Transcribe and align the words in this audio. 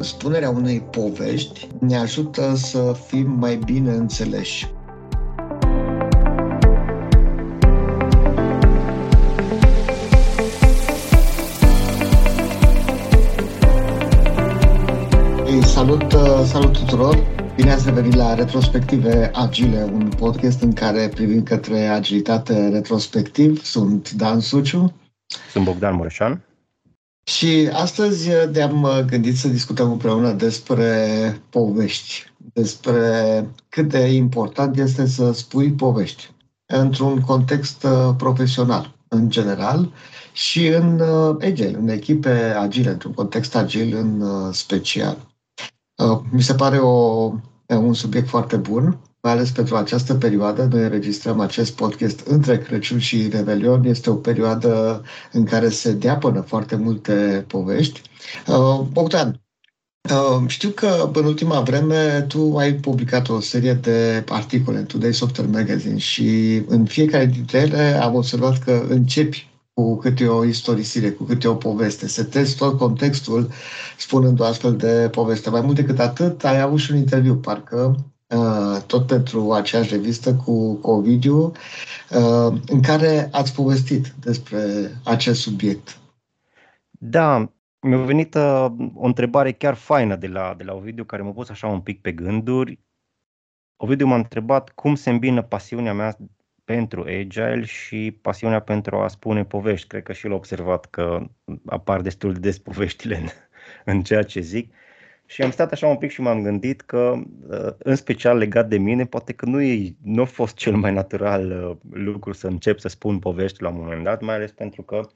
Spunerea 0.00 0.50
unei 0.50 0.80
povești 0.80 1.68
ne 1.80 1.96
ajută 1.96 2.54
să 2.54 2.96
fim 3.06 3.30
mai 3.30 3.56
bine 3.56 3.90
înțeleși. 3.90 4.66
Ei, 15.46 15.64
salut, 15.64 16.12
salut 16.44 16.72
tuturor! 16.72 17.26
Bine 17.56 17.72
ați 17.72 17.84
revenit 17.84 18.14
la 18.14 18.34
Retrospective 18.34 19.30
Agile, 19.34 19.82
un 19.92 20.08
podcast 20.16 20.62
în 20.62 20.72
care 20.72 21.08
privim 21.08 21.42
către 21.42 21.86
agilitate 21.86 22.68
retrospectiv. 22.68 23.62
Sunt 23.64 24.10
Dan 24.10 24.40
Suciu. 24.40 24.92
Sunt 25.50 25.64
Bogdan 25.64 25.94
Mureșan. 25.94 26.47
Și 27.28 27.68
astăzi 27.72 28.28
ne-am 28.52 28.82
uh, 28.82 29.00
gândit 29.06 29.36
să 29.36 29.48
discutăm 29.48 29.90
împreună 29.90 30.32
despre 30.32 31.40
povești, 31.50 32.32
despre 32.52 33.00
cât 33.68 33.88
de 33.88 33.98
important 33.98 34.78
este 34.78 35.06
să 35.06 35.32
spui 35.32 35.72
povești 35.72 36.30
într-un 36.66 37.20
context 37.20 37.82
uh, 37.82 38.14
profesional, 38.16 38.94
în 39.08 39.30
general, 39.30 39.92
și 40.32 40.66
în 40.66 41.00
uh, 41.00 41.36
agile, 41.40 41.76
în 41.76 41.88
echipe 41.88 42.30
agile, 42.58 42.90
într-un 42.90 43.12
context 43.12 43.56
agil 43.56 43.96
în 43.96 44.22
special. 44.52 45.16
Mi 46.30 46.42
se 46.42 46.54
pare 46.54 46.78
o, 46.78 47.32
un 47.66 47.94
subiect 47.94 48.28
foarte 48.28 48.56
bun 48.56 48.98
mai 49.28 49.36
ales 49.36 49.50
pentru 49.50 49.76
această 49.76 50.14
perioadă. 50.14 50.68
Noi 50.72 50.82
înregistrăm 50.82 51.40
acest 51.40 51.72
podcast 51.72 52.26
între 52.26 52.58
Crăciun 52.58 52.98
și 52.98 53.28
Revelion. 53.28 53.84
Este 53.84 54.10
o 54.10 54.14
perioadă 54.14 55.02
în 55.32 55.44
care 55.44 55.68
se 55.68 55.92
deapănă 55.92 56.40
foarte 56.40 56.76
multe 56.76 57.44
povești. 57.48 58.02
Uh, 58.46 58.80
Bogdan, 58.92 59.40
uh, 60.10 60.42
știu 60.46 60.68
că 60.68 61.10
în 61.12 61.24
ultima 61.24 61.60
vreme 61.60 62.24
tu 62.28 62.56
ai 62.56 62.74
publicat 62.74 63.28
o 63.28 63.40
serie 63.40 63.72
de 63.72 64.24
articole 64.28 64.78
în 64.78 64.84
Today 64.84 65.14
Software 65.14 65.50
Magazine 65.50 65.98
și 65.98 66.62
în 66.66 66.84
fiecare 66.84 67.26
dintre 67.26 67.58
ele 67.58 67.98
am 68.02 68.14
observat 68.14 68.58
că 68.58 68.86
începi 68.88 69.50
cu 69.72 69.96
câte 69.96 70.26
o 70.26 70.44
istorisire, 70.44 71.10
cu 71.10 71.24
câte 71.24 71.48
o 71.48 71.54
poveste. 71.54 72.08
Setezi 72.08 72.56
tot 72.56 72.78
contextul 72.78 73.50
spunând 73.98 74.40
o 74.40 74.44
astfel 74.44 74.76
de 74.76 75.08
poveste. 75.10 75.50
Mai 75.50 75.60
mult 75.60 75.76
decât 75.76 75.98
atât, 75.98 76.44
ai 76.44 76.60
avut 76.60 76.78
și 76.78 76.92
un 76.92 76.96
interviu, 76.96 77.36
parcă, 77.36 77.96
Uh, 77.96 78.17
tot 78.86 79.06
pentru 79.06 79.52
aceeași 79.52 79.92
revistă 79.92 80.34
cu 80.34 80.78
Ovidiu, 80.82 81.44
uh, 81.46 82.60
în 82.66 82.82
care 82.82 83.28
ați 83.32 83.54
povestit 83.54 84.06
despre 84.06 84.90
acest 85.04 85.40
subiect. 85.40 85.98
Da, 86.90 87.52
mi-a 87.80 87.98
venit 87.98 88.34
uh, 88.34 88.66
o 88.94 89.06
întrebare 89.06 89.52
chiar 89.52 89.74
faină 89.74 90.16
de 90.16 90.26
la, 90.26 90.54
de 90.56 90.64
la 90.64 90.74
Ovidiu, 90.74 91.04
care 91.04 91.22
m-a 91.22 91.30
pus 91.30 91.48
așa 91.48 91.66
un 91.66 91.80
pic 91.80 92.00
pe 92.00 92.12
gânduri. 92.12 92.78
Ovidiu 93.76 94.06
m-a 94.06 94.16
întrebat 94.16 94.70
cum 94.70 94.94
se 94.94 95.10
îmbină 95.10 95.42
pasiunea 95.42 95.92
mea 95.92 96.16
pentru 96.64 97.00
Agile 97.00 97.64
și 97.64 98.18
pasiunea 98.22 98.60
pentru 98.60 98.96
a 98.96 99.08
spune 99.08 99.44
povești. 99.44 99.86
Cred 99.86 100.02
că 100.02 100.12
și 100.12 100.26
el 100.26 100.32
a 100.32 100.34
observat 100.34 100.86
că 100.86 101.26
apar 101.66 102.00
destul 102.00 102.32
de 102.32 102.38
des 102.38 102.58
poveștile 102.58 103.16
în, 103.16 103.26
în 103.84 104.02
ceea 104.02 104.22
ce 104.22 104.40
zic. 104.40 104.72
Și 105.30 105.42
am 105.42 105.50
stat 105.50 105.72
așa 105.72 105.86
un 105.86 105.96
pic 105.96 106.10
și 106.10 106.20
m-am 106.20 106.42
gândit 106.42 106.80
că, 106.80 107.14
uh, 107.48 107.72
în 107.78 107.96
special 107.96 108.36
legat 108.36 108.68
de 108.68 108.78
mine, 108.78 109.06
poate 109.06 109.32
că 109.32 109.46
nu, 109.46 109.62
e, 109.62 109.94
nu 110.02 110.22
a 110.22 110.24
fost 110.24 110.56
cel 110.56 110.76
mai 110.76 110.92
natural 110.92 111.50
uh, 111.50 111.76
lucru 111.90 112.32
să 112.32 112.46
încep 112.46 112.78
să 112.78 112.88
spun 112.88 113.18
povești 113.18 113.62
la 113.62 113.68
un 113.68 113.76
moment 113.76 114.04
dat, 114.04 114.20
mai 114.22 114.34
ales 114.34 114.52
pentru 114.52 114.82
că 114.82 115.08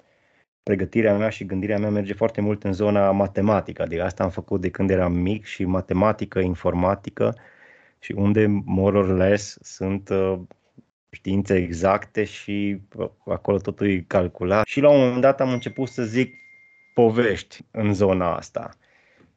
pregătirea 0.62 1.16
mea 1.16 1.28
și 1.28 1.44
gândirea 1.44 1.78
mea 1.78 1.90
merge 1.90 2.12
foarte 2.12 2.40
mult 2.40 2.64
în 2.64 2.72
zona 2.72 3.10
matematică. 3.10 3.82
Adică 3.82 4.02
asta 4.02 4.24
am 4.24 4.30
făcut 4.30 4.60
de 4.60 4.70
când 4.70 4.90
eram 4.90 5.12
mic 5.12 5.44
și 5.44 5.64
matematică, 5.64 6.38
informatică 6.38 7.36
și 7.98 8.12
unde 8.12 8.46
more 8.64 8.98
or 8.98 9.16
less 9.16 9.58
sunt 9.60 10.08
uh, 10.08 10.38
științe 11.10 11.56
exacte 11.56 12.24
și 12.24 12.80
acolo 13.26 13.58
totul 13.58 13.88
e 13.90 14.04
calculat. 14.06 14.66
Și 14.66 14.80
la 14.80 14.90
un 14.90 15.00
moment 15.00 15.20
dat 15.20 15.40
am 15.40 15.52
început 15.52 15.88
să 15.88 16.02
zic 16.02 16.34
povești 16.94 17.64
în 17.70 17.94
zona 17.94 18.36
asta. 18.36 18.70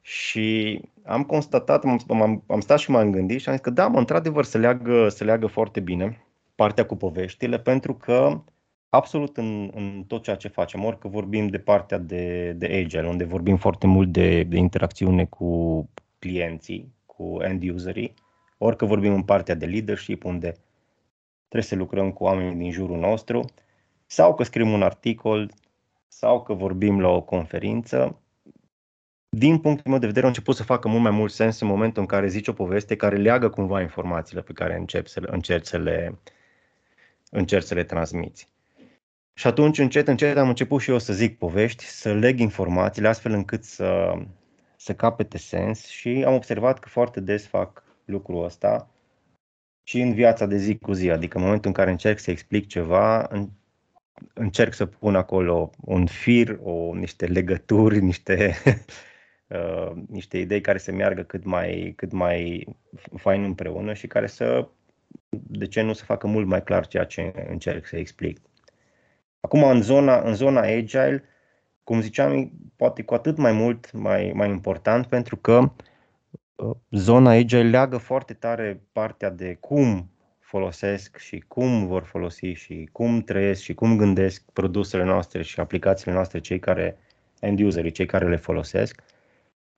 Și 0.06 0.80
am 1.04 1.24
constatat, 1.24 1.84
am, 1.84 2.00
am, 2.08 2.42
am 2.46 2.60
stat 2.60 2.78
și 2.78 2.90
m-am 2.90 3.10
gândit 3.10 3.40
și 3.40 3.48
am 3.48 3.54
zis 3.54 3.62
că 3.62 3.70
da, 3.70 3.86
mă, 3.86 3.98
într-adevăr 3.98 4.44
se 4.44 4.58
leagă, 4.58 5.08
se 5.08 5.24
leagă 5.24 5.46
foarte 5.46 5.80
bine 5.80 6.26
partea 6.54 6.86
cu 6.86 6.96
poveștile, 6.96 7.58
pentru 7.58 7.94
că 7.94 8.42
absolut 8.88 9.36
în, 9.36 9.70
în 9.74 10.04
tot 10.06 10.22
ceea 10.22 10.36
ce 10.36 10.48
facem, 10.48 10.84
orică 10.84 11.08
vorbim 11.08 11.48
de 11.48 11.58
partea 11.58 11.98
de, 11.98 12.52
de 12.52 12.66
agile, 12.66 13.08
unde 13.08 13.24
vorbim 13.24 13.56
foarte 13.56 13.86
mult 13.86 14.12
de, 14.12 14.42
de 14.42 14.56
interacțiune 14.56 15.24
cu 15.24 15.88
clienții, 16.18 16.92
cu 17.06 17.36
end-userii, 17.40 18.14
orică 18.58 18.84
vorbim 18.84 19.14
în 19.14 19.22
partea 19.22 19.54
de 19.54 19.66
leadership, 19.66 20.24
unde 20.24 20.54
trebuie 21.48 21.70
să 21.70 21.74
lucrăm 21.74 22.12
cu 22.12 22.24
oamenii 22.24 22.54
din 22.54 22.70
jurul 22.70 22.98
nostru, 22.98 23.44
sau 24.06 24.34
că 24.34 24.42
scriem 24.42 24.72
un 24.72 24.82
articol, 24.82 25.50
sau 26.08 26.42
că 26.42 26.52
vorbim 26.54 27.00
la 27.00 27.08
o 27.08 27.22
conferință, 27.22 28.20
din 29.28 29.58
punctul 29.58 29.90
meu 29.90 30.00
de 30.00 30.06
vedere, 30.06 30.24
a 30.24 30.28
început 30.28 30.56
să 30.56 30.62
facă 30.62 30.88
mult 30.88 31.02
mai 31.02 31.10
mult 31.10 31.32
sens 31.32 31.60
în 31.60 31.68
momentul 31.68 32.02
în 32.02 32.08
care 32.08 32.28
zici 32.28 32.48
o 32.48 32.52
poveste 32.52 32.96
care 32.96 33.16
leagă 33.16 33.48
cumva 33.48 33.80
informațiile 33.80 34.42
pe 34.42 34.52
care 34.52 34.76
începi 34.76 35.08
să 35.08 35.20
le, 35.20 35.28
încerci, 35.30 35.66
să 35.66 35.78
le, 35.78 36.18
încerci 37.30 37.66
să 37.66 37.74
le 37.74 37.84
transmiți. 37.84 38.48
Și 39.34 39.46
atunci, 39.46 39.78
încet, 39.78 40.08
încet, 40.08 40.36
am 40.36 40.48
început 40.48 40.80
și 40.80 40.90
eu 40.90 40.98
să 40.98 41.12
zic 41.12 41.38
povești, 41.38 41.84
să 41.84 42.12
leg 42.12 42.38
informațiile 42.38 43.08
astfel 43.08 43.32
încât 43.32 43.64
să, 43.64 44.12
să 44.76 44.94
capete 44.94 45.38
sens 45.38 45.86
și 45.86 46.24
am 46.26 46.34
observat 46.34 46.78
că 46.78 46.88
foarte 46.88 47.20
des 47.20 47.46
fac 47.46 47.82
lucrul 48.04 48.44
ăsta 48.44 48.90
și 49.82 50.00
în 50.00 50.14
viața 50.14 50.46
de 50.46 50.56
zi 50.56 50.78
cu 50.78 50.92
zi, 50.92 51.10
adică 51.10 51.36
în 51.36 51.44
momentul 51.44 51.68
în 51.68 51.76
care 51.76 51.90
încerc 51.90 52.18
să 52.18 52.30
explic 52.30 52.66
ceva, 52.66 53.28
încerc 54.34 54.72
să 54.72 54.86
pun 54.86 55.16
acolo 55.16 55.70
un 55.80 56.06
fir, 56.06 56.58
o, 56.62 56.94
niște 56.94 57.26
legături, 57.26 58.00
niște 58.00 58.54
Uh, 59.48 59.92
niște 60.08 60.38
idei 60.38 60.60
care 60.60 60.78
să 60.78 60.92
meargă 60.92 61.22
cât 61.22 61.44
mai, 61.44 61.92
cât 61.96 62.12
mai 62.12 62.66
fain 63.16 63.44
împreună 63.44 63.92
și 63.92 64.06
care 64.06 64.26
să, 64.26 64.68
de 65.28 65.66
ce 65.66 65.82
nu, 65.82 65.92
să 65.92 66.04
facă 66.04 66.26
mult 66.26 66.46
mai 66.46 66.62
clar 66.62 66.86
ceea 66.86 67.04
ce 67.04 67.46
încerc 67.48 67.86
să 67.86 67.96
explic. 67.96 68.40
Acum, 69.40 69.62
în 69.62 69.82
zona, 69.82 70.20
în 70.20 70.34
zona 70.34 70.60
agile, 70.60 71.24
cum 71.84 72.00
ziceam, 72.00 72.50
poate 72.76 73.02
cu 73.02 73.14
atât 73.14 73.36
mai 73.36 73.52
mult 73.52 73.92
mai, 73.92 74.32
mai 74.34 74.50
important 74.50 75.06
pentru 75.06 75.36
că 75.36 75.72
uh, 76.54 76.76
zona 76.90 77.30
agile 77.30 77.68
leagă 77.68 77.96
foarte 77.96 78.34
tare 78.34 78.80
partea 78.92 79.30
de 79.30 79.56
cum 79.60 80.10
folosesc 80.38 81.16
și 81.16 81.44
cum 81.48 81.86
vor 81.86 82.02
folosi 82.02 82.46
și 82.46 82.88
cum 82.92 83.20
trăiesc 83.20 83.62
și 83.62 83.74
cum 83.74 83.96
gândesc 83.96 84.42
produsele 84.52 85.04
noastre 85.04 85.42
și 85.42 85.60
aplicațiile 85.60 86.12
noastre 86.12 86.40
cei 86.40 86.58
care 86.58 86.98
end 87.40 87.60
userii, 87.60 87.90
cei 87.90 88.06
care 88.06 88.28
le 88.28 88.36
folosesc 88.36 89.02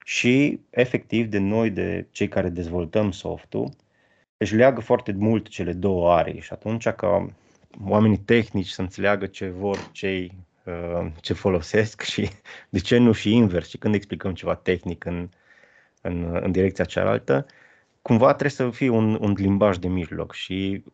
și 0.08 0.60
efectiv 0.70 1.26
de 1.26 1.38
noi, 1.38 1.70
de 1.70 2.06
cei 2.10 2.28
care 2.28 2.48
dezvoltăm 2.48 3.10
softul, 3.10 3.70
își 4.36 4.54
leagă 4.54 4.80
foarte 4.80 5.12
mult 5.12 5.48
cele 5.48 5.72
două 5.72 6.12
arii. 6.12 6.40
Și 6.40 6.52
atunci 6.52 6.88
ca 6.88 7.30
oamenii 7.84 8.18
tehnici 8.18 8.68
să 8.68 8.80
înțeleagă 8.80 9.26
ce 9.26 9.48
vor 9.48 9.90
cei 9.92 10.34
uh, 10.64 11.06
ce 11.20 11.32
folosesc 11.32 12.02
și 12.02 12.28
de 12.70 12.78
ce 12.78 12.96
nu 12.96 13.12
și 13.12 13.34
invers. 13.34 13.68
Și 13.68 13.78
când 13.78 13.94
explicăm 13.94 14.34
ceva 14.34 14.54
tehnic 14.54 15.04
în, 15.04 15.28
în, 16.00 16.38
în 16.42 16.52
direcția 16.52 16.84
cealaltă, 16.84 17.46
cumva 18.02 18.28
trebuie 18.28 18.50
să 18.50 18.70
fie 18.70 18.88
un, 18.88 19.18
un 19.20 19.32
limbaj 19.32 19.76
de 19.76 19.88
mijloc. 19.88 20.32
Și 20.32 20.84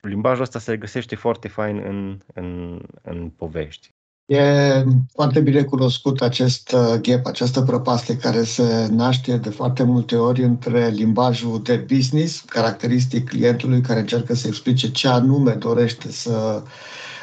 limbajul 0.00 0.42
ăsta 0.42 0.58
se 0.58 0.76
găsește 0.76 1.14
foarte 1.14 1.48
fain 1.48 1.76
în, 1.76 2.20
în, 2.34 2.80
în 3.02 3.30
povești. 3.30 3.92
E 4.28 4.84
foarte 5.12 5.40
bine 5.40 5.62
cunoscut 5.62 6.20
acest 6.20 6.72
uh, 6.72 7.00
gap, 7.00 7.26
această 7.26 7.60
prăpastie 7.62 8.16
care 8.16 8.42
se 8.42 8.88
naște 8.90 9.36
de 9.36 9.50
foarte 9.50 9.82
multe 9.82 10.16
ori 10.16 10.42
între 10.42 10.88
limbajul 10.88 11.62
de 11.62 11.86
business, 11.92 12.40
caracteristic 12.40 13.28
clientului 13.28 13.80
care 13.80 14.00
încearcă 14.00 14.34
să 14.34 14.46
explice 14.46 14.90
ce 14.90 15.08
anume 15.08 15.52
dorește 15.52 16.12
să 16.12 16.62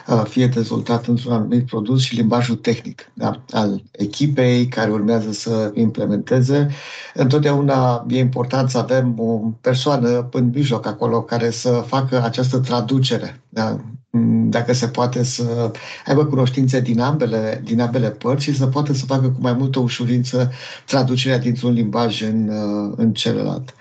uh, 0.08 0.24
fie 0.28 0.48
dezvoltat 0.48 1.06
într-un 1.06 1.34
anumit 1.34 1.66
produs 1.66 2.02
și 2.02 2.16
limbajul 2.16 2.56
tehnic 2.56 3.12
da? 3.14 3.42
al 3.52 3.84
echipei 3.92 4.68
care 4.68 4.92
urmează 4.92 5.32
să 5.32 5.72
implementeze. 5.74 6.70
Întotdeauna 7.14 8.06
e 8.10 8.20
important 8.20 8.70
să 8.70 8.78
avem 8.78 9.20
o 9.20 9.40
persoană 9.62 10.30
în 10.32 10.52
mijloc 10.54 10.86
acolo 10.86 11.22
care 11.22 11.50
să 11.50 11.84
facă 11.88 12.24
această 12.24 12.60
traducere 12.60 13.42
da? 13.50 13.80
Mm, 14.16 14.50
dacă 14.50 14.74
se 14.74 14.88
poate 14.88 15.24
să 15.24 15.72
aibă 16.06 16.26
cunoștințe 16.26 16.80
din 16.80 17.00
ambele, 17.00 17.62
din 17.64 17.82
ambele 17.82 18.10
părți 18.10 18.44
și 18.44 18.56
să 18.56 18.68
poată 18.68 18.94
să 18.94 19.06
facă 19.06 19.28
cu 19.28 19.38
mai 19.40 19.54
multă 19.54 19.80
ușurință 19.80 20.52
traducerea 20.86 21.38
dintr-un 21.38 21.74
limbaj 21.74 22.22
în, 22.22 22.50
uh, 22.50 22.94
în 22.98 23.14
celălalt. 23.14 23.74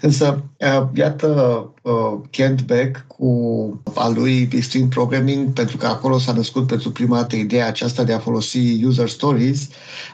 Însă, 0.00 0.42
uh, 0.58 0.88
iată, 0.94 1.28
uh, 1.82 2.18
Kent 2.30 2.62
Beck 2.62 3.04
cu 3.06 3.82
a 3.94 4.08
lui 4.08 4.48
Extreme 4.52 4.86
Programming, 4.86 5.52
pentru 5.52 5.76
că 5.76 5.86
acolo 5.86 6.18
s-a 6.18 6.32
născut 6.32 6.66
pentru 6.66 6.90
prima 6.90 7.16
dată 7.16 7.36
ideea 7.36 7.66
aceasta 7.66 8.04
de 8.04 8.12
a 8.12 8.18
folosi 8.18 8.84
user 8.84 9.08
stories, 9.08 9.68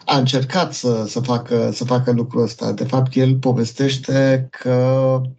a 0.04 0.18
încercat 0.18 0.74
să, 0.74 1.04
să, 1.08 1.20
facă, 1.20 1.70
să 1.72 1.84
facă 1.84 2.12
lucrul 2.12 2.42
ăsta. 2.42 2.72
De 2.72 2.84
fapt, 2.84 3.16
el 3.16 3.34
povestește 3.34 4.48
că 4.50 4.70
uh, 5.22 5.30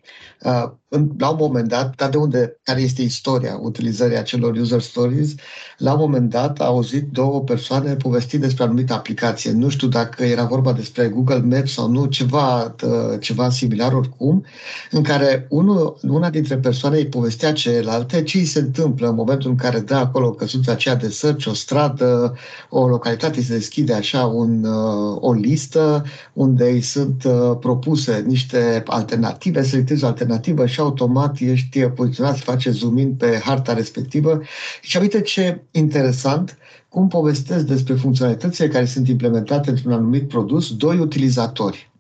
la 1.17 1.29
un 1.29 1.37
moment 1.37 1.67
dat, 1.67 1.95
dar 1.95 2.09
de 2.09 2.17
unde, 2.17 2.59
care 2.63 2.81
este 2.81 3.01
istoria 3.01 3.57
utilizării 3.57 4.17
acelor 4.17 4.55
user 4.55 4.81
stories, 4.81 5.33
la 5.81 5.93
un 5.93 5.99
moment 5.99 6.29
dat 6.29 6.59
a 6.59 6.65
auzit 6.65 7.07
două 7.11 7.41
persoane 7.41 7.95
povestind 7.95 8.41
despre 8.41 8.63
anumite 8.63 8.93
aplicație. 8.93 9.51
Nu 9.51 9.69
știu 9.69 9.87
dacă 9.87 10.23
era 10.23 10.43
vorba 10.43 10.73
despre 10.73 11.07
Google 11.07 11.41
Maps 11.49 11.71
sau 11.71 11.89
nu, 11.89 12.05
ceva, 12.05 12.75
ceva 13.19 13.49
similar 13.49 13.93
oricum, 13.93 14.45
în 14.91 15.03
care 15.03 15.45
unul, 15.49 15.97
una 16.07 16.29
dintre 16.29 16.57
persoane 16.57 16.97
îi 16.97 17.05
povestea 17.05 17.53
celelalte 17.53 18.23
ce 18.23 18.37
îi 18.37 18.45
se 18.45 18.59
întâmplă 18.59 19.07
în 19.07 19.15
momentul 19.15 19.49
în 19.49 19.55
care 19.55 19.79
dă 19.79 19.95
acolo 19.95 20.31
căsuța 20.31 20.71
aceea 20.71 20.95
de 20.95 21.09
search, 21.09 21.45
o 21.45 21.53
stradă, 21.53 22.35
o 22.69 22.87
localitate, 22.87 23.41
se 23.41 23.53
deschide 23.53 23.93
așa 23.93 24.25
un, 24.25 24.65
o 25.19 25.33
listă 25.33 26.03
unde 26.33 26.63
îi 26.63 26.81
sunt 26.81 27.23
propuse 27.59 28.23
niște 28.27 28.83
alternative, 28.85 29.63
selectezi 29.63 30.03
o 30.03 30.07
alternativă 30.07 30.65
și 30.65 30.79
automat 30.79 31.39
ești 31.39 31.79
poziționat, 31.79 32.39
face 32.39 32.71
zoom 32.71 32.97
in 32.97 33.13
pe 33.13 33.39
harta 33.43 33.73
respectivă. 33.73 34.41
Și 34.81 34.97
uite 34.97 35.21
ce 35.21 35.61
interesant, 35.71 36.57
cum 36.89 37.07
povestesc 37.07 37.65
despre 37.65 37.93
funcționalitățile 37.93 38.67
care 38.67 38.85
sunt 38.85 39.07
implementate 39.07 39.69
într-un 39.69 39.91
anumit 39.91 40.27
produs 40.27 40.75
doi 40.75 40.99
utilizatori. 40.99 41.91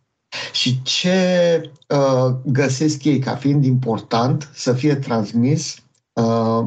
Și 0.51 0.81
ce 0.81 1.61
uh, 1.87 2.35
găsesc 2.45 3.03
ei 3.03 3.19
ca 3.19 3.35
fiind 3.35 3.65
important 3.65 4.49
să 4.53 4.73
fie 4.73 4.95
transmis 4.95 5.83
uh, 6.13 6.65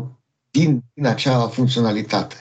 din, 0.50 0.82
din 0.94 1.06
acea 1.06 1.46
funcționalitate. 1.46 2.34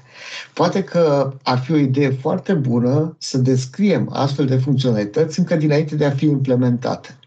Poate 0.53 0.83
că 0.83 1.33
ar 1.43 1.57
fi 1.57 1.71
o 1.71 1.77
idee 1.77 2.09
foarte 2.09 2.53
bună 2.53 3.15
să 3.19 3.37
descriem 3.37 4.09
astfel 4.11 4.45
de 4.45 4.57
funcționalități 4.57 5.39
încă 5.39 5.55
dinainte 5.55 5.95
de 5.95 6.05
a 6.05 6.11
fi 6.11 6.25
implementate 6.25 7.17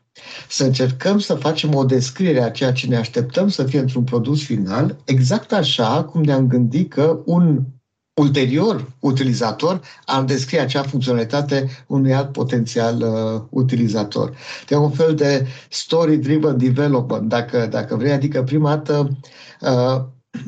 să 0.48 0.64
încercăm 0.64 1.18
să 1.18 1.34
facem 1.34 1.74
o 1.74 1.84
descriere 1.84 2.42
a 2.42 2.50
ceea 2.50 2.72
ce 2.72 2.86
ne 2.86 2.96
așteptăm 2.96 3.48
să 3.48 3.64
fie 3.64 3.78
într-un 3.78 4.04
produs 4.04 4.44
final, 4.44 4.96
exact 5.04 5.52
așa 5.52 6.04
cum 6.04 6.22
ne-am 6.22 6.46
gândit 6.46 6.92
că 6.92 7.20
un 7.24 7.64
ulterior 8.20 8.92
utilizator 9.00 9.80
ar 10.04 10.22
descrie 10.22 10.60
acea 10.60 10.82
funcționalitate 10.82 11.68
unui 11.86 12.14
alt 12.14 12.32
potențial 12.32 13.02
uh, 13.02 13.42
utilizator. 13.50 14.36
De 14.66 14.76
un 14.76 14.90
fel 14.90 15.14
de 15.14 15.46
story-driven 15.68 16.58
development, 16.58 17.28
dacă, 17.28 17.66
dacă 17.70 17.96
vrei, 17.96 18.12
adică 18.12 18.42
prima 18.42 18.68
dată 18.68 19.18
uh, 19.60 20.04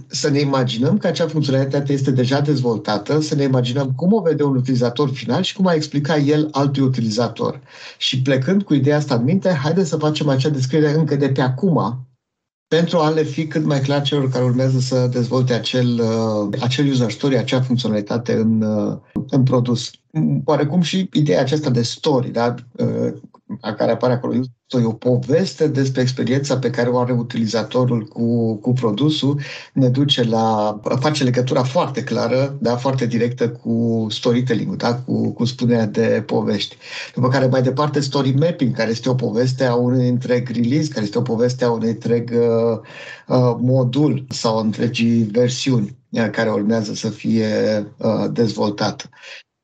să 0.06 0.30
ne 0.30 0.40
imaginăm 0.40 0.98
că 0.98 1.06
acea 1.06 1.26
funcționalitate 1.26 1.92
este 1.92 2.10
deja 2.10 2.40
dezvoltată, 2.40 3.20
să 3.20 3.34
ne 3.34 3.42
imaginăm 3.42 3.92
cum 3.96 4.12
o 4.12 4.20
vede 4.20 4.42
un 4.42 4.56
utilizator 4.56 5.10
final 5.10 5.42
și 5.42 5.54
cum 5.54 5.66
a 5.66 5.74
explica 5.74 6.16
el 6.16 6.48
altui 6.52 6.82
utilizator. 6.82 7.60
Și 7.98 8.22
plecând 8.22 8.62
cu 8.62 8.74
ideea 8.74 8.96
asta 8.96 9.14
în 9.14 9.24
minte, 9.24 9.50
haideți 9.50 9.88
să 9.88 9.96
facem 9.96 10.28
acea 10.28 10.48
descriere 10.48 10.92
încă 10.92 11.16
de 11.16 11.28
pe 11.28 11.40
acum, 11.40 12.06
pentru 12.68 12.98
a 12.98 13.08
le 13.08 13.22
fi 13.22 13.46
cât 13.46 13.64
mai 13.64 13.80
clar 13.80 14.02
celor 14.02 14.30
care 14.30 14.44
urmează 14.44 14.78
să 14.78 15.08
dezvolte 15.12 15.52
acel, 15.52 16.00
uh, 16.00 16.60
acel 16.60 16.88
user 16.88 17.10
story, 17.10 17.36
acea 17.36 17.60
funcționalitate 17.60 18.32
în, 18.32 18.62
uh, 18.62 18.96
în 19.28 19.42
produs. 19.42 19.90
Oarecum 20.44 20.80
și 20.80 21.08
ideea 21.12 21.40
aceasta 21.40 21.70
de 21.70 21.82
story, 21.82 22.30
da? 22.30 22.54
Uh, 22.72 23.12
a 23.60 23.72
care 23.72 23.90
apare 23.90 24.12
acolo. 24.12 24.34
E 24.34 24.84
o 24.84 24.92
poveste 24.92 25.68
despre 25.68 26.00
experiența 26.00 26.58
pe 26.58 26.70
care 26.70 26.88
o 26.88 26.98
are 26.98 27.12
utilizatorul 27.12 28.04
cu, 28.04 28.54
cu 28.54 28.72
produsul, 28.72 29.40
ne 29.72 29.88
duce 29.88 30.22
la, 30.22 30.80
face 31.00 31.24
legătura 31.24 31.62
foarte 31.62 32.02
clară, 32.02 32.56
da, 32.60 32.76
foarte 32.76 33.06
directă 33.06 33.50
cu 33.50 34.06
storytelling 34.10 34.76
da, 34.76 34.94
cu, 34.94 35.32
cu 35.32 35.44
spunerea 35.44 35.86
de 35.86 36.22
povești. 36.26 36.76
După 37.14 37.28
care 37.28 37.46
mai 37.46 37.62
departe 37.62 38.00
story 38.00 38.30
mapping, 38.30 38.76
care 38.76 38.90
este 38.90 39.08
o 39.08 39.14
poveste 39.14 39.64
a 39.64 39.74
unui 39.74 40.08
întreg 40.08 40.48
release, 40.48 40.88
care 40.88 41.04
este 41.04 41.18
o 41.18 41.22
poveste 41.22 41.64
a 41.64 41.70
unui 41.70 41.88
întreg 41.88 42.30
uh, 42.32 42.78
uh, 43.26 43.56
modul 43.60 44.24
sau 44.28 44.58
întregii 44.58 45.22
versiuni 45.22 45.96
care 46.32 46.50
urmează 46.50 46.94
să 46.94 47.08
fie 47.08 47.46
uh, 47.96 48.24
dezvoltată. 48.32 49.10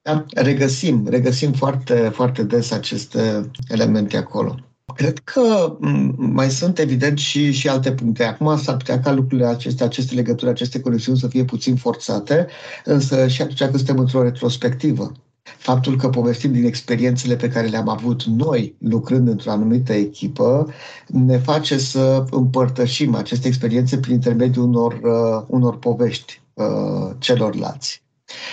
Da? 0.05 0.25
Regăsim, 0.35 1.07
regăsim 1.09 1.53
foarte, 1.53 2.11
foarte 2.13 2.43
des 2.43 2.71
aceste 2.71 3.51
elemente 3.69 4.17
acolo. 4.17 4.55
Cred 4.95 5.19
că 5.19 5.77
mai 6.17 6.51
sunt 6.51 6.79
evident 6.79 7.19
și, 7.19 7.53
și 7.53 7.69
alte 7.69 7.93
puncte. 7.93 8.25
Acum 8.25 8.59
s-ar 8.59 8.77
putea 8.77 9.01
ca 9.01 9.13
lucrurile 9.13 9.47
acestea, 9.47 9.87
aceste 9.87 10.15
legături, 10.15 10.51
aceste 10.51 10.81
conexiuni 10.81 11.19
să 11.19 11.29
fie 11.29 11.45
puțin 11.45 11.77
forțate, 11.77 12.47
însă 12.85 13.29
și 13.29 13.43
atunci 13.43 13.59
când 13.59 13.77
suntem 13.77 13.99
într-o 13.99 14.23
retrospectivă. 14.23 15.13
Faptul 15.43 15.97
că 15.97 16.09
povestim 16.09 16.53
din 16.53 16.65
experiențele 16.65 17.37
pe 17.37 17.49
care 17.49 17.67
le-am 17.67 17.89
avut 17.89 18.25
noi 18.25 18.75
lucrând 18.79 19.29
într-o 19.29 19.51
anumită 19.51 19.93
echipă 19.93 20.73
ne 21.07 21.39
face 21.39 21.79
să 21.79 22.25
împărtășim 22.31 23.15
aceste 23.15 23.49
experiențe 23.49 23.99
prin 23.99 24.15
intermediul 24.15 24.65
unor, 24.65 24.93
uh, 24.93 25.45
unor 25.47 25.79
povești 25.79 26.41
uh, 26.55 27.11
celorlalți 27.19 28.04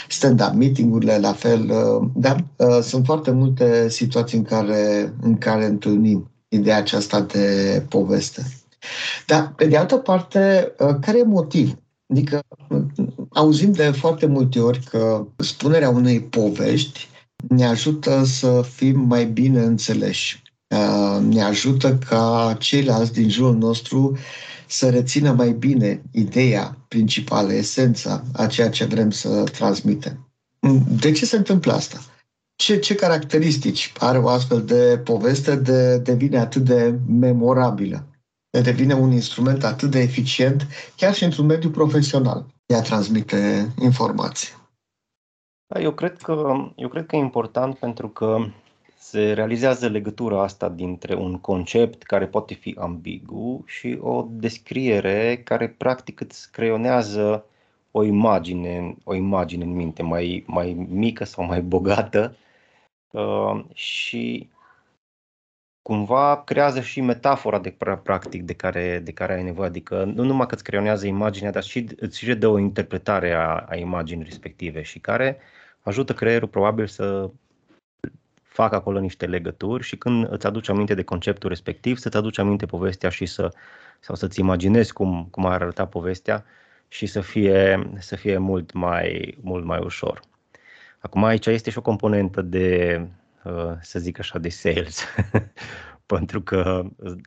stand-up 0.07 0.53
meeting-urile, 0.53 1.17
la 1.17 1.33
fel. 1.33 1.69
Uh, 1.69 2.09
da, 2.15 2.35
uh, 2.55 2.79
sunt 2.81 3.05
foarte 3.05 3.31
multe 3.31 3.89
situații 3.89 4.37
în 4.37 4.43
care, 4.43 5.13
în 5.21 5.37
care 5.37 5.65
întâlnim 5.65 6.31
ideea 6.47 6.77
aceasta 6.77 7.21
de 7.21 7.85
poveste. 7.89 8.45
Dar, 9.25 9.53
pe 9.55 9.65
de 9.65 9.77
altă 9.77 9.97
parte, 9.97 10.71
uh, 10.79 10.95
care 11.01 11.17
e 11.17 11.23
motiv? 11.23 11.75
Adică 12.07 12.39
auzim 13.29 13.71
de 13.71 13.91
foarte 13.91 14.25
multe 14.25 14.59
ori 14.59 14.79
că 14.89 15.27
spunerea 15.37 15.89
unei 15.89 16.21
povești 16.21 17.09
ne 17.47 17.65
ajută 17.65 18.23
să 18.23 18.61
fim 18.73 18.99
mai 18.99 19.25
bine 19.25 19.61
înțeleși. 19.61 20.41
Ne 21.19 21.41
ajută 21.41 21.97
ca 21.97 22.55
ceilalți 22.59 23.13
din 23.13 23.29
jurul 23.29 23.55
nostru 23.55 24.17
să 24.67 24.89
rețină 24.89 25.31
mai 25.31 25.51
bine 25.51 26.01
ideea 26.11 26.77
principală, 26.87 27.53
esența 27.53 28.23
a 28.33 28.47
ceea 28.47 28.69
ce 28.69 28.85
vrem 28.85 29.09
să 29.09 29.43
transmitem. 29.43 30.31
De 31.01 31.11
ce 31.11 31.25
se 31.25 31.37
întâmplă 31.37 31.73
asta? 31.73 31.99
Ce, 32.55 32.79
ce 32.79 32.95
caracteristici 32.95 33.93
are 33.99 34.17
o 34.17 34.27
astfel 34.27 34.63
de 34.65 35.01
poveste 35.03 35.55
de 35.55 35.97
devine 35.97 36.37
atât 36.37 36.61
de 36.61 36.99
memorabilă? 37.07 38.05
De 38.49 38.61
devine 38.61 38.93
un 38.93 39.11
instrument 39.11 39.63
atât 39.63 39.91
de 39.91 39.99
eficient, 39.99 40.67
chiar 40.95 41.13
și 41.13 41.23
într-un 41.23 41.45
mediu 41.45 41.69
profesional, 41.69 42.45
de 42.65 42.75
a 42.75 42.81
transmite 42.81 43.71
informații. 43.81 44.49
Da, 45.67 45.81
eu 45.81 45.91
cred 45.91 46.17
că, 46.17 46.53
eu 46.75 46.87
cred 46.87 47.05
că 47.05 47.15
e 47.15 47.19
important 47.19 47.75
pentru 47.75 48.09
că 48.09 48.37
se 49.01 49.33
realizează 49.33 49.87
legătura 49.87 50.41
asta 50.41 50.69
dintre 50.69 51.15
un 51.15 51.39
concept 51.39 52.03
care 52.03 52.27
poate 52.27 52.53
fi 52.53 52.75
ambigu 52.79 53.63
și 53.67 53.97
o 54.01 54.27
descriere 54.29 55.41
care 55.43 55.69
practic 55.69 56.19
îți 56.19 56.51
creionează 56.51 57.45
o 57.91 58.03
imagine, 58.03 58.95
o 59.03 59.13
imagine 59.13 59.63
în 59.63 59.71
minte 59.73 60.03
mai, 60.03 60.43
mai 60.47 60.73
mică 60.89 61.23
sau 61.23 61.45
mai 61.45 61.61
bogată 61.61 62.35
uh, 63.11 63.63
și 63.73 64.49
cumva 65.81 66.43
creează 66.43 66.81
și 66.81 67.01
metafora 67.01 67.59
de 67.59 67.75
practic 68.03 68.43
de 68.43 68.53
care, 68.53 68.99
de 68.99 69.11
care 69.11 69.33
ai 69.33 69.43
nevoie. 69.43 69.67
Adică 69.67 70.03
nu 70.03 70.23
numai 70.23 70.45
că 70.45 70.53
îți 70.53 70.63
creionează 70.63 71.07
imaginea, 71.07 71.51
dar 71.51 71.63
și 71.63 71.87
îți 71.97 72.17
și 72.17 72.35
dă 72.35 72.47
o 72.47 72.57
interpretare 72.57 73.33
a, 73.33 73.65
a 73.69 73.75
imaginii 73.75 74.23
respective 74.23 74.81
și 74.81 74.99
care 74.99 75.37
ajută 75.81 76.13
creierul 76.13 76.47
probabil 76.47 76.87
să 76.87 77.29
fac 78.51 78.73
acolo 78.73 78.99
niște 78.99 79.25
legături 79.25 79.83
și 79.83 79.97
când 79.97 80.27
îți 80.29 80.45
aduci 80.45 80.69
aminte 80.69 80.93
de 80.93 81.03
conceptul 81.03 81.49
respectiv, 81.49 81.97
să-ți 81.97 82.17
aduci 82.17 82.37
aminte 82.37 82.65
povestea 82.65 83.09
și 83.09 83.25
să, 83.25 83.53
sau 83.99 84.15
să-ți 84.15 84.39
imaginezi 84.39 84.93
cum, 84.93 85.27
cum 85.31 85.45
ar 85.45 85.61
arăta 85.61 85.85
povestea 85.85 86.45
și 86.87 87.05
să 87.05 87.21
fie, 87.21 87.89
să 87.99 88.15
fie 88.15 88.37
mult, 88.37 88.73
mai, 88.73 89.37
mult 89.41 89.65
mai 89.65 89.79
ușor. 89.83 90.19
Acum 90.99 91.23
aici 91.23 91.45
este 91.45 91.69
și 91.69 91.77
o 91.77 91.81
componentă 91.81 92.41
de, 92.41 93.01
uh, 93.43 93.73
să 93.81 93.99
zic 93.99 94.19
așa, 94.19 94.39
de 94.39 94.49
sales. 94.49 95.05
Pentru 96.13 96.41
că 96.41 96.83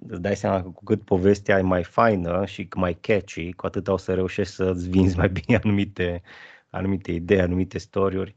îți 0.08 0.20
dai 0.20 0.36
seama 0.36 0.62
că 0.62 0.68
cu 0.68 0.84
cât 0.84 1.02
povestea 1.02 1.58
e 1.58 1.62
mai 1.62 1.84
faină 1.84 2.46
și 2.46 2.68
mai 2.76 2.94
catchy, 3.00 3.52
cu 3.52 3.66
atât 3.66 3.88
o 3.88 3.96
să 3.96 4.14
reușești 4.14 4.54
să-ți 4.54 4.88
vinzi 4.88 5.16
mai 5.16 5.28
bine 5.28 5.58
anumite, 5.62 6.22
anumite 6.70 7.12
idei, 7.12 7.40
anumite 7.40 7.78
story 7.78 8.16
uh, 8.16 8.28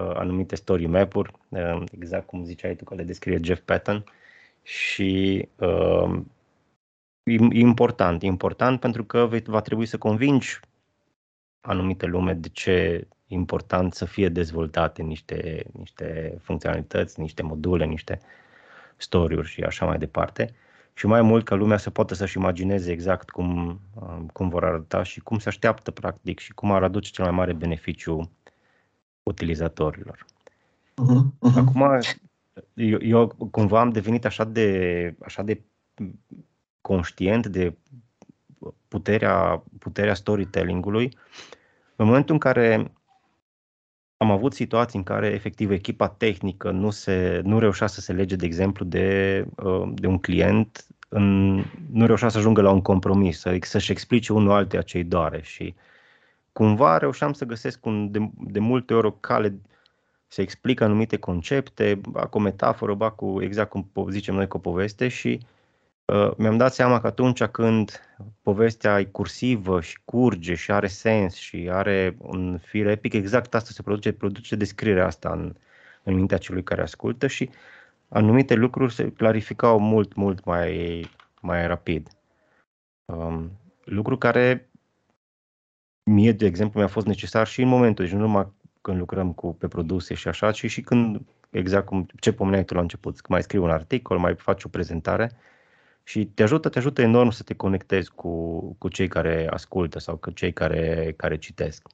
anumite 0.00 0.54
story 0.54 0.86
map-uri, 0.86 1.32
uh, 1.48 1.82
exact 1.90 2.26
cum 2.26 2.44
ziceai 2.44 2.76
tu 2.76 2.84
că 2.84 2.94
le 2.94 3.02
descrie 3.02 3.38
Jeff 3.42 3.60
Patton 3.64 4.04
și 4.62 5.48
uh, 5.56 6.20
e 7.22 7.58
important, 7.58 8.22
e 8.22 8.26
important 8.26 8.80
pentru 8.80 9.04
că 9.04 9.28
va 9.44 9.60
trebui 9.60 9.86
să 9.86 9.98
convingi 9.98 10.60
anumite 11.60 12.06
lume 12.06 12.32
de 12.32 12.48
ce 12.48 12.70
e 12.70 13.34
important 13.34 13.94
să 13.94 14.04
fie 14.04 14.28
dezvoltate 14.28 15.02
niște, 15.02 15.64
niște 15.72 16.38
funcționalități, 16.42 17.20
niște 17.20 17.42
module, 17.42 17.84
niște 17.84 18.20
story-uri 18.96 19.48
și 19.48 19.62
așa 19.62 19.86
mai 19.86 19.98
departe. 19.98 20.54
și 20.94 21.06
mai 21.06 21.22
mult 21.22 21.44
ca 21.44 21.54
lumea 21.54 21.76
să 21.76 21.90
poată 21.90 22.14
să-și 22.14 22.36
imagineze 22.36 22.92
exact 22.92 23.30
cum, 23.30 23.80
cum 24.32 24.48
vor 24.48 24.64
arăta 24.64 25.02
și 25.02 25.20
cum 25.20 25.38
se 25.38 25.48
așteaptă 25.48 25.90
practic 25.90 26.38
și 26.38 26.52
cum 26.52 26.72
ar 26.72 26.82
aduce 26.82 27.10
cel 27.10 27.24
mai 27.24 27.34
mare 27.34 27.52
beneficiu 27.52 28.30
utilizatorilor. 29.26 30.26
Uh-huh, 31.02 31.50
uh-huh. 31.50 31.56
Acum, 31.56 32.00
eu, 32.74 32.98
eu 33.02 33.26
cumva 33.50 33.80
am 33.80 33.90
devenit 33.90 34.24
așa 34.24 34.44
de, 34.44 35.14
așa 35.24 35.42
de 35.42 35.62
conștient 36.80 37.46
de 37.46 37.76
puterea, 38.88 39.62
puterea 39.78 40.14
storytelling-ului 40.14 41.16
în 41.96 42.06
momentul 42.06 42.34
în 42.34 42.40
care 42.40 42.92
am 44.16 44.30
avut 44.30 44.54
situații 44.54 44.98
în 44.98 45.04
care 45.04 45.26
efectiv 45.26 45.70
echipa 45.70 46.08
tehnică 46.08 46.70
nu, 46.70 46.90
se, 46.90 47.40
nu 47.44 47.58
reușea 47.58 47.86
să 47.86 48.00
se 48.00 48.12
lege, 48.12 48.36
de 48.36 48.46
exemplu, 48.46 48.84
de, 48.84 49.44
uh, 49.56 49.88
de 49.94 50.06
un 50.06 50.18
client, 50.18 50.86
în, 51.08 51.54
nu 51.90 52.06
reușea 52.06 52.28
să 52.28 52.38
ajungă 52.38 52.60
la 52.60 52.70
un 52.70 52.82
compromis, 52.82 53.38
să, 53.38 53.56
să-și 53.60 53.90
explice 53.90 54.32
unul 54.32 54.50
altuia 54.50 54.82
ce-i 54.82 55.04
doare 55.04 55.40
și 55.42 55.74
cumva 56.56 56.98
reușeam 56.98 57.32
să 57.32 57.44
găsesc 57.44 57.86
un, 57.86 58.10
de, 58.10 58.30
de 58.38 58.58
multe 58.58 58.94
ori 58.94 59.06
o 59.06 59.10
cale 59.10 59.60
să 60.26 60.40
explic 60.40 60.80
anumite 60.80 61.16
concepte, 61.16 62.00
ba 62.08 62.26
cu 62.26 62.38
o 62.38 62.40
metaforă, 62.40 62.94
ba 62.94 63.10
cu 63.10 63.42
exact 63.42 63.70
cum 63.70 63.90
zicem 64.10 64.34
noi 64.34 64.48
cu 64.48 64.56
o 64.56 64.60
poveste 64.60 65.08
și 65.08 65.40
uh, 66.04 66.30
mi-am 66.36 66.56
dat 66.56 66.74
seama 66.74 67.00
că 67.00 67.06
atunci 67.06 67.44
când 67.44 68.00
povestea 68.42 68.98
e 68.98 69.04
cursivă 69.04 69.80
și 69.80 69.98
curge 70.04 70.54
și 70.54 70.72
are 70.72 70.86
sens 70.86 71.34
și 71.34 71.68
are 71.70 72.16
un 72.18 72.58
fir 72.58 72.86
epic, 72.86 73.12
exact 73.12 73.54
asta 73.54 73.70
se 73.72 73.82
produce, 73.82 74.12
produce 74.12 74.56
descrierea 74.56 75.06
asta 75.06 75.30
în, 75.30 75.54
în 76.02 76.14
mintea 76.14 76.38
celui 76.38 76.62
care 76.62 76.82
ascultă 76.82 77.26
și 77.26 77.50
anumite 78.08 78.54
lucruri 78.54 78.94
se 78.94 79.12
clarificau 79.12 79.78
mult, 79.78 80.14
mult 80.14 80.44
mai, 80.44 81.04
mai 81.40 81.66
rapid. 81.66 82.08
Um, 83.04 83.50
lucru 83.84 84.18
care 84.18 84.68
mie, 86.10 86.32
de 86.32 86.46
exemplu, 86.46 86.78
mi-a 86.78 86.88
fost 86.88 87.06
necesar 87.06 87.46
și 87.46 87.62
în 87.62 87.68
momentul, 87.68 88.04
deci 88.04 88.14
nu 88.14 88.20
numai 88.20 88.52
când 88.80 88.98
lucrăm 88.98 89.32
cu, 89.32 89.54
pe 89.54 89.68
produse 89.68 90.14
și 90.14 90.28
așa, 90.28 90.50
ci 90.50 90.70
și 90.70 90.80
când, 90.80 91.20
exact 91.50 91.86
cum 91.86 92.06
ce 92.20 92.32
pomeneai 92.32 92.64
tu 92.64 92.74
la 92.74 92.80
început, 92.80 93.28
mai 93.28 93.42
scrii 93.42 93.60
un 93.60 93.70
articol, 93.70 94.18
mai 94.18 94.34
faci 94.34 94.64
o 94.64 94.68
prezentare 94.68 95.30
și 96.02 96.26
te 96.26 96.42
ajută, 96.42 96.68
te 96.68 96.78
ajută 96.78 97.02
enorm 97.02 97.30
să 97.30 97.42
te 97.42 97.54
conectezi 97.54 98.10
cu, 98.14 98.60
cu 98.78 98.88
cei 98.88 99.08
care 99.08 99.48
ascultă 99.50 99.98
sau 99.98 100.16
cu 100.16 100.30
cei 100.30 100.52
care, 100.52 101.14
care 101.16 101.36
citesc. 101.36 101.86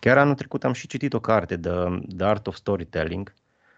Chiar 0.00 0.18
anul 0.18 0.34
trecut 0.34 0.64
am 0.64 0.72
și 0.72 0.86
citit 0.86 1.12
o 1.12 1.20
carte, 1.20 1.56
The, 1.56 1.70
The 2.16 2.26
Art 2.26 2.46
of 2.46 2.54
Storytelling, 2.54 3.34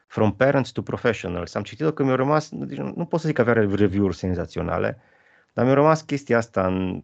From 0.06 0.36
Parents 0.36 0.70
to 0.70 0.82
Professionals. 0.82 1.54
Am 1.54 1.62
citit-o 1.62 1.92
că 1.92 2.04
mi-a 2.04 2.14
rămas, 2.14 2.48
deci 2.52 2.78
nu 2.78 3.04
pot 3.04 3.20
să 3.20 3.26
zic 3.26 3.36
că 3.36 3.40
avea 3.40 3.52
review-uri 3.52 4.16
senzaționale, 4.16 5.00
dar 5.52 5.64
mi-a 5.64 5.74
rămas 5.74 6.02
chestia 6.02 6.36
asta 6.36 6.66
în, 6.66 7.02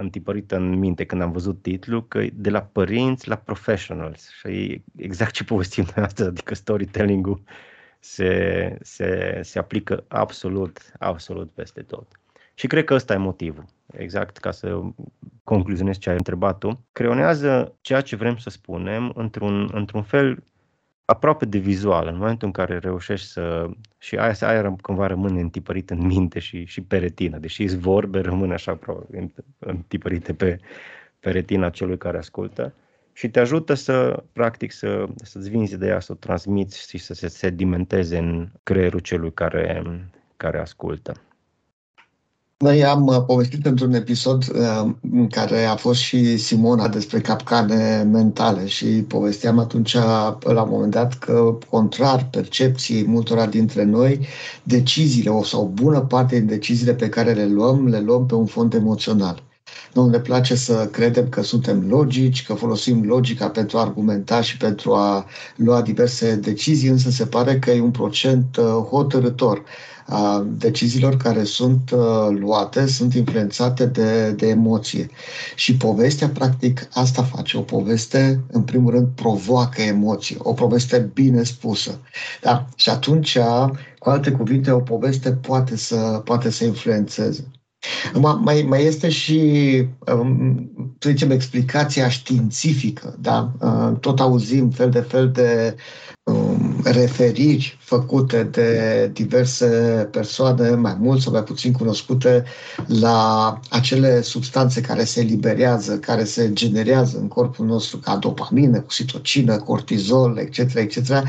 întipărită 0.00 0.56
în 0.56 0.78
minte 0.78 1.04
când 1.04 1.22
am 1.22 1.32
văzut 1.32 1.62
titlul, 1.62 2.08
că 2.08 2.24
de 2.32 2.50
la 2.50 2.62
părinți 2.62 3.28
la 3.28 3.36
professionals. 3.36 4.30
Și 4.30 4.82
exact 4.96 5.32
ce 5.32 5.44
povestim 5.44 5.84
noi 5.96 6.04
astăzi, 6.04 6.28
adică 6.28 6.54
storytelling-ul 6.54 7.42
se, 8.00 8.78
se, 8.80 9.40
se 9.42 9.58
aplică 9.58 10.04
absolut, 10.08 10.92
absolut 10.98 11.50
peste 11.50 11.82
tot. 11.82 12.20
Și 12.54 12.66
cred 12.66 12.84
că 12.84 12.94
ăsta 12.94 13.14
e 13.14 13.16
motivul. 13.16 13.64
Exact 13.86 14.36
ca 14.36 14.50
să 14.50 14.80
concluzionez 15.44 15.98
ce 15.98 16.10
ai 16.10 16.16
întrebat 16.16 16.58
tu. 16.58 16.86
Creonează 16.92 17.76
ceea 17.80 18.00
ce 18.00 18.16
vrem 18.16 18.36
să 18.36 18.50
spunem 18.50 19.12
într-un, 19.14 19.70
într-un 19.72 20.02
fel 20.02 20.42
aproape 21.10 21.44
de 21.44 21.58
vizual, 21.58 22.06
în 22.06 22.16
momentul 22.16 22.46
în 22.46 22.52
care 22.52 22.78
reușești 22.78 23.26
să... 23.26 23.68
Și 23.98 24.16
aia, 24.16 24.34
aia 24.40 24.76
cumva 24.80 25.06
rămâne 25.06 25.40
întipărit 25.40 25.90
în 25.90 26.06
minte 26.06 26.38
și, 26.38 26.64
și 26.64 26.80
pe 26.80 26.98
retină, 26.98 27.38
deși 27.38 27.62
îți 27.62 27.78
vorbe, 27.78 28.20
rămâne 28.20 28.52
așa 28.52 28.78
întipărite 29.58 30.34
pe, 30.34 30.58
pe 31.20 31.30
retina 31.30 31.70
celui 31.70 31.98
care 31.98 32.18
ascultă 32.18 32.74
și 33.12 33.28
te 33.28 33.40
ajută 33.40 33.74
să, 33.74 34.24
practic, 34.32 34.72
să, 34.72 35.06
să-ți 35.16 35.50
vinzi 35.50 35.74
ideea, 35.74 36.00
să 36.00 36.12
o 36.12 36.14
transmiți 36.14 36.88
și 36.88 36.98
să 36.98 37.14
se 37.14 37.28
sedimenteze 37.28 38.18
în 38.18 38.48
creierul 38.62 39.00
celui 39.00 39.32
care, 39.32 39.82
care 40.36 40.58
ascultă. 40.58 41.12
Noi 42.64 42.84
am 42.84 43.06
uh, 43.06 43.24
povestit 43.26 43.66
într-un 43.66 43.94
episod 43.94 44.44
uh, 44.54 44.90
în 45.12 45.26
care 45.28 45.64
a 45.64 45.76
fost 45.76 46.00
și 46.00 46.36
Simona 46.36 46.88
despre 46.88 47.20
capcane 47.20 48.02
mentale 48.02 48.66
și 48.66 48.86
povesteam 48.86 49.58
atunci 49.58 49.94
la 50.40 50.62
un 50.62 50.68
moment 50.70 50.90
dat 50.90 51.18
că, 51.18 51.58
contrar 51.70 52.28
percepției 52.30 53.06
multora 53.06 53.46
dintre 53.46 53.84
noi, 53.84 54.26
deciziile 54.62 55.40
sau 55.42 55.62
o 55.62 55.66
bună 55.66 56.00
parte 56.00 56.38
din 56.38 56.46
deciziile 56.46 56.94
pe 56.94 57.08
care 57.08 57.32
le 57.32 57.46
luăm, 57.46 57.86
le 57.88 58.00
luăm 58.00 58.26
pe 58.26 58.34
un 58.34 58.46
fond 58.46 58.74
emoțional. 58.74 59.42
Nu 59.94 60.08
ne 60.08 60.18
place 60.18 60.54
să 60.54 60.88
credem 60.92 61.28
că 61.28 61.42
suntem 61.42 61.86
logici, 61.88 62.46
că 62.46 62.54
folosim 62.54 63.04
logica 63.06 63.48
pentru 63.48 63.78
a 63.78 63.80
argumenta 63.80 64.40
și 64.40 64.56
pentru 64.56 64.92
a 64.92 65.26
lua 65.56 65.82
diverse 65.82 66.34
decizii, 66.36 66.88
însă 66.88 67.10
se 67.10 67.26
pare 67.26 67.58
că 67.58 67.70
e 67.70 67.80
un 67.80 67.90
procent 67.90 68.56
uh, 68.56 68.64
hotărător 68.64 69.58
a 69.58 69.97
deciziilor 70.44 71.16
care 71.16 71.44
sunt 71.44 71.90
uh, 71.90 72.36
luate 72.38 72.86
sunt 72.86 73.14
influențate 73.14 73.86
de, 73.86 74.30
de 74.30 74.48
emoție. 74.48 75.10
Și 75.54 75.76
povestea, 75.76 76.28
practic, 76.28 76.88
asta 76.92 77.22
face. 77.22 77.56
O 77.56 77.60
poveste, 77.60 78.40
în 78.50 78.62
primul 78.62 78.90
rând, 78.90 79.06
provoacă 79.14 79.82
emoții. 79.82 80.36
O 80.38 80.52
poveste 80.52 81.10
bine 81.14 81.42
spusă. 81.42 82.00
Da? 82.42 82.66
Și 82.76 82.90
atunci, 82.90 83.38
cu 83.98 84.08
alte 84.08 84.30
cuvinte, 84.30 84.70
o 84.70 84.80
poveste 84.80 85.32
poate 85.32 85.76
să, 85.76 85.96
poate 86.24 86.50
să 86.50 86.64
influențeze. 86.64 87.50
Mai, 88.14 88.62
mai 88.68 88.84
este 88.84 89.08
și, 89.08 89.40
um, 90.12 90.70
să 90.98 91.08
zicem, 91.08 91.30
explicația 91.30 92.08
științifică. 92.08 93.16
Da? 93.20 93.52
Uh, 93.60 93.98
tot 94.00 94.20
auzim 94.20 94.70
fel 94.70 94.90
de 94.90 95.00
fel 95.00 95.30
de 95.30 95.76
um, 95.76 96.17
referiri 96.82 97.78
făcute 97.80 98.42
de 98.42 99.10
diverse 99.12 99.66
persoane, 100.10 100.70
mai 100.70 100.96
mult 101.00 101.20
sau 101.20 101.32
mai 101.32 101.42
puțin 101.42 101.72
cunoscute, 101.72 102.44
la 102.86 103.60
acele 103.70 104.20
substanțe 104.20 104.80
care 104.80 105.04
se 105.04 105.20
eliberează, 105.20 105.98
care 105.98 106.24
se 106.24 106.52
generează 106.52 107.18
în 107.18 107.28
corpul 107.28 107.66
nostru 107.66 107.98
ca 107.98 108.16
dopamină, 108.16 108.78
oxitocină, 108.78 109.56
cortizol, 109.56 110.36
etc., 110.36 110.74
etc. 110.74 111.22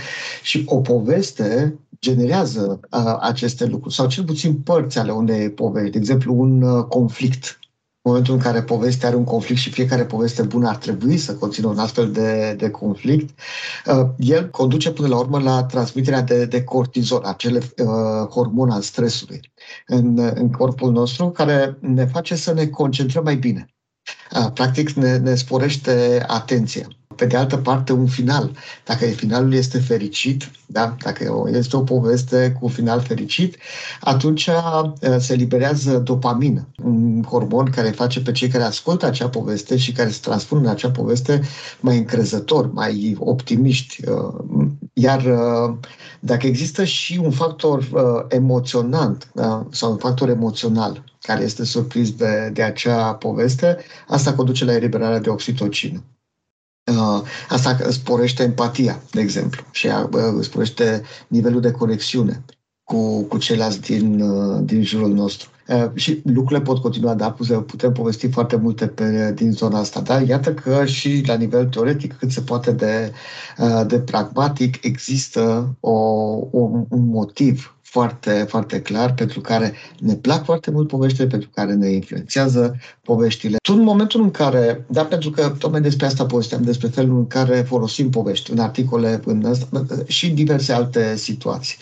Și 0.44 0.64
o 0.66 0.78
poveste 0.78 1.80
generează 2.02 2.80
uh, 2.92 3.18
aceste 3.20 3.66
lucruri, 3.66 3.96
sau 3.96 4.08
cel 4.08 4.24
puțin 4.24 4.54
părți 4.56 4.98
ale 4.98 5.12
unei 5.12 5.50
povești, 5.50 5.92
de 5.92 5.98
exemplu 5.98 6.40
un 6.40 6.62
uh, 6.62 6.84
conflict. 6.84 7.60
În 8.02 8.12
momentul 8.12 8.34
în 8.34 8.40
care 8.40 8.64
povestea 8.64 9.08
are 9.08 9.18
un 9.18 9.24
conflict 9.24 9.60
și 9.60 9.70
fiecare 9.70 10.06
poveste 10.06 10.42
bună 10.44 10.68
ar 10.68 10.76
trebui 10.76 11.18
să 11.18 11.36
conțină 11.36 11.68
un 11.68 11.78
astfel 11.78 12.12
de, 12.12 12.54
de 12.58 12.70
conflict, 12.70 13.40
uh, 13.86 14.10
el 14.18 14.50
conduce 14.50 14.92
până 14.92 15.08
la 15.08 15.18
urmă 15.18 15.40
la 15.40 15.64
transmiterea 15.64 16.22
de, 16.22 16.46
de 16.46 16.64
cortizol, 16.64 17.24
acele 17.24 17.58
uh, 17.58 18.28
hormon 18.30 18.70
al 18.70 18.82
stresului 18.82 19.52
în, 19.88 20.18
în 20.18 20.52
corpul 20.52 20.92
nostru, 20.92 21.30
care 21.30 21.78
ne 21.82 22.06
face 22.06 22.36
să 22.36 22.54
ne 22.54 22.68
concentrăm 22.68 23.24
mai 23.24 23.36
bine. 23.36 23.66
Uh, 24.36 24.52
practic 24.54 24.92
ne, 24.92 25.18
ne 25.18 25.36
sporește 25.36 26.24
atenția 26.28 26.88
pe 27.20 27.26
de 27.26 27.38
altă 27.38 27.58
parte, 27.58 27.94
un 27.94 28.08
final. 28.08 28.52
Dacă 28.86 29.06
finalul 29.06 29.54
este 29.54 29.80
fericit, 29.80 30.52
da? 30.66 30.96
dacă 31.04 31.50
este 31.54 31.76
o 31.76 31.82
poveste 31.82 32.52
cu 32.52 32.66
un 32.66 32.72
final 32.72 33.00
fericit, 33.00 33.58
atunci 34.00 34.48
uh, 34.48 34.92
se 35.18 35.34
liberează 35.34 35.98
dopamină, 35.98 36.68
un 36.84 37.24
hormon 37.24 37.66
care 37.66 37.90
face 37.90 38.22
pe 38.22 38.32
cei 38.32 38.48
care 38.48 38.64
ascultă 38.64 39.06
acea 39.06 39.30
poveste 39.30 39.78
și 39.78 39.92
care 39.92 40.10
se 40.10 40.20
transpun 40.22 40.58
în 40.58 40.68
acea 40.68 40.92
poveste 40.92 41.42
mai 41.80 41.98
încrezători, 41.98 42.74
mai 42.74 43.16
optimiști. 43.20 44.10
Uh, 44.10 44.68
iar 44.94 45.26
uh, 45.26 45.76
dacă 46.20 46.48
există 46.48 46.84
și 46.84 47.20
un 47.24 47.32
factor 47.32 47.88
emoționant 48.30 49.32
da? 49.34 49.68
sau 49.72 49.92
un 49.92 49.98
factor 49.98 50.30
emoțional 50.30 51.04
care 51.22 51.44
este 51.44 51.64
surprins 51.66 52.12
de, 52.12 52.50
de 52.54 52.64
acea 52.64 53.14
poveste, 53.14 53.78
asta 54.08 54.34
conduce 54.34 54.66
la 54.66 54.76
eliberarea 54.76 55.20
de 55.20 55.30
oxitocină. 55.30 56.04
Uh, 56.90 57.22
asta 57.50 57.78
sporește 57.90 58.44
empatia, 58.44 59.02
de 59.12 59.22
exemplu, 59.22 59.64
și 59.72 59.88
uh, 59.88 60.42
sporește 60.42 61.02
nivelul 61.28 61.62
de 61.62 61.72
conexiune 61.72 62.44
cu, 62.84 63.24
cu 63.24 63.38
ceilalți 63.38 63.82
din, 63.82 64.22
uh, 64.22 64.62
din 64.64 64.84
jurul 64.84 65.14
nostru. 65.14 65.50
Și 65.94 66.22
lucrurile 66.24 66.66
pot 66.66 66.82
continua, 66.82 67.14
da, 67.14 67.32
putem 67.66 67.92
povesti 67.92 68.30
foarte 68.30 68.56
multe 68.56 68.88
pe, 68.88 69.34
din 69.36 69.52
zona 69.52 69.80
asta, 69.80 70.00
dar 70.00 70.28
iată 70.28 70.54
că 70.54 70.86
și 70.86 71.24
la 71.26 71.34
nivel 71.34 71.66
teoretic, 71.66 72.18
cât 72.18 72.32
se 72.32 72.42
poate 72.42 72.72
de, 72.72 73.12
de 73.88 74.00
pragmatic, 74.00 74.84
există 74.84 75.76
o, 75.80 75.92
o, 76.52 76.86
un 76.90 77.06
motiv 77.06 77.79
foarte, 77.90 78.46
foarte 78.48 78.82
clar, 78.82 79.14
pentru 79.14 79.42
care 79.42 79.74
ne 80.00 80.16
plac 80.16 80.44
foarte 80.44 80.72
mult 80.72 80.88
poveștile, 80.88 81.28
pentru 81.28 81.50
care 81.54 81.74
ne 81.74 81.90
influențează 81.90 82.76
poveștile. 83.04 83.58
Tu 83.64 83.74
în 83.74 83.84
momentul 83.84 84.22
în 84.22 84.32
care, 84.32 84.86
da, 84.90 85.06
pentru 85.06 85.30
că 85.30 85.56
tocmai 85.60 85.82
despre 85.82 86.06
asta 86.06 86.26
povesteam, 86.26 86.62
despre 86.62 86.88
felul 86.88 87.18
în 87.18 87.28
care 87.28 87.62
folosim 87.62 88.10
povești 88.10 88.52
în 88.52 88.60
articole 88.60 89.20
în 89.26 89.46
asta, 89.46 89.86
și 90.08 90.28
în 90.28 90.36
diverse 90.36 90.74
alte 90.74 91.16
situații. 91.16 91.78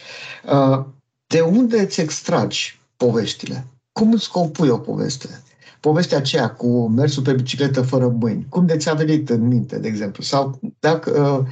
Uh, 0.51 0.85
de 1.27 1.39
unde 1.39 1.79
îți 1.79 2.01
extragi 2.01 2.79
poveștile? 2.97 3.65
cum 3.97 4.11
îți 4.11 4.31
compui 4.31 4.69
o 4.69 4.77
poveste? 4.77 5.41
Povestea 5.79 6.17
aceea 6.17 6.49
cu 6.49 6.87
mersul 6.87 7.23
pe 7.23 7.33
bicicletă 7.33 7.81
fără 7.81 8.07
mâini, 8.07 8.45
cum 8.49 8.65
de 8.65 8.77
ți-a 8.77 8.93
venit 8.93 9.29
în 9.29 9.47
minte, 9.47 9.79
de 9.79 9.87
exemplu? 9.87 10.23
Sau 10.23 10.59
dacă 10.79 11.45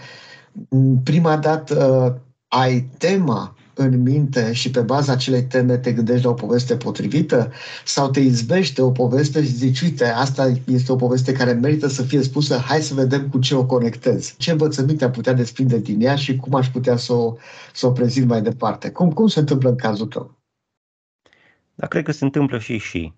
uh, 0.70 0.98
prima 1.04 1.38
dată 1.38 2.04
uh, 2.06 2.22
ai 2.48 2.90
tema 2.98 3.55
în 3.76 4.02
minte 4.02 4.54
și 4.54 4.72
pe 4.72 4.80
baza 4.80 5.12
acelei 5.12 5.44
teme 5.44 5.78
te 5.78 5.92
gândești 5.92 6.26
la 6.26 6.30
o 6.32 6.34
poveste 6.34 6.78
potrivită 6.78 7.52
sau 7.86 8.10
te 8.10 8.20
izbește 8.20 8.82
o 8.82 8.92
poveste 8.92 9.44
și 9.44 9.52
zici, 9.52 9.82
uite, 9.82 10.06
asta 10.06 10.52
este 10.66 10.92
o 10.92 10.96
poveste 10.96 11.32
care 11.32 11.52
merită 11.52 11.88
să 11.88 12.04
fie 12.04 12.22
spusă, 12.22 12.58
hai 12.58 12.82
să 12.82 12.94
vedem 12.94 13.30
cu 13.30 13.40
ce 13.40 13.56
o 13.56 13.66
conectez. 13.66 14.36
Ce 14.38 14.52
învățăminte 14.52 15.06
am 15.06 15.12
putea 15.12 15.34
desprinde 15.34 15.80
din 15.80 16.02
ea 16.02 16.16
și 16.16 16.36
cum 16.36 16.56
aș 16.56 16.68
putea 16.68 16.96
să 16.96 17.14
o, 17.14 17.36
să 17.74 17.88
o 17.88 17.92
prezint 17.92 18.28
mai 18.28 18.42
departe. 18.42 18.90
Cum, 18.90 19.12
cum 19.12 19.28
se 19.28 19.40
întâmplă 19.40 19.70
în 19.70 19.76
cazul 19.76 20.08
tău? 20.08 20.36
Da, 21.76 21.88
cred 21.88 22.04
că 22.04 22.12
se 22.12 22.26
întâmplă 22.26 22.60
și 22.60 22.78
și. 22.78 23.14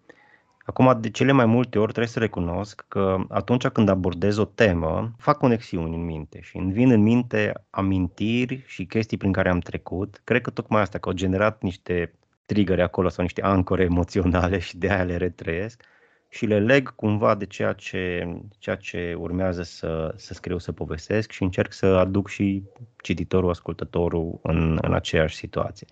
Acum, 0.67 0.97
de 1.01 1.09
cele 1.09 1.31
mai 1.31 1.45
multe 1.45 1.77
ori 1.79 1.91
trebuie 1.91 2.13
să 2.13 2.19
recunosc 2.19 2.85
că 2.87 3.17
atunci 3.29 3.67
când 3.67 3.89
abordez 3.89 4.37
o 4.37 4.45
temă, 4.45 5.15
fac 5.17 5.37
conexiuni 5.37 5.95
în 5.95 6.05
minte 6.05 6.41
și 6.41 6.57
îmi 6.57 6.71
vin 6.71 6.91
în 6.91 7.01
minte 7.01 7.53
amintiri 7.69 8.63
și 8.65 8.85
chestii 8.85 9.17
prin 9.17 9.31
care 9.31 9.49
am 9.49 9.59
trecut. 9.59 10.21
Cred 10.23 10.41
că 10.41 10.49
tocmai 10.49 10.81
asta, 10.81 10.97
că 10.97 11.09
au 11.09 11.15
generat 11.15 11.61
niște 11.61 12.13
trigări 12.45 12.81
acolo 12.81 13.09
sau 13.09 13.23
niște 13.23 13.41
ancore 13.41 13.83
emoționale 13.91 14.59
și 14.59 14.77
de 14.77 14.89
aia 14.89 15.03
le 15.03 15.17
retrăiesc 15.17 15.83
și 16.29 16.45
le 16.45 16.59
leg 16.59 16.95
cumva 16.95 17.35
de 17.35 17.45
ceea 17.45 17.73
ce, 17.73 18.27
ceea 18.57 18.75
ce 18.75 19.15
urmează 19.17 19.63
să, 19.63 20.13
să 20.15 20.33
scriu, 20.33 20.57
să 20.57 20.71
povestesc 20.71 21.31
și 21.31 21.43
încerc 21.43 21.71
să 21.71 21.85
aduc 21.85 22.27
și 22.29 22.63
cititorul, 23.01 23.49
ascultătorul 23.49 24.39
în, 24.43 24.77
în 24.81 24.93
aceeași 24.93 25.35
situație. 25.35 25.87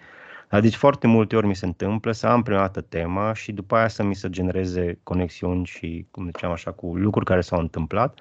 Deci 0.49 0.75
foarte 0.75 1.07
multe 1.07 1.35
ori 1.35 1.47
mi 1.47 1.55
se 1.55 1.65
întâmplă 1.65 2.11
să 2.11 2.27
am 2.27 2.41
prima 2.43 2.59
dată 2.59 2.81
tema 2.81 3.33
și 3.33 3.51
după 3.51 3.75
aia 3.75 3.87
să 3.87 4.03
mi 4.03 4.15
se 4.15 4.29
genereze 4.29 4.99
conexiuni 5.03 5.65
și, 5.65 6.07
cum 6.11 6.25
ziceam 6.25 6.51
așa, 6.51 6.71
cu 6.71 6.95
lucruri 6.95 7.25
care 7.25 7.41
s-au 7.41 7.59
întâmplat 7.59 8.19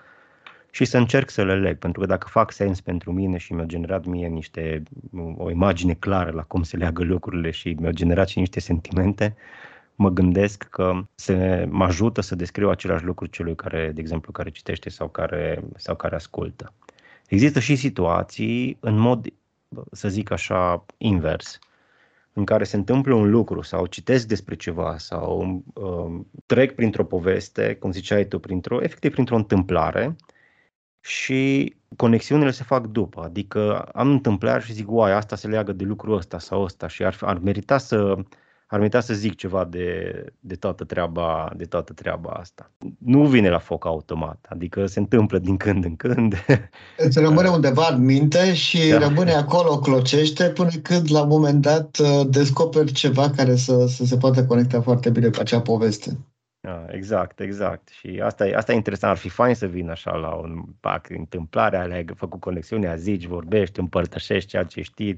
și 0.71 0.85
să 0.85 0.99
încerc 0.99 1.31
să 1.31 1.45
le 1.45 1.55
leg, 1.55 1.79
pentru 1.79 2.01
că 2.01 2.07
dacă 2.07 2.27
fac 2.31 2.53
sens 2.53 2.81
pentru 2.81 3.13
mine 3.13 3.37
și 3.37 3.53
mi-au 3.53 3.67
generat 3.67 4.05
mie 4.05 4.27
niște, 4.27 4.83
o 5.37 5.51
imagine 5.51 5.95
clară 5.95 6.31
la 6.31 6.43
cum 6.43 6.63
se 6.63 6.77
leagă 6.77 7.03
lucrurile 7.03 7.51
și 7.51 7.77
mi-au 7.79 7.93
generat 7.93 8.29
și 8.29 8.39
niște 8.39 8.61
sentimente, 8.61 9.37
mă 9.95 10.11
gândesc 10.11 10.63
că 10.63 10.93
se 11.15 11.67
mă 11.71 11.85
ajută 11.85 12.21
să 12.21 12.35
descriu 12.35 12.71
același 12.71 13.05
lucru 13.05 13.27
celui 13.27 13.55
care, 13.55 13.91
de 13.95 14.01
exemplu, 14.01 14.33
care 14.33 14.51
citește 14.51 14.89
sau 14.89 15.09
care, 15.09 15.65
sau 15.77 15.97
care 15.97 16.15
ascultă. 16.15 16.73
Există 17.29 17.61
și 17.61 17.77
situații 17.77 18.77
în 18.81 18.97
mod, 18.99 19.27
să 19.93 20.09
zic 20.09 20.31
așa, 20.31 20.85
invers 20.97 21.59
în 22.35 22.45
care 22.45 22.65
se 22.65 22.77
întâmplă 22.77 23.15
un 23.15 23.31
lucru 23.31 23.63
sau 23.63 23.87
citesc 23.87 24.27
despre 24.27 24.55
ceva 24.55 24.99
sau 24.99 25.63
uh, 25.75 26.25
trec 26.47 26.75
printr-o 26.75 27.05
poveste, 27.05 27.75
cum 27.75 27.93
ziceai 27.93 28.27
tu, 28.27 28.39
printr-o, 28.39 28.83
efectiv 28.83 29.13
printr-o 29.13 29.37
întâmplare 29.37 30.17
și 31.01 31.75
conexiunile 31.97 32.51
se 32.51 32.65
fac 32.65 32.87
după. 32.87 33.23
Adică 33.23 33.79
am 33.83 34.11
întâmplare 34.11 34.63
și 34.63 34.73
zic, 34.73 34.91
uai, 34.91 35.13
asta 35.13 35.37
se 35.37 35.49
leagă 35.49 35.73
de 35.73 35.85
lucrul 35.85 36.17
ăsta 36.17 36.39
sau 36.39 36.63
ăsta 36.63 36.89
și 36.89 37.05
ar, 37.05 37.17
ar 37.21 37.39
merita 37.39 37.79
să 37.79 38.17
ar 38.75 38.81
merita 38.81 39.01
să 39.01 39.15
zic 39.15 39.35
ceva 39.35 39.65
de, 39.65 40.25
de, 40.41 40.55
toată 40.55 40.85
treaba, 40.85 41.53
de 41.57 41.65
toată 41.65 41.93
treaba 41.93 42.31
asta. 42.31 42.71
Nu 42.99 43.25
vine 43.25 43.51
la 43.51 43.59
foc 43.59 43.85
automat, 43.87 44.47
adică 44.49 44.87
se 44.87 44.99
întâmplă 44.99 45.39
din 45.39 45.57
când 45.57 45.85
în 45.85 45.97
când. 45.97 46.35
Îți 47.07 47.21
rămâne 47.21 47.49
undeva 47.49 47.89
în 47.89 48.05
minte 48.05 48.55
și 48.55 48.89
da. 48.91 48.99
rămâne 48.99 49.33
acolo, 49.33 49.79
clocește, 49.79 50.45
până 50.45 50.71
când 50.83 51.13
la 51.13 51.23
un 51.23 51.29
moment 51.29 51.61
dat 51.61 51.99
uh, 51.99 52.27
descoperi 52.29 52.93
ceva 52.93 53.31
care 53.31 53.57
să, 53.57 53.87
să 53.87 54.05
se 54.05 54.17
poată 54.17 54.47
conecta 54.47 54.81
foarte 54.81 55.11
bine 55.11 55.29
cu 55.29 55.41
acea 55.41 55.61
poveste. 55.61 56.19
Da, 56.61 56.87
exact, 56.91 57.41
exact. 57.41 57.89
Și 57.89 58.21
asta 58.25 58.47
e, 58.47 58.57
asta 58.57 58.73
e 58.73 58.77
interesant. 58.77 59.13
Ar 59.13 59.19
fi 59.19 59.29
fain 59.29 59.55
să 59.55 59.67
vină 59.67 59.91
așa 59.91 60.15
la 60.15 60.35
un 60.35 60.63
pac, 60.81 61.11
întâmplare, 61.11 61.77
ai 61.77 62.05
făcut 62.17 62.41
conexiunea, 62.41 62.97
zici, 62.97 63.27
vorbești, 63.27 63.81
împărtășești 63.81 64.49
ceea 64.49 64.63
ce 64.63 64.83
știi 64.83 65.17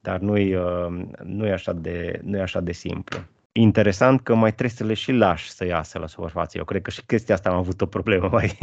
dar 0.00 0.18
nu-i, 0.18 0.54
uh, 0.54 1.06
nu-i, 1.22 1.52
așa, 1.52 1.72
de, 1.72 2.20
nu-i 2.22 2.40
așa 2.40 2.60
de 2.60 2.72
simplu. 2.72 3.18
Interesant 3.52 4.20
că 4.20 4.34
mai 4.34 4.50
trebuie 4.50 4.76
să 4.76 4.84
le 4.84 4.94
și 4.94 5.12
lași 5.12 5.50
să 5.50 5.64
iasă 5.64 5.98
la 5.98 6.06
suprafață. 6.06 6.58
Eu 6.58 6.64
cred 6.64 6.82
că 6.82 6.90
și 6.90 7.06
chestia 7.06 7.34
asta 7.34 7.50
am 7.50 7.56
avut 7.56 7.80
o 7.80 7.86
problemă 7.86 8.28
mai, 8.38 8.58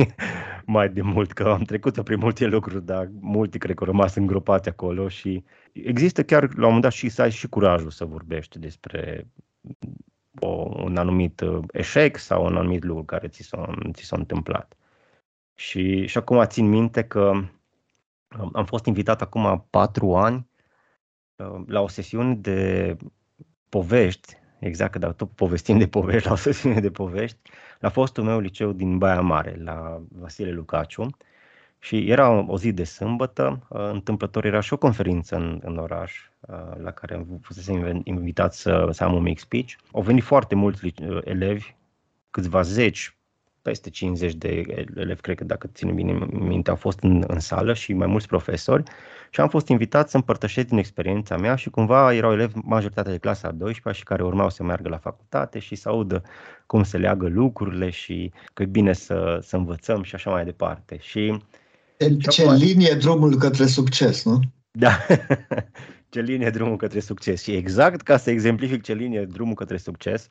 mai 0.66 0.90
de 0.90 1.02
mult, 1.02 1.32
că 1.32 1.44
am 1.44 1.62
trecut 1.62 2.04
prin 2.04 2.20
multe 2.20 2.46
lucruri, 2.46 2.86
dar 2.86 3.10
multe 3.20 3.58
cred 3.58 3.76
că 3.76 3.84
au 3.84 3.92
rămas 3.92 4.16
îngropați 4.16 4.70
acolo 4.70 5.08
și 5.08 5.44
există 5.72 6.24
chiar 6.24 6.42
la 6.42 6.48
un 6.56 6.64
moment 6.64 6.82
dat 6.82 6.92
și 6.92 7.10
să 7.10 7.22
ai 7.22 7.32
și 7.32 7.48
curajul 7.48 7.90
să 7.90 8.06
vorbești 8.06 8.60
despre 8.60 9.28
o, 10.40 10.48
un 10.84 10.98
anumit 10.98 11.40
uh, 11.40 11.64
eșec 11.72 12.18
sau 12.18 12.46
un 12.46 12.58
anumit 12.58 12.84
lucru 12.84 13.04
care 13.04 13.28
ți 13.28 13.42
s-a, 13.42 13.74
ți 13.92 14.04
s-a 14.04 14.16
întâmplat. 14.16 14.78
Și, 15.56 16.06
și 16.06 16.18
acum 16.18 16.44
țin 16.46 16.70
minte 16.70 17.04
că 17.04 17.20
um, 18.40 18.50
am 18.54 18.66
fost 18.66 18.86
invitat 18.86 19.22
acum 19.22 19.68
patru 19.70 20.16
ani 20.16 20.47
Uh, 20.47 20.47
la 21.68 21.82
o 21.82 21.88
sesiune 21.88 22.36
de 22.36 22.98
povești, 23.70 24.38
exact 24.60 24.92
că 24.92 25.00
dacă 25.00 25.14
tot 25.14 25.30
povestim 25.32 25.78
de 25.78 25.88
povești, 25.88 26.28
la 26.28 26.34
o 26.34 26.36
sesiune 26.36 26.80
de 26.80 26.92
povești, 26.92 27.38
la 27.80 27.90
fostul 27.90 28.24
meu 28.24 28.40
liceu 28.40 28.72
din 28.72 28.98
Baia 28.98 29.22
Mare, 29.22 29.60
la 29.64 30.02
Vasile 30.10 30.52
Lucaciu, 30.52 31.18
și 31.80 32.10
era 32.10 32.30
o 32.30 32.58
zi 32.58 32.72
de 32.72 32.84
sâmbătă, 32.84 33.66
uh, 33.70 33.90
întâmplător 33.92 34.46
era 34.46 34.60
și 34.60 34.74
o 34.74 34.78
conferință 34.78 35.36
în, 35.36 35.60
în 35.64 35.78
oraș, 35.78 36.30
uh, 36.40 36.78
la 36.78 36.92
care 36.92 37.26
fusese 37.42 38.02
invitat 38.04 38.54
să, 38.54 38.90
să 38.92 39.04
am 39.04 39.14
un 39.14 39.22
mic 39.22 39.40
speech. 39.40 39.74
Au 39.92 40.02
venit 40.02 40.24
foarte 40.24 40.56
mulți 40.56 40.94
elevi, 41.24 41.76
câțiva 42.32 42.62
zeci, 42.62 43.17
peste 43.68 43.90
50 43.90 44.34
de 44.34 44.64
elevi, 44.96 45.22
cred 45.22 45.38
că 45.38 45.44
dacă 45.44 45.70
țin 45.74 45.96
bine 45.96 46.28
minte, 46.32 46.70
au 46.70 46.76
fost 46.76 47.00
în, 47.00 47.24
în 47.28 47.40
sală 47.40 47.74
și 47.74 47.94
mai 47.94 48.08
mulți 48.08 48.28
profesori 48.28 48.84
și 49.30 49.40
am 49.40 49.50
fost 49.50 49.68
invitat 49.68 50.10
să 50.10 50.16
împărtășesc 50.16 50.68
din 50.68 50.78
experiența 50.78 51.38
mea 51.38 51.56
și 51.56 51.70
cumva 51.70 52.14
erau 52.14 52.32
elevi 52.32 52.54
majoritatea 52.64 53.12
de 53.12 53.18
clasa 53.18 53.48
a 53.48 53.52
12 53.52 54.02
și 54.02 54.08
care 54.08 54.24
urmau 54.24 54.50
să 54.50 54.64
meargă 54.64 54.90
la 54.90 54.98
facultate 54.98 55.60
și 55.60 55.76
să 55.76 55.90
audă 55.90 56.24
cum 56.66 56.84
se 56.84 56.98
leagă 56.98 57.28
lucrurile 57.28 57.90
și 57.90 58.32
că 58.54 58.64
e 58.64 58.66
bine 58.66 58.94
să, 58.94 59.40
să 59.42 59.56
învățăm 59.56 60.04
și 60.04 60.16
așa 60.16 60.30
mai 60.30 60.46
departe. 60.46 60.98
Și, 61.02 61.42
ce 62.30 62.42
acum... 62.42 62.56
linie 62.56 62.94
drumul 62.94 63.36
către 63.36 63.66
succes, 63.66 64.26
nu? 64.26 64.40
Da, 64.72 64.98
ce 66.10 66.22
linie 66.22 66.50
drumul 66.50 66.78
către 66.78 67.00
succes. 67.00 67.42
Și 67.42 67.52
exact 67.52 68.02
ca 68.02 68.18
să 68.18 68.30
exemplific 68.30 68.82
ce 68.82 68.94
linie 68.94 69.26
drumul 69.26 69.56
către 69.56 69.78
succes, 69.78 70.30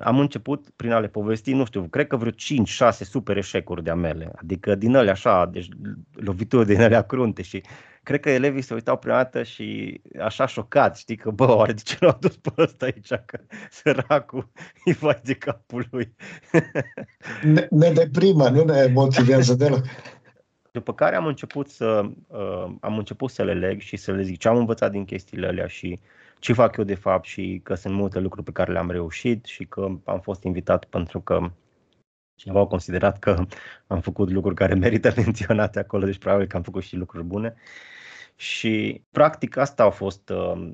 am 0.00 0.18
început 0.18 0.70
prin 0.76 0.92
a 0.92 0.98
le 0.98 1.08
povesti, 1.08 1.52
nu 1.52 1.64
știu, 1.64 1.82
cred 1.82 2.06
că 2.06 2.16
vreo 2.16 2.30
5-6 2.30 2.34
super 2.90 3.36
eșecuri 3.36 3.82
de-a 3.82 3.94
mele, 3.94 4.32
adică 4.36 4.74
din 4.74 4.94
ele 4.94 5.10
așa, 5.10 5.46
deci 5.46 5.68
lovituri 6.12 6.66
din 6.66 6.80
alea 6.80 7.02
crunte 7.02 7.42
și 7.42 7.62
cred 8.02 8.20
că 8.20 8.30
elevii 8.30 8.62
se 8.62 8.74
uitau 8.74 8.96
prima 8.96 9.16
dată 9.16 9.42
și 9.42 10.00
așa 10.20 10.46
șocați, 10.46 11.00
știi, 11.00 11.16
că 11.16 11.30
bă, 11.30 11.54
oare 11.56 11.72
de 11.72 11.80
ce 11.84 11.96
l-au 12.00 12.16
dus 12.20 12.36
pe 12.36 12.50
ăsta 12.58 12.84
aici, 12.84 13.08
că 13.08 13.38
săracul 13.70 14.48
îi 14.84 14.92
vai 14.92 15.20
de 15.24 15.34
capul 15.34 15.86
lui. 15.90 16.14
Ne, 17.42 17.66
ne 17.70 17.90
deprimă, 17.90 18.48
nu 18.48 18.64
ne 18.64 18.86
motivează 18.86 19.54
deloc. 19.54 19.84
După 20.70 20.94
care 20.94 21.16
am 21.16 21.26
început 21.26 21.68
să, 21.68 22.02
uh, 22.26 22.74
am 22.80 22.98
început 22.98 23.30
să 23.30 23.44
le 23.44 23.54
leg 23.54 23.80
și 23.80 23.96
să 23.96 24.12
le 24.12 24.22
zic 24.22 24.38
ce 24.38 24.48
am 24.48 24.56
învățat 24.56 24.90
din 24.90 25.04
chestiile 25.04 25.46
alea 25.46 25.66
și 25.66 25.98
ce 26.38 26.52
fac 26.52 26.76
eu 26.76 26.84
de 26.84 26.94
fapt 26.94 27.24
și 27.24 27.60
că 27.62 27.74
sunt 27.74 27.94
multe 27.94 28.18
lucruri 28.18 28.44
pe 28.44 28.52
care 28.52 28.72
le-am 28.72 28.90
reușit 28.90 29.44
și 29.44 29.64
că 29.64 29.88
am 30.04 30.20
fost 30.20 30.42
invitat 30.42 30.84
pentru 30.84 31.20
că 31.20 31.50
cineva 32.34 32.60
a 32.60 32.66
considerat 32.66 33.18
că 33.18 33.44
am 33.86 34.00
făcut 34.00 34.30
lucruri 34.30 34.54
care 34.56 34.74
merită 34.74 35.12
menționate 35.16 35.78
acolo, 35.78 36.04
deci 36.04 36.18
probabil 36.18 36.46
că 36.46 36.56
am 36.56 36.62
făcut 36.62 36.82
și 36.82 36.96
lucruri 36.96 37.24
bune. 37.24 37.54
Și 38.36 39.02
practic 39.10 39.56
asta 39.56 39.84
a 39.84 39.90
fost 39.90 40.28
uh, 40.28 40.70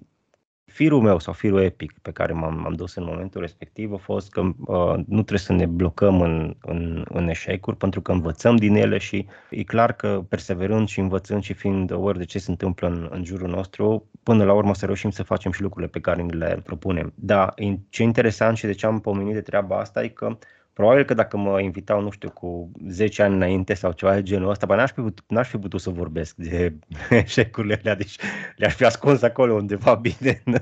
firul 0.73 1.01
meu 1.01 1.19
sau 1.19 1.33
firul 1.33 1.63
epic 1.63 1.95
pe 2.03 2.11
care 2.11 2.33
m-am, 2.33 2.65
am 2.67 2.73
dus 2.73 2.95
în 2.95 3.05
momentul 3.05 3.41
respectiv 3.41 3.93
a 3.93 3.97
fost 3.97 4.31
că 4.31 4.41
uh, 4.41 4.95
nu 4.95 5.23
trebuie 5.23 5.39
să 5.39 5.53
ne 5.53 5.67
blocăm 5.67 6.21
în, 6.21 6.55
în, 6.61 7.05
în 7.09 7.29
eșecuri 7.29 7.77
pentru 7.77 8.01
că 8.01 8.13
învățăm 8.13 8.57
din 8.57 8.75
ele 8.75 8.99
și 8.99 9.27
e 9.51 9.63
clar 9.63 9.93
că 9.93 10.25
perseverând 10.29 10.89
și 10.89 11.01
învățând 11.01 11.43
și 11.43 11.53
fiind 11.53 11.93
aware 11.93 12.19
de 12.19 12.25
ce 12.25 12.39
se 12.39 12.51
întâmplă 12.51 12.89
în, 12.89 13.09
în 13.11 13.25
jurul 13.25 13.49
nostru, 13.49 14.09
până 14.23 14.45
la 14.45 14.53
urmă 14.53 14.75
să 14.75 14.85
reușim 14.87 15.11
să 15.11 15.23
facem 15.23 15.53
și 15.53 15.63
lucrurile 15.63 15.91
pe 15.91 16.01
care 16.01 16.23
ni 16.23 16.33
le 16.33 16.61
propunem. 16.65 17.13
Da, 17.15 17.55
ce 17.89 18.03
interesant 18.03 18.57
și 18.57 18.67
de 18.67 18.73
ce 18.73 18.87
am 18.87 19.01
pomenit 19.01 19.35
de 19.35 19.41
treaba 19.41 19.79
asta 19.79 20.03
e 20.03 20.09
că 20.09 20.39
Probabil 20.73 21.05
că 21.05 21.15
dacă 21.15 21.37
mă 21.37 21.61
invitau, 21.61 22.01
nu 22.01 22.11
știu, 22.11 22.31
cu 22.31 22.71
10 22.89 23.23
ani 23.23 23.35
înainte 23.35 23.75
sau 23.75 23.93
ceva 23.93 24.15
de 24.15 24.23
genul 24.23 24.51
ăsta, 24.51 24.75
n-aș 24.75 24.93
fi, 24.93 25.01
putut, 25.01 25.25
n-aș 25.29 25.49
fi 25.49 25.59
putut 25.59 25.81
să 25.81 25.91
vorbesc 25.91 26.37
de 26.37 26.75
eșecurile 27.11 27.79
alea, 27.81 27.95
deci 27.95 28.17
le-aș 28.57 28.75
fi 28.75 28.85
ascuns 28.85 29.23
acolo 29.23 29.55
undeva 29.55 29.95
bine 30.09 30.43
în, 30.45 30.55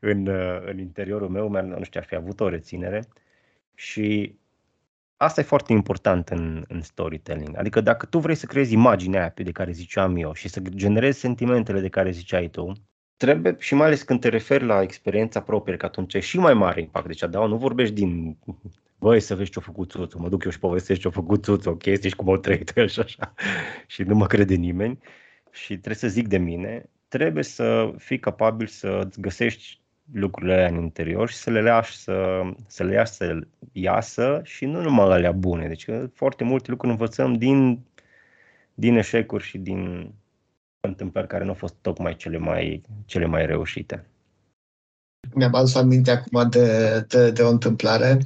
în, 0.00 0.28
în 0.66 0.78
interiorul 0.78 1.28
meu, 1.28 1.48
nu 1.48 1.84
știu, 1.84 2.00
aș 2.00 2.06
fi 2.06 2.14
avut 2.14 2.40
o 2.40 2.48
reținere 2.48 3.04
și 3.74 4.36
asta 5.16 5.40
e 5.40 5.44
foarte 5.44 5.72
important 5.72 6.28
în, 6.28 6.64
în 6.68 6.82
storytelling. 6.82 7.56
Adică 7.56 7.80
dacă 7.80 8.06
tu 8.06 8.18
vrei 8.18 8.34
să 8.34 8.46
creezi 8.46 8.72
imaginea 8.72 9.20
aia 9.20 9.32
de 9.34 9.52
care 9.52 9.72
ziceam 9.72 10.16
eu 10.16 10.32
și 10.32 10.48
să 10.48 10.60
generezi 10.60 11.18
sentimentele 11.18 11.80
de 11.80 11.88
care 11.88 12.10
ziceai 12.10 12.48
tu, 12.48 12.72
trebuie, 13.18 13.56
și 13.58 13.74
mai 13.74 13.86
ales 13.86 14.02
când 14.02 14.20
te 14.20 14.28
referi 14.28 14.64
la 14.64 14.82
experiența 14.82 15.40
proprie, 15.40 15.76
că 15.76 15.86
atunci 15.86 16.14
e 16.14 16.20
și 16.20 16.38
mai 16.38 16.54
mare 16.54 16.80
impact. 16.80 17.06
Deci, 17.06 17.24
da, 17.30 17.46
nu 17.46 17.56
vorbești 17.56 17.94
din 17.94 18.36
băi, 18.98 19.20
să 19.20 19.34
vezi 19.34 19.50
ce-a 19.50 19.62
făcut 19.62 19.90
Țuțu, 19.90 20.20
mă 20.20 20.28
duc 20.28 20.44
eu 20.44 20.50
și 20.50 20.58
povestesc 20.58 21.00
ce-a 21.00 21.10
făcut 21.10 21.42
Țuțu, 21.42 21.70
o 21.70 21.76
chestie 21.76 22.08
și 22.08 22.16
cum 22.16 22.28
au 22.28 22.36
trăit 22.36 22.72
el 22.76 22.88
și 22.88 23.00
așa. 23.00 23.34
și 23.86 24.02
nu 24.02 24.14
mă 24.14 24.26
crede 24.26 24.54
nimeni. 24.54 24.98
Și 25.50 25.68
trebuie 25.68 25.94
să 25.94 26.08
zic 26.08 26.28
de 26.28 26.38
mine, 26.38 26.90
trebuie 27.08 27.42
să 27.42 27.94
fii 27.98 28.18
capabil 28.18 28.66
să-ți 28.66 29.20
găsești 29.20 29.80
lucrurile 30.12 30.52
alea 30.52 30.68
în 30.68 30.82
interior 30.82 31.28
și 31.28 31.36
să 31.36 31.50
le 31.50 31.60
lași 31.60 31.96
să, 31.96 32.42
să 32.66 32.84
le 32.84 32.94
lași 32.94 33.12
să 33.12 33.38
iasă 33.72 34.40
și 34.44 34.64
nu 34.64 34.80
numai 34.82 35.06
alea 35.06 35.32
bune. 35.32 35.68
Deci 35.68 35.86
foarte 36.14 36.44
multe 36.44 36.70
lucruri 36.70 36.92
învățăm 36.92 37.34
din, 37.34 37.80
din 38.74 38.96
eșecuri 38.96 39.44
și 39.44 39.58
din 39.58 40.12
întâmplări 40.88 41.26
care 41.26 41.44
nu 41.44 41.50
au 41.50 41.56
fost 41.56 41.74
tocmai 41.80 42.16
cele 42.16 42.38
mai, 42.38 42.82
cele 43.04 43.26
mai 43.26 43.46
reușite. 43.46 44.06
Mi-am 45.34 45.54
adus 45.54 45.74
aminte 45.74 46.10
acum 46.10 46.48
de, 46.48 47.00
de, 47.08 47.30
de 47.30 47.42
o 47.42 47.48
întâmplare. 47.48 48.18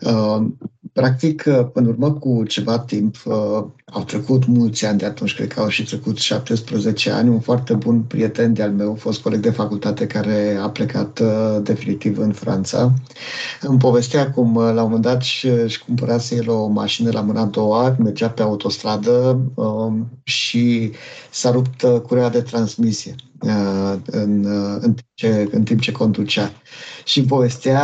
Uh, 0.00 0.46
practic, 0.98 1.44
uh, 1.46 1.66
în 1.72 1.86
urmă 1.86 2.12
cu 2.12 2.44
ceva 2.44 2.78
timp, 2.78 3.16
uh, 3.24 3.64
au 3.92 4.04
trecut 4.06 4.46
mulți 4.46 4.86
ani 4.86 4.98
de 4.98 5.04
atunci, 5.04 5.34
cred 5.34 5.52
că 5.52 5.60
au 5.60 5.68
și 5.68 5.84
trecut 5.84 6.18
17 6.18 7.10
ani, 7.10 7.28
un 7.28 7.40
foarte 7.40 7.74
bun 7.74 8.00
prieten 8.00 8.52
de-al 8.52 8.70
meu, 8.70 8.94
fost 8.94 9.20
coleg 9.20 9.40
de 9.40 9.50
facultate 9.50 10.06
care 10.06 10.58
a 10.62 10.70
plecat 10.70 11.20
definitiv 11.62 12.18
în 12.18 12.32
Franța. 12.32 12.92
Îmi 13.60 13.78
povestea 13.78 14.30
cum 14.30 14.58
la 14.58 14.82
un 14.82 14.90
moment 14.90 15.02
dat 15.02 15.22
își 15.64 15.84
cumpărase 15.84 16.34
el 16.34 16.50
o 16.50 16.66
mașină 16.66 17.10
la 17.12 17.20
mâna 17.20 17.40
a 17.40 17.44
doua, 17.44 17.96
mergea 17.98 18.30
pe 18.30 18.42
autostradă 18.42 19.40
și 20.22 20.90
s-a 21.30 21.50
rupt 21.50 21.82
cureaua 22.06 22.28
de 22.28 22.40
transmisie 22.40 23.14
în, 23.40 24.44
în, 24.80 24.94
timp 24.94 24.98
ce, 25.14 25.48
în 25.50 25.62
timp 25.62 25.80
ce 25.80 25.92
conducea. 25.92 26.50
Și 27.04 27.24
povestea 27.24 27.82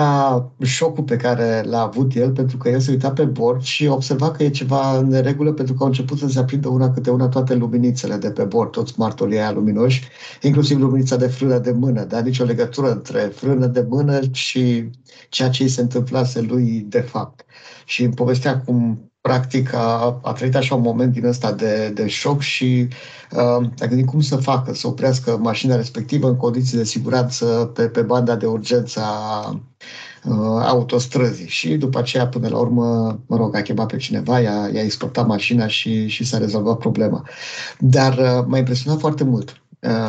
șocul 0.62 1.04
pe 1.04 1.16
care 1.16 1.62
l-a 1.66 1.80
avut 1.80 2.14
el, 2.14 2.32
pentru 2.32 2.56
că 2.56 2.68
el 2.68 2.80
se 2.80 2.90
uita 2.90 3.12
pe 3.12 3.24
bord 3.24 3.62
și 3.62 3.86
observa 3.86 4.30
că 4.30 4.42
e 4.42 4.50
ceva 4.50 4.98
în 4.98 5.22
regulă, 5.22 5.52
pentru 5.52 5.74
că 5.74 5.82
au 5.82 5.88
început 5.88 6.18
să 6.18 6.28
se 6.28 6.38
aprindă 6.38 6.68
una 6.68 6.90
câte 6.90 7.10
una 7.10 7.28
toate 7.28 7.54
luminițele 7.54 8.16
de 8.16 8.30
pe 8.30 8.44
bord, 8.44 8.70
toți 8.70 8.94
martorii 8.96 9.38
aia 9.38 9.52
luminoși, 9.52 10.08
inclusiv 10.42 10.78
luminița 10.78 11.16
de 11.16 11.26
frână 11.26 11.58
de 11.58 11.70
mână, 11.70 12.04
dar 12.04 12.22
nicio 12.22 12.44
legătură 12.44 12.90
între 12.90 13.20
frână 13.20 13.66
de 13.66 13.86
mână 13.88 14.20
și 14.32 14.90
ceea 15.28 15.48
ce 15.48 15.62
îi 15.62 15.68
se 15.68 15.80
întâmplase 15.80 16.40
lui 16.40 16.86
de 16.88 17.00
fapt. 17.00 17.44
Și 17.84 18.02
îmi 18.02 18.14
povestea 18.14 18.60
cum 18.60 19.08
practic 19.28 19.72
a, 19.72 20.20
a 20.22 20.32
trăit 20.32 20.54
așa 20.54 20.74
un 20.74 20.80
moment 20.80 21.12
din 21.12 21.24
ăsta 21.26 21.52
de, 21.52 21.90
de 21.94 22.08
șoc 22.08 22.40
și 22.40 22.88
uh, 23.30 23.66
a 23.80 23.86
gândit 23.88 24.06
cum 24.06 24.20
să 24.20 24.36
facă, 24.36 24.74
să 24.74 24.86
oprească 24.86 25.38
mașina 25.40 25.76
respectivă 25.76 26.28
în 26.28 26.36
condiții 26.36 26.76
de 26.76 26.84
siguranță 26.84 27.70
pe, 27.74 27.88
pe 27.88 28.02
banda 28.02 28.36
de 28.36 28.46
urgență 28.46 29.00
a 29.00 29.48
uh, 30.24 30.62
autostrăzii. 30.66 31.48
Și 31.48 31.76
după 31.76 31.98
aceea, 31.98 32.28
până 32.28 32.48
la 32.48 32.58
urmă, 32.58 33.18
mă 33.26 33.36
rog, 33.36 33.56
a 33.56 33.62
chemat 33.62 33.86
pe 33.86 33.96
cineva, 33.96 34.40
i-a, 34.40 34.68
i-a 34.72 34.82
exportat 34.82 35.26
mașina 35.26 35.66
și, 35.66 36.06
și 36.06 36.24
s-a 36.24 36.38
rezolvat 36.38 36.78
problema. 36.78 37.28
Dar 37.78 38.18
uh, 38.18 38.44
m-a 38.46 38.58
impresionat 38.58 39.00
foarte 39.00 39.24
mult 39.24 39.50
uh, 39.50 39.63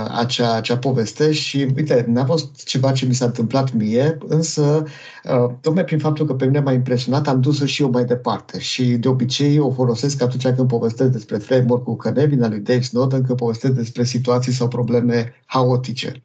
acea, 0.08 0.54
acea 0.56 0.78
poveste 0.78 1.32
și, 1.32 1.68
uite, 1.76 2.06
n-a 2.08 2.26
fost 2.26 2.64
ceva 2.66 2.92
ce 2.92 3.06
mi 3.06 3.14
s-a 3.14 3.26
întâmplat 3.26 3.74
mie, 3.74 4.18
însă, 4.28 4.84
uh, 5.24 5.54
tocmai 5.62 5.84
prin 5.84 6.00
faptul 6.00 6.26
că 6.26 6.34
pe 6.34 6.46
mine 6.46 6.60
m-a 6.60 6.72
impresionat, 6.72 7.28
am 7.28 7.42
dus-o 7.42 7.66
și 7.66 7.82
eu 7.82 7.90
mai 7.90 8.06
departe 8.06 8.60
și 8.60 8.84
de 8.84 9.08
obicei 9.08 9.60
o 9.60 9.72
folosesc 9.72 10.22
atunci 10.22 10.48
când 10.48 10.68
povestesc 10.68 11.12
despre 11.12 11.38
framework-ul 11.38 11.96
Cănevin 11.96 12.44
al 12.44 12.50
lui 12.50 12.60
Dave 12.60 12.82
Snowden, 12.82 13.24
când 13.24 13.38
povestesc 13.38 13.74
despre 13.74 14.04
situații 14.04 14.52
sau 14.52 14.68
probleme 14.68 15.34
haotice. 15.46 16.24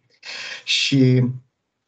Și 0.64 1.24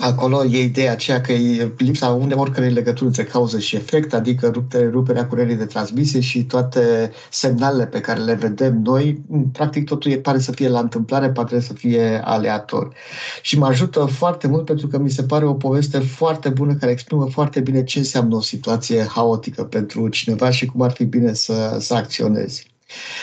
Acolo 0.02 0.44
e 0.44 0.62
ideea 0.62 0.92
aceea 0.92 1.20
că 1.20 1.32
e 1.32 1.72
lipsa 1.78 2.08
unde 2.08 2.34
oricărei 2.34 2.70
legături 2.70 3.06
între 3.06 3.24
cauză 3.24 3.58
și 3.58 3.76
efect, 3.76 4.14
adică 4.14 4.48
rupte, 4.48 4.88
ruperea 4.88 5.26
curelii 5.26 5.56
de 5.56 5.64
transmisie 5.64 6.20
și 6.20 6.44
toate 6.44 7.10
semnalele 7.30 7.86
pe 7.86 8.00
care 8.00 8.20
le 8.20 8.34
vedem 8.34 8.80
noi, 8.82 9.24
practic 9.52 9.84
totul 9.84 10.10
e, 10.10 10.18
pare 10.18 10.38
să 10.38 10.52
fie 10.52 10.68
la 10.68 10.78
întâmplare, 10.78 11.30
pare 11.30 11.60
să 11.60 11.72
fie 11.72 12.20
aleator. 12.24 12.94
Și 13.42 13.58
mă 13.58 13.66
ajută 13.66 14.04
foarte 14.04 14.46
mult 14.46 14.64
pentru 14.64 14.86
că 14.86 14.98
mi 14.98 15.10
se 15.10 15.22
pare 15.22 15.44
o 15.44 15.54
poveste 15.54 15.98
foarte 15.98 16.48
bună 16.48 16.74
care 16.74 16.92
exprimă 16.92 17.26
foarte 17.30 17.60
bine 17.60 17.84
ce 17.84 17.98
înseamnă 17.98 18.36
o 18.36 18.40
situație 18.40 19.06
haotică 19.08 19.64
pentru 19.64 20.08
cineva 20.08 20.50
și 20.50 20.66
cum 20.66 20.82
ar 20.82 20.90
fi 20.90 21.04
bine 21.04 21.32
să, 21.32 21.76
să 21.80 21.94
acționezi. 21.94 22.71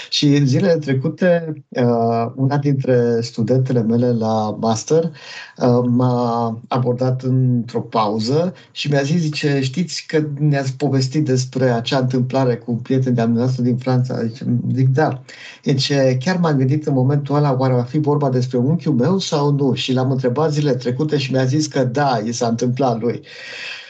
Și 0.09 0.25
în 0.25 0.45
zilele 0.45 0.77
trecute, 0.77 1.53
uh, 1.69 2.31
una 2.35 2.57
dintre 2.57 3.21
studentele 3.21 3.81
mele 3.81 4.11
la 4.11 4.57
master 4.59 5.03
uh, 5.03 5.83
m-a 5.87 6.61
abordat 6.67 7.21
într-o 7.21 7.81
pauză 7.81 8.53
și 8.71 8.89
mi-a 8.89 9.01
zis, 9.01 9.21
zice, 9.21 9.59
știți 9.61 10.03
că 10.07 10.23
ne-ați 10.39 10.73
povestit 10.73 11.25
despre 11.25 11.69
acea 11.69 11.97
întâmplare 11.97 12.55
cu 12.55 12.73
prieteni 12.75 13.15
de-a 13.15 13.25
noastră 13.25 13.63
din 13.63 13.77
Franța? 13.77 14.25
Zice, 14.25 14.45
zic, 14.75 14.87
da. 14.87 15.21
Deci 15.63 15.93
chiar 16.19 16.37
m-am 16.37 16.57
gândit 16.57 16.87
în 16.87 16.93
momentul 16.93 17.35
ăla, 17.35 17.55
oare 17.57 17.73
va 17.73 17.83
fi 17.83 17.99
vorba 17.99 18.29
despre 18.29 18.57
unchiul 18.57 18.93
meu 18.93 19.17
sau 19.17 19.51
nu? 19.51 19.73
Și 19.73 19.93
l-am 19.93 20.11
întrebat 20.11 20.51
zilele 20.51 20.75
trecute 20.75 21.17
și 21.17 21.31
mi-a 21.31 21.45
zis 21.45 21.67
că 21.67 21.83
da, 21.83 22.21
i 22.25 22.31
s-a 22.31 22.47
întâmplat 22.47 22.99
lui. 23.01 23.21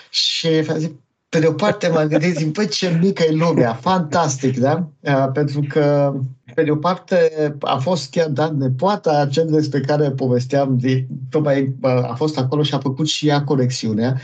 Și 0.10 0.48
a 0.48 0.78
zis, 0.78 0.90
pe 1.30 1.40
de 1.40 1.48
o 1.48 1.54
parte 1.54 1.88
mă 1.88 2.04
gândesc, 2.04 2.38
zic, 2.38 2.54
păi 2.54 2.68
ce 2.68 2.98
mică 3.02 3.24
e 3.24 3.32
lumea, 3.32 3.74
fantastic, 3.74 4.58
da? 4.58 4.90
Pentru 5.34 5.60
că 5.70 6.14
pe 6.60 6.66
de 6.66 6.72
o 6.72 6.76
parte, 6.76 7.32
a 7.60 7.78
fost 7.78 8.12
chiar 8.12 8.28
Dan 8.28 8.58
nepoata, 8.58 9.28
cel 9.32 9.48
despre 9.50 9.80
care 9.80 10.12
povesteam, 10.12 10.78
de, 10.82 11.08
tocmai 11.30 11.76
a 11.82 12.14
fost 12.16 12.38
acolo 12.38 12.64
și 12.64 12.74
a 12.74 12.80
făcut 12.80 13.08
și 13.08 13.28
ea 13.28 13.44
conexiunea. 13.44 14.20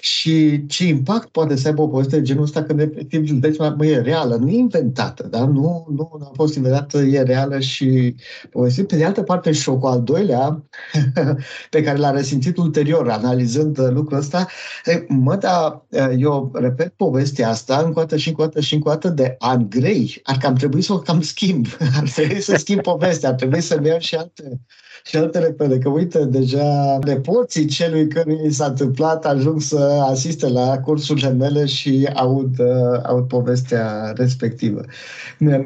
Și 0.00 0.66
ce 0.66 0.86
impact 0.86 1.28
poate 1.28 1.56
să 1.56 1.68
aibă 1.68 1.82
o 1.82 1.88
poveste 1.88 2.16
de 2.16 2.22
genul 2.22 2.42
ăsta 2.42 2.62
când 2.62 2.80
efectiv 2.80 3.26
județi, 3.26 3.60
mă, 3.60 3.86
e 3.86 4.00
reală, 4.00 4.34
nu 4.34 4.48
e 4.48 4.56
inventată, 4.56 5.26
da? 5.30 5.44
Nu, 5.44 5.86
nu, 5.90 6.10
nu 6.18 6.28
a 6.30 6.32
fost 6.34 6.56
inventată, 6.56 6.98
e 6.98 7.22
reală 7.22 7.58
și 7.58 8.14
povestit. 8.50 8.86
Pe 8.86 8.96
de 8.96 9.04
altă 9.04 9.22
parte, 9.22 9.52
șocul 9.52 9.88
al 9.88 10.02
doilea, 10.02 10.62
pe 11.70 11.82
care 11.82 11.98
l-a 11.98 12.10
resimțit 12.10 12.56
ulterior, 12.56 13.08
analizând 13.08 13.78
lucrul 13.90 14.18
ăsta, 14.18 14.46
mă, 15.08 15.36
da, 15.36 15.86
eu 16.18 16.50
repet 16.54 16.92
povestea 16.96 17.48
asta 17.48 17.82
încă 17.84 17.98
o 17.98 18.02
dată 18.02 18.16
și 18.16 18.28
încă 18.28 18.42
o 18.42 18.44
dată 18.44 18.60
și 18.60 18.74
încă 18.74 18.88
o 18.88 18.92
dată 18.92 19.08
de 19.08 19.36
ani 19.38 19.68
grei, 19.68 20.20
ar 20.22 20.36
cam 20.36 20.54
trebui 20.54 20.82
să 20.82 20.92
o 20.92 20.98
cam 20.98 21.20
schimb 21.20 21.66
ar 22.00 22.08
trebui 22.14 22.40
să 22.40 22.56
schimb 22.56 22.80
povestea, 22.80 23.28
ar 23.28 23.34
trebui 23.34 23.60
să-mi 23.60 23.86
iau 23.86 23.98
și 23.98 24.14
alte, 24.14 24.60
și 25.06 25.16
alte 25.16 25.38
repede. 25.38 25.78
Că 25.78 25.88
uite, 25.88 26.24
deja 26.24 26.98
nepoții 27.04 27.64
celui 27.64 28.08
căruia 28.08 28.42
i 28.44 28.50
s-a 28.50 28.66
întâmplat 28.66 29.26
ajung 29.26 29.60
să 29.60 29.78
asiste 30.10 30.48
la 30.48 30.78
cursurile 30.78 31.30
mele 31.30 31.64
și 31.66 32.08
aud, 32.14 32.58
uh, 32.58 33.00
aud 33.02 33.28
povestea 33.28 34.12
respectivă. 34.16 34.80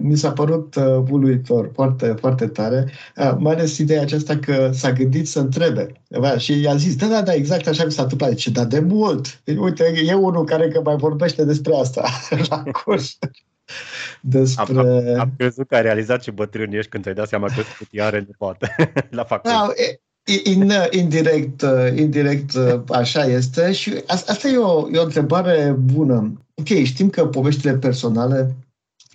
Mi 0.01 0.17
s-a 0.17 0.33
părut 0.33 0.75
uh, 0.75 1.03
uluitor, 1.11 1.71
foarte, 1.75 2.15
foarte 2.19 2.47
tare, 2.47 2.91
uh, 3.17 3.35
mai 3.39 3.55
ales 3.55 3.79
ideea 3.79 4.03
aceasta 4.03 4.37
că 4.37 4.71
s-a 4.73 4.93
gândit 4.93 5.29
să 5.29 5.39
întrebe. 5.39 5.93
Și 6.37 6.61
i-a 6.61 6.77
zis, 6.77 6.97
da, 6.97 7.07
da, 7.07 7.23
da, 7.23 7.33
exact 7.33 7.67
așa 7.67 7.85
mi 7.85 7.93
s-a 7.93 8.03
întâmplat. 8.03 8.35
Ce, 8.35 8.51
dar 8.51 8.65
de 8.65 8.81
mult. 8.81 9.41
Uite, 9.59 9.93
e 10.07 10.15
unul 10.15 10.45
care 10.45 10.69
că 10.69 10.81
mai 10.85 10.97
vorbește 10.97 11.45
despre 11.45 11.73
asta 11.75 12.05
la 12.49 12.63
curs 12.63 13.19
despre... 14.21 14.79
Am, 14.79 14.87
am, 14.87 15.21
am 15.21 15.33
crezut 15.37 15.69
că 15.69 15.75
ai 15.75 15.83
realizat 15.83 16.21
ce 16.21 16.31
bătrân 16.31 16.73
ești 16.73 16.91
când 16.91 17.03
ți-ai 17.03 17.15
dat 17.15 17.29
seama 17.29 17.47
că 17.47 17.63
cutia 17.79 18.07
are 18.07 18.27
poate 18.39 18.75
la 19.11 19.25
facultate. 19.25 19.75
Da, 20.25 20.51
in, 20.51 20.73
indirect, 20.91 21.65
indirect 21.97 22.57
așa 22.89 23.25
este 23.25 23.73
și 23.73 23.95
asta 24.07 24.49
e 24.49 24.57
o, 24.57 24.89
e 24.93 24.99
o 24.99 25.05
întrebare 25.05 25.77
bună. 25.79 26.33
Ok, 26.55 26.67
știm 26.67 27.11
că 27.11 27.27
poveștile 27.27 27.75
personale 27.75 28.55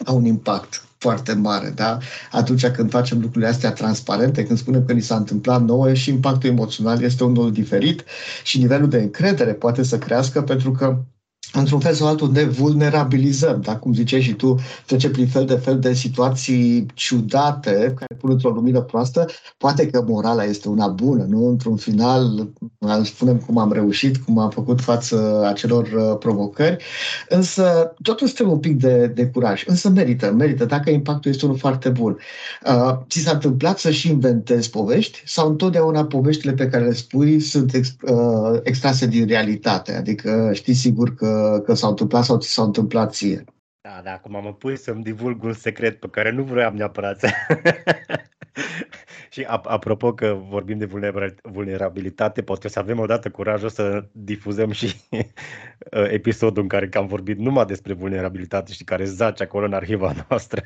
au 0.06 0.16
un 0.16 0.26
impact 0.26 0.86
foarte 0.98 1.34
mare, 1.34 1.70
da? 1.70 1.98
Atunci 2.32 2.68
când 2.68 2.90
facem 2.90 3.20
lucrurile 3.22 3.50
astea 3.50 3.72
transparente, 3.72 4.44
când 4.44 4.58
spunem 4.58 4.86
că 4.86 4.94
ni 4.94 5.02
s-a 5.02 5.16
întâmplat 5.16 5.62
nouă 5.62 5.94
și 5.94 6.10
impactul 6.10 6.50
emoțional 6.50 7.02
este 7.02 7.24
unul 7.24 7.52
diferit 7.52 8.04
și 8.44 8.58
nivelul 8.58 8.90
de 8.90 8.98
încredere 8.98 9.54
poate 9.54 9.84
să 9.84 9.98
crească 9.98 10.42
pentru 10.42 10.72
că 10.72 10.98
într-un 11.60 11.80
fel 11.80 11.94
sau 11.94 12.08
altul 12.08 12.32
ne 12.32 12.44
vulnerabilizăm, 12.44 13.62
da? 13.62 13.78
cum 13.78 13.94
ziceai 13.94 14.22
și 14.22 14.34
tu, 14.34 14.60
trece 14.86 15.10
prin 15.10 15.28
fel 15.28 15.46
de 15.46 15.56
fel 15.56 15.80
de 15.80 15.94
situații 15.94 16.86
ciudate 16.94 17.72
care 17.72 18.20
pun 18.20 18.32
într-o 18.32 18.50
lumină 18.50 18.82
proastă. 18.82 19.26
Poate 19.58 19.88
că 19.88 20.04
morala 20.08 20.44
este 20.44 20.70
una 20.70 20.88
bună, 20.88 21.26
nu? 21.30 21.48
Într-un 21.48 21.76
final, 21.76 22.50
spunem 23.04 23.38
cum 23.38 23.58
am 23.58 23.72
reușit, 23.72 24.18
cum 24.18 24.38
am 24.38 24.50
făcut 24.50 24.82
față 24.82 25.46
acelor 25.46 25.84
uh, 25.84 26.18
provocări, 26.20 26.84
însă 27.30 27.94
totul 28.02 28.30
trebuie 28.30 28.56
un 28.56 28.62
pic 28.62 28.80
de, 28.80 29.08
de 29.08 29.26
curaj. 29.26 29.64
Însă 29.68 29.90
merită, 29.90 30.32
merită, 30.32 30.66
dacă 30.66 30.90
impactul 30.90 31.32
este 31.32 31.46
unul 31.46 31.58
foarte 31.58 31.90
bun. 31.90 32.18
Uh, 32.66 32.94
ți 33.10 33.20
s-a 33.20 33.32
întâmplat 33.32 33.80
să 33.80 33.92
și 33.92 34.10
inventezi 34.10 34.70
povești 34.70 35.22
sau 35.26 35.50
întotdeauna 35.50 36.06
poveștile 36.06 36.54
pe 36.54 36.68
care 36.68 36.84
le 36.84 36.94
spui 36.94 37.40
sunt 37.40 37.74
ex, 37.74 37.96
uh, 38.02 38.60
extrase 38.64 39.06
din 39.06 39.28
realitate? 39.28 39.96
Adică 39.96 40.50
știi 40.54 40.74
sigur 40.74 41.16
că 41.16 41.45
că, 41.66 41.74
s-au 41.74 41.90
întâmplat 41.90 42.24
sau 42.24 42.38
ți 42.38 42.50
s-au 42.50 42.66
întâmplat 42.66 43.14
ție. 43.14 43.44
Da, 43.82 44.02
da, 44.04 44.12
acum 44.12 44.32
mă 44.44 44.54
pui 44.54 44.78
să-mi 44.78 45.04
divulg 45.04 45.44
un 45.44 45.54
secret 45.54 46.00
pe 46.00 46.08
care 46.08 46.32
nu 46.32 46.44
vroiam 46.44 46.76
neapărat 46.76 47.20
să... 47.20 47.28
Și 49.30 49.44
apropo 49.48 50.14
că 50.14 50.38
vorbim 50.50 50.78
de 50.78 50.90
vulnerabilitate, 51.42 52.42
poate 52.42 52.68
să 52.68 52.80
avem 52.80 53.00
odată 53.00 53.30
curajul 53.30 53.70
să 53.70 54.06
difuzăm 54.12 54.72
și 54.72 54.96
uh, 55.10 55.22
episodul 56.20 56.62
în 56.62 56.68
care 56.68 56.90
am 56.94 57.08
vorbit 57.08 57.38
numai 57.38 57.66
despre 57.66 57.94
vulnerabilitate 57.94 58.72
și 58.72 58.84
care 58.84 59.04
zace 59.04 59.44
acolo 59.44 59.66
în 59.66 59.74
arhiva 59.74 60.14
noastră. 60.30 60.62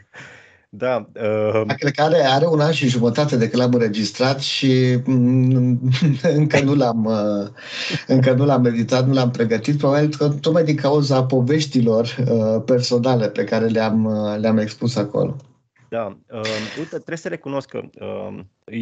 Da. 0.71 1.09
Uh... 1.13 1.75
Cred 1.77 1.93
că 1.93 2.01
are, 2.01 2.25
are 2.25 2.47
un 2.47 2.59
an 2.59 2.71
și 2.71 2.87
jumătate 2.87 3.37
de 3.37 3.49
când 3.49 3.61
l-am 3.61 3.73
înregistrat 3.73 4.39
și 4.39 4.97
mm, 5.05 5.79
încă 6.37 6.59
nu 6.59 6.75
l-am, 6.75 7.05
uh, 7.05 7.47
încă 8.07 8.33
nu 8.33 8.45
l-am 8.45 8.61
meditat, 8.61 9.07
nu 9.07 9.13
l-am 9.13 9.31
pregătit, 9.31 9.77
probabil 9.77 10.15
că 10.17 10.29
tocmai 10.29 10.63
din 10.63 10.75
cauza 10.75 11.23
poveștilor 11.23 12.15
uh, 12.31 12.63
personale 12.65 13.29
pe 13.29 13.43
care 13.43 13.65
le-am, 13.65 14.05
uh, 14.05 14.39
le-am 14.39 14.57
expus 14.57 14.95
acolo. 14.95 15.35
Da, 15.89 16.17
uh, 16.31 16.41
uite, 16.77 16.89
trebuie 16.89 17.17
să 17.17 17.27
recunosc 17.27 17.69
că 17.69 17.81
uh, 17.99 18.39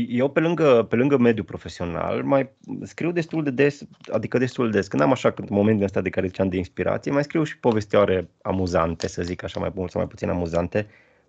eu 0.07 0.29
pe 0.29 0.39
lângă, 0.39 0.85
pe 0.89 0.95
lângă 0.95 1.17
mediul 1.17 1.45
profesional 1.45 2.23
mai 2.23 2.49
scriu 2.83 3.11
destul 3.11 3.43
de 3.43 3.51
des, 3.51 3.81
adică 4.11 4.37
destul 4.37 4.71
de 4.71 4.77
des, 4.77 4.87
când 4.87 5.01
am 5.01 5.11
așa 5.11 5.31
când 5.31 5.49
momentul 5.49 5.85
ăsta 5.85 6.01
de 6.01 6.09
care 6.09 6.27
ziceam 6.27 6.49
de 6.49 6.57
inspirație, 6.57 7.11
mai 7.11 7.23
scriu 7.23 7.43
și 7.43 7.59
povestioare 7.59 8.29
amuzante, 8.41 9.07
să 9.07 9.21
zic 9.21 9.43
așa 9.43 9.59
mai 9.59 9.71
mult 9.75 9.91
sau 9.91 9.99
mai 9.99 10.09
puțin 10.09 10.29
amuzante, 10.29 10.87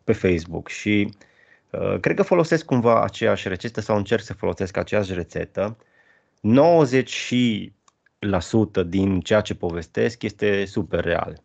pe 0.09 0.29
Facebook 0.29 0.69
și 0.69 1.15
uh, 1.71 2.01
cred 2.01 2.17
că 2.17 2.23
folosesc 2.23 2.65
cumva 2.65 3.03
aceeași 3.03 3.49
rețetă 3.49 3.81
sau 3.81 3.97
încerc 3.97 4.23
să 4.23 4.35
folosesc 4.35 4.77
aceeași 4.77 5.15
rețetă. 5.15 5.77
90% 6.37 6.41
din 8.87 9.21
ceea 9.21 9.41
ce 9.41 9.55
povestesc 9.55 10.23
este 10.23 10.65
super 10.65 11.05
real. 11.05 11.43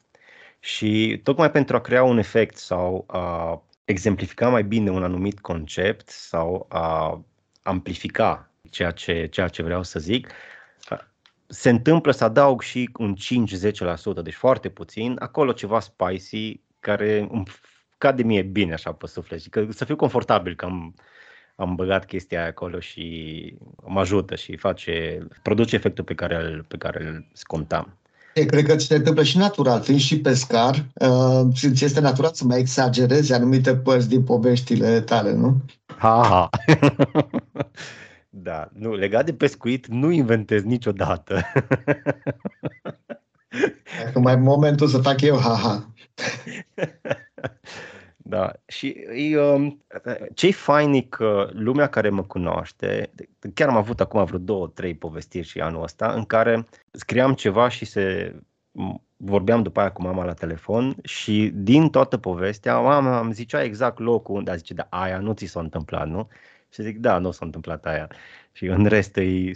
Și 0.60 1.20
tocmai 1.24 1.52
pentru 1.52 1.76
a 1.76 1.82
crea 1.82 2.04
un 2.04 2.18
efect 2.18 2.58
sau 2.58 3.04
a 3.08 3.62
exemplifica 3.86 4.50
mai 4.50 4.64
bine 4.64 4.90
un 4.90 5.04
anumit 5.04 5.40
concept 5.40 6.10
sau 6.10 6.66
a 6.70 7.22
amplifica 7.64 8.52
ceea 8.70 8.92
ce, 8.92 9.28
ceea 9.32 9.48
ce 9.48 9.64
vreau 9.64 9.84
să 9.84 10.00
zic, 10.00 10.28
se 11.48 11.70
întâmplă 11.70 12.12
să 12.12 12.24
adaug 12.24 12.62
și 12.62 12.90
un 12.98 13.16
5-10%, 14.20 14.24
deci 14.24 14.34
foarte 14.34 14.70
puțin, 14.70 15.16
acolo 15.20 15.52
ceva 15.52 15.80
spicy 15.80 16.60
care 16.80 17.28
îmi 17.32 17.46
cade 18.04 18.24
mie 18.24 18.42
bine 18.42 18.74
așa 18.74 18.92
pe 18.92 19.08
suflet 19.08 19.42
și 19.42 19.50
că 19.50 19.66
să 19.70 19.86
fiu 19.86 19.96
confortabil 19.96 20.56
că 20.56 20.66
am, 20.66 20.96
am 21.56 21.76
băgat 21.76 22.06
chestia 22.06 22.40
aia 22.40 22.48
acolo 22.48 22.80
și 22.80 23.06
mă 23.86 24.00
ajută 24.00 24.36
și 24.36 24.58
face, 24.58 25.28
produce 25.42 25.76
efectul 25.76 26.04
pe 26.04 26.14
care 26.14 26.36
îl, 26.36 26.66
pe 26.68 26.78
care 26.78 27.06
îl 27.06 27.26
scontam. 27.34 27.98
E, 28.34 28.46
cred 28.46 28.66
că 28.66 28.76
ți 28.76 28.86
se 28.86 28.96
întâmplă 28.96 29.24
și 29.24 29.38
natural, 29.38 29.82
fiind 29.82 30.00
și 30.00 30.20
pescar, 30.20 30.86
uh, 30.94 31.42
ți 31.54 31.84
este 31.84 32.00
natural 32.00 32.32
să 32.34 32.46
mai 32.46 32.60
exagerezi 32.60 33.34
anumite 33.34 33.76
părți 33.76 34.10
din 34.10 34.24
poveștile 34.24 35.02
tale, 35.02 35.34
nu? 35.34 35.62
Ha, 35.98 36.26
ha. 36.30 36.50
da, 38.48 38.70
nu, 38.74 38.94
legat 38.94 39.26
de 39.26 39.34
pescuit 39.34 39.88
nu 39.88 40.12
inventez 40.12 40.64
niciodată. 40.64 41.42
Acum 44.08 44.22
mai 44.22 44.36
momentul 44.36 44.88
să 44.88 44.98
fac 44.98 45.22
eu 45.22 45.38
ha-ha. 45.38 45.86
Da, 48.26 48.54
și 48.68 48.88
e, 49.14 49.40
um, 49.40 49.84
ce-i 50.34 50.52
fain 50.52 50.94
e 50.94 51.02
că 51.02 51.50
lumea 51.54 51.88
care 51.88 52.10
mă 52.10 52.24
cunoaște, 52.24 53.12
chiar 53.54 53.70
am 53.70 53.76
avut 53.76 54.00
acum 54.00 54.26
vreo 54.26 54.40
două, 54.40 54.68
trei 54.68 54.96
povestiri 54.96 55.48
și 55.48 55.62
anul 55.62 55.84
ăsta, 55.84 56.12
în 56.14 56.26
care 56.26 56.68
scriam 56.92 57.34
ceva 57.34 57.70
și 57.70 57.86
se 57.86 58.36
vorbeam 59.18 59.64
după 59.64 59.80
aia 59.80 59.92
cu 59.92 60.02
mama 60.02 60.26
la 60.26 60.34
telefon 60.34 60.96
și 61.04 61.52
din 61.54 61.90
toată 61.90 62.18
povestea, 62.18 62.80
mama 62.80 63.20
îmi 63.20 63.34
zicea 63.34 63.64
exact 63.64 64.00
locul 64.00 64.36
unde 64.36 64.52
a 64.52 64.56
zice, 64.56 64.74
da, 64.74 64.88
aia 64.90 65.18
nu 65.20 65.34
ți 65.34 65.46
s-a 65.46 65.60
întâmplat, 65.60 66.08
nu? 66.08 66.28
Și 66.70 66.82
zic, 66.82 66.98
da, 67.00 67.18
nu 67.18 67.32
s-a 67.32 67.46
întâmplat 67.46 67.86
aia. 67.86 68.08
Și 68.52 68.66
în 68.66 68.86
rest 68.86 69.18
e 69.18 69.52
100% 69.52 69.54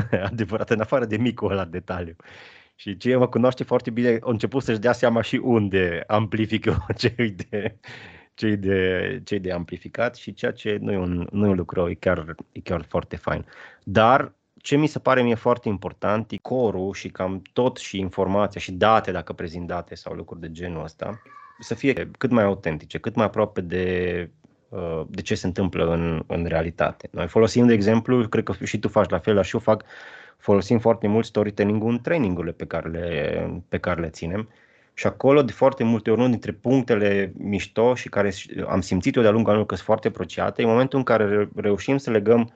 adevărat, 0.30 0.70
în 0.70 0.80
afară 0.80 1.04
de 1.04 1.16
micul 1.16 1.50
ăla 1.50 1.64
detaliu. 1.64 2.16
Și 2.84 2.96
cine 2.96 3.16
mă 3.16 3.28
cunoaște 3.28 3.64
foarte 3.64 3.90
bine 3.90 4.18
a 4.20 4.30
început 4.30 4.62
să-și 4.62 4.78
dea 4.78 4.92
seama 4.92 5.20
și 5.20 5.36
unde 5.36 6.04
amplific 6.06 6.64
eu 6.64 6.86
cei 6.96 7.30
de, 7.30 7.76
cei 8.34 8.56
de, 8.56 9.20
cei 9.24 9.38
de 9.38 9.52
amplificat 9.52 10.16
și 10.16 10.32
ceea 10.32 10.52
ce 10.52 10.78
nu 10.80 10.92
e 10.92 10.96
un, 10.96 11.26
nu 11.30 11.46
e 11.46 11.48
un 11.48 11.56
lucru, 11.56 11.88
e 11.90 11.94
chiar, 11.94 12.34
e 12.52 12.60
chiar 12.60 12.84
foarte 12.88 13.16
fain. 13.16 13.46
Dar 13.82 14.34
ce 14.56 14.76
mi 14.76 14.86
se 14.86 14.98
pare 14.98 15.22
mie 15.22 15.34
foarte 15.34 15.68
important 15.68 16.30
e 16.30 16.36
corul 16.36 16.92
și 16.92 17.08
cam 17.08 17.42
tot 17.52 17.76
și 17.76 17.98
informația 17.98 18.60
și 18.60 18.72
date, 18.72 19.12
dacă 19.12 19.32
prezint 19.32 19.66
date 19.66 19.94
sau 19.94 20.14
lucruri 20.14 20.40
de 20.40 20.50
genul 20.50 20.82
ăsta, 20.82 21.22
să 21.58 21.74
fie 21.74 22.10
cât 22.18 22.30
mai 22.30 22.44
autentice, 22.44 22.98
cât 22.98 23.14
mai 23.14 23.24
aproape 23.24 23.60
de, 23.60 24.30
uh, 24.40 24.43
de 25.08 25.22
ce 25.22 25.34
se 25.34 25.46
întâmplă 25.46 25.92
în, 25.92 26.22
în 26.26 26.44
realitate. 26.44 27.08
Noi 27.10 27.26
folosim, 27.26 27.66
de 27.66 27.72
exemplu, 27.72 28.28
cred 28.28 28.44
că 28.44 28.64
și 28.64 28.78
tu 28.78 28.88
faci 28.88 29.10
la 29.10 29.18
fel, 29.18 29.42
și 29.42 29.54
eu 29.54 29.60
fac 29.60 29.84
folosim 30.36 30.78
foarte 30.78 31.06
mult 31.06 31.24
storytelling-ul 31.24 31.90
în 31.90 32.00
trainingurile 32.00 32.52
pe 32.52 32.66
care 32.66 32.88
le, 32.88 33.62
pe 33.68 33.78
care 33.78 34.00
le 34.00 34.08
ținem. 34.08 34.48
Și 34.94 35.06
acolo, 35.06 35.42
de 35.42 35.52
foarte 35.52 35.84
multe 35.84 36.10
ori, 36.10 36.18
unul 36.18 36.30
dintre 36.30 36.52
punctele 36.52 37.32
mișto 37.36 37.94
și 37.94 38.08
care 38.08 38.30
am 38.68 38.80
simțit 38.80 39.14
eu 39.14 39.22
de-a 39.22 39.30
lungul 39.30 39.50
anului 39.50 39.68
că 39.68 39.74
sunt 39.74 39.86
foarte 39.86 40.08
apreciate, 40.08 40.62
e 40.62 40.66
momentul 40.66 40.98
în 40.98 41.04
care 41.04 41.48
reușim 41.54 41.96
să 41.96 42.10
legăm 42.10 42.52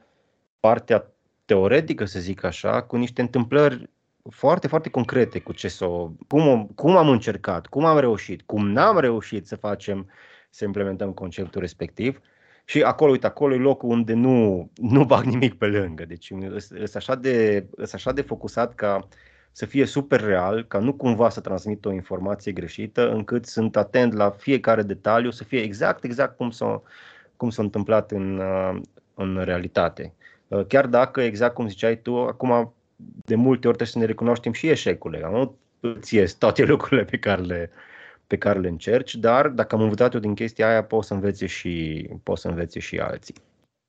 partea 0.60 1.12
teoretică, 1.44 2.04
să 2.04 2.20
zic 2.20 2.44
așa, 2.44 2.82
cu 2.82 2.96
niște 2.96 3.20
întâmplări 3.20 3.90
foarte, 4.30 4.68
foarte 4.68 4.90
concrete 4.90 5.38
cu 5.38 5.52
ce 5.52 5.68
s-o, 5.68 6.10
cum, 6.28 6.70
cum 6.74 6.96
am 6.96 7.08
încercat, 7.08 7.66
cum 7.66 7.84
am 7.84 7.98
reușit, 7.98 8.42
cum 8.42 8.70
n-am 8.70 8.98
reușit 8.98 9.46
să 9.46 9.56
facem, 9.56 10.10
să 10.58 10.64
implementăm 10.64 11.12
conceptul 11.12 11.60
respectiv 11.60 12.20
și 12.64 12.82
acolo, 12.82 13.10
uite, 13.10 13.26
acolo 13.26 13.54
e 13.54 13.58
locul 13.58 13.90
unde 13.90 14.12
nu, 14.12 14.70
nu 14.74 15.04
bag 15.04 15.24
nimic 15.24 15.54
pe 15.54 15.66
lângă. 15.66 16.04
Deci 16.04 16.32
sunt 16.56 16.94
așa, 16.94 17.14
de, 17.14 17.66
așa 17.92 18.12
de 18.12 18.22
focusat 18.22 18.74
ca 18.74 19.08
să 19.52 19.66
fie 19.66 19.84
super 19.84 20.20
real, 20.20 20.64
ca 20.64 20.78
nu 20.78 20.92
cumva 20.94 21.28
să 21.28 21.40
transmit 21.40 21.84
o 21.84 21.92
informație 21.92 22.52
greșită, 22.52 23.10
încât 23.10 23.46
sunt 23.46 23.76
atent 23.76 24.12
la 24.12 24.30
fiecare 24.30 24.82
detaliu, 24.82 25.30
să 25.30 25.44
fie 25.44 25.60
exact, 25.60 26.04
exact 26.04 26.36
cum 26.36 26.50
s-a, 26.50 26.82
cum 27.36 27.50
s-a 27.50 27.62
întâmplat 27.62 28.10
în, 28.10 28.40
în 29.14 29.40
realitate. 29.44 30.14
Chiar 30.68 30.86
dacă, 30.86 31.20
exact 31.20 31.54
cum 31.54 31.68
ziceai 31.68 32.00
tu, 32.00 32.16
acum 32.16 32.74
de 33.24 33.34
multe 33.34 33.68
ori 33.68 33.76
trebuie 33.76 33.86
să 33.86 33.98
ne 33.98 34.04
recunoaștem 34.04 34.52
și 34.52 34.68
eșecurile. 34.68 35.28
Nu 35.30 35.56
îți 35.80 36.14
ies 36.14 36.32
toate 36.32 36.64
lucrurile 36.72 37.04
pe 37.04 37.18
care 37.18 37.40
le, 37.40 37.70
pe 38.28 38.36
care 38.36 38.58
le 38.58 38.68
încerci, 38.68 39.14
dar 39.14 39.48
dacă 39.48 39.74
am 39.74 39.82
învățat 39.82 40.14
eu 40.14 40.20
din 40.20 40.34
chestia 40.34 40.68
aia, 40.68 40.84
pot 40.84 41.04
să 41.04 41.14
învețe 41.14 41.46
și, 41.46 42.06
pot 42.22 42.38
să 42.38 42.48
învețe 42.48 42.78
și 42.78 42.98
alții. 42.98 43.34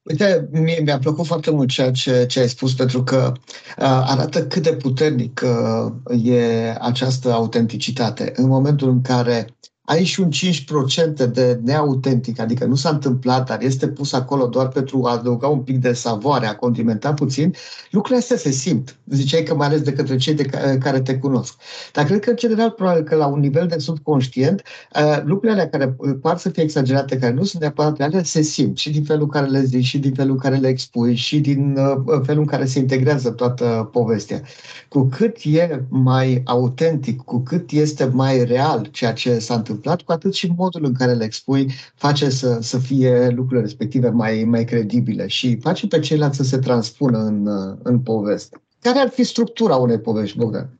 Uite, 0.10 0.47
mie 0.52 0.80
mi-a 0.84 0.97
plăcut 0.97 1.25
foarte 1.25 1.52
mult 1.52 1.69
ceea 1.69 1.91
ce, 1.91 2.25
ce 2.25 2.39
ai 2.39 2.47
spus, 2.49 2.73
pentru 2.73 3.04
că 3.04 3.32
uh, 3.36 4.04
arată 4.06 4.47
cât 4.47 4.63
de 4.63 4.73
puternic 4.73 5.41
uh, 5.43 6.25
e 6.25 6.75
această 6.80 7.32
autenticitate. 7.32 8.32
În 8.36 8.47
momentul 8.47 8.89
în 8.89 9.02
care 9.02 9.47
ai 9.89 10.04
și 10.04 10.19
un 10.19 10.30
5% 10.30 11.32
de 11.32 11.60
neautentic, 11.63 12.39
adică 12.39 12.65
nu 12.65 12.75
s-a 12.75 12.89
întâmplat, 12.89 13.47
dar 13.47 13.62
este 13.62 13.88
pus 13.88 14.13
acolo 14.13 14.47
doar 14.47 14.67
pentru 14.67 15.06
a 15.06 15.12
adăuga 15.12 15.47
un 15.47 15.60
pic 15.60 15.78
de 15.78 15.93
savoare, 15.93 16.45
a 16.45 16.56
condimenta 16.56 17.13
puțin, 17.13 17.54
lucrurile 17.91 18.19
astea 18.19 18.38
se 18.38 18.52
simt. 18.52 18.97
Ziceai 19.06 19.43
că 19.43 19.56
mai 19.56 19.67
ales 19.67 19.82
de 19.82 19.93
către 19.93 20.17
cei 20.17 20.34
de 20.34 20.43
care 20.80 21.02
te 21.02 21.17
cunosc. 21.17 21.54
Dar 21.93 22.06
cred 22.06 22.19
că, 22.19 22.30
în 22.30 22.36
general, 22.36 22.69
probabil 22.69 23.04
că 23.04 23.15
la 23.15 23.25
un 23.25 23.39
nivel 23.39 23.67
de 23.67 23.78
subconștient, 23.78 24.62
uh, 24.95 25.21
lucrurile 25.23 25.52
alea 25.52 25.69
care 25.69 25.95
par 26.21 26.38
să 26.38 26.49
fie 26.49 26.63
exagerate, 26.63 27.17
care 27.17 27.34
nu 27.34 27.43
sunt 27.43 27.62
neapărat 27.62 27.97
reale, 27.97 28.23
se 28.23 28.41
simt 28.41 28.78
și 28.78 28.89
din 28.91 29.04
felul 29.04 29.23
în 29.23 29.30
care 29.30 29.45
le 29.45 29.63
zici, 29.63 29.86
și 29.86 29.97
din 29.97 30.13
felul 30.13 30.32
în 30.32 30.39
care 30.39 30.56
le 30.56 30.67
expui, 30.67 31.15
și 31.15 31.39
din 31.39 31.78
uh, 31.78 32.21
felul 32.23 32.41
în 32.41 32.47
care 32.47 32.65
se 32.65 32.80
integrează 32.80 33.30
toată 33.30 33.89
povestea. 33.91 34.41
Cu 34.88 35.04
cât 35.04 35.38
e 35.43 35.86
mai 35.89 36.41
autentic, 36.45 37.21
cu 37.21 37.39
cât 37.39 37.71
este 37.71 38.06
mai 38.06 38.43
real 38.43 38.88
ceea 38.91 39.13
ce 39.13 39.39
s-a 39.39 39.54
întâmplat, 39.54 39.78
întâmplat, 39.79 40.01
cu 40.01 40.11
atât 40.11 40.33
și 40.33 40.53
modul 40.57 40.85
în 40.85 40.93
care 40.93 41.13
le 41.13 41.23
expui 41.23 41.71
face 41.95 42.29
să, 42.29 42.57
să 42.61 42.77
fie 42.77 43.29
lucrurile 43.29 43.61
respective 43.61 44.09
mai, 44.09 44.43
mai 44.43 44.65
credibile 44.65 45.27
și 45.27 45.59
face 45.59 45.87
pe 45.87 45.99
ceilalți 45.99 46.37
să 46.37 46.43
se 46.43 46.57
transpună 46.57 47.17
în, 47.17 47.47
în 47.83 47.99
poveste. 47.99 48.61
Care 48.81 48.99
ar 48.99 49.09
fi 49.09 49.23
structura 49.23 49.75
unei 49.75 49.99
povești, 49.99 50.37
Bogdan? 50.37 50.78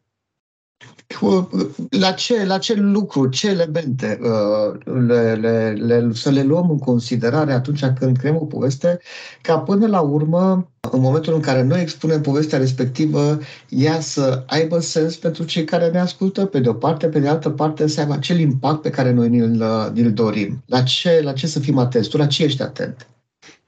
La 1.90 2.12
ce, 2.12 2.46
la 2.46 2.58
ce 2.58 2.74
lucru, 2.74 3.28
ce 3.28 3.50
elemente 3.50 4.20
uh, 4.22 4.96
le, 5.08 5.34
le, 5.34 5.72
le, 5.72 6.10
să 6.14 6.30
le 6.30 6.44
luăm 6.44 6.70
în 6.70 6.78
considerare 6.78 7.54
atunci 7.54 7.86
când 7.86 8.18
creăm 8.18 8.36
o 8.36 8.46
poveste, 8.46 9.00
ca 9.42 9.60
până 9.60 9.88
la 9.88 10.00
urmă, 10.00 10.70
în 10.92 11.02
momentul 11.02 11.34
în 11.34 11.40
care 11.40 11.64
noi 11.64 11.82
expunem 11.82 12.22
povestea 12.22 12.58
respectivă, 12.58 13.40
ea 13.70 14.00
să 14.00 14.44
aibă 14.48 14.80
sens 14.80 15.18
pentru 15.18 15.44
cei 15.44 15.64
care 15.64 15.90
ne 15.90 16.00
ascultă, 16.00 16.46
pe 16.46 16.60
de 16.60 16.70
o 16.70 16.74
parte, 16.74 17.08
pe 17.08 17.20
de 17.20 17.28
altă 17.28 17.50
parte 17.50 17.88
să 17.88 18.00
aibă 18.00 18.14
acel 18.14 18.40
impact 18.40 18.82
pe 18.82 18.90
care 18.90 19.12
noi 19.12 19.30
ni-l, 19.30 19.64
ni-l 19.94 20.14
dorim. 20.14 20.64
La 20.66 20.82
ce, 20.82 21.22
la 21.24 21.34
ce 21.34 21.48
să 21.48 21.60
fim 21.60 21.78
atenți? 21.78 22.10
Tu 22.10 22.18
la 22.18 22.28
ce 22.28 22.44
ești 22.44 22.62
atent? 22.62 23.08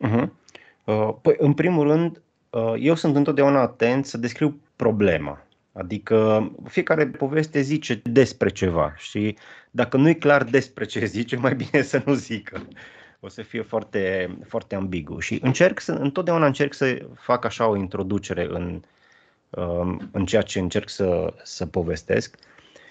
Uh-huh. 0.07 0.27
Uh, 0.85 1.09
păi, 1.21 1.35
în 1.37 1.53
primul 1.53 1.87
rând, 1.87 2.21
uh, 2.49 2.73
eu 2.79 2.95
sunt 2.95 3.15
întotdeauna 3.15 3.61
atent 3.61 4.05
să 4.05 4.17
descriu 4.17 4.59
problema 4.75 5.45
Adică 5.73 6.51
fiecare 6.67 7.07
poveste 7.07 7.61
zice 7.61 8.01
despre 8.03 8.49
ceva 8.49 8.95
și 8.97 9.37
dacă 9.71 9.97
nu 9.97 10.09
e 10.09 10.13
clar 10.13 10.43
despre 10.43 10.85
ce 10.85 11.05
zice, 11.05 11.35
mai 11.35 11.55
bine 11.55 11.81
să 11.81 12.03
nu 12.05 12.13
zică. 12.13 12.67
o 13.19 13.27
să 13.27 13.41
fie 13.41 13.61
foarte, 13.61 14.37
foarte 14.47 14.75
ambigu. 14.75 15.19
Și 15.19 15.39
încerc 15.43 15.79
să, 15.79 15.91
întotdeauna 15.91 16.45
încerc 16.45 16.73
să 16.73 17.07
fac 17.15 17.45
așa 17.45 17.67
o 17.67 17.75
introducere 17.75 18.45
în, 18.45 18.81
um, 19.49 20.09
în 20.11 20.25
ceea 20.25 20.41
ce 20.41 20.59
încerc 20.59 20.89
să, 20.89 21.33
să 21.43 21.65
povestesc. 21.65 22.35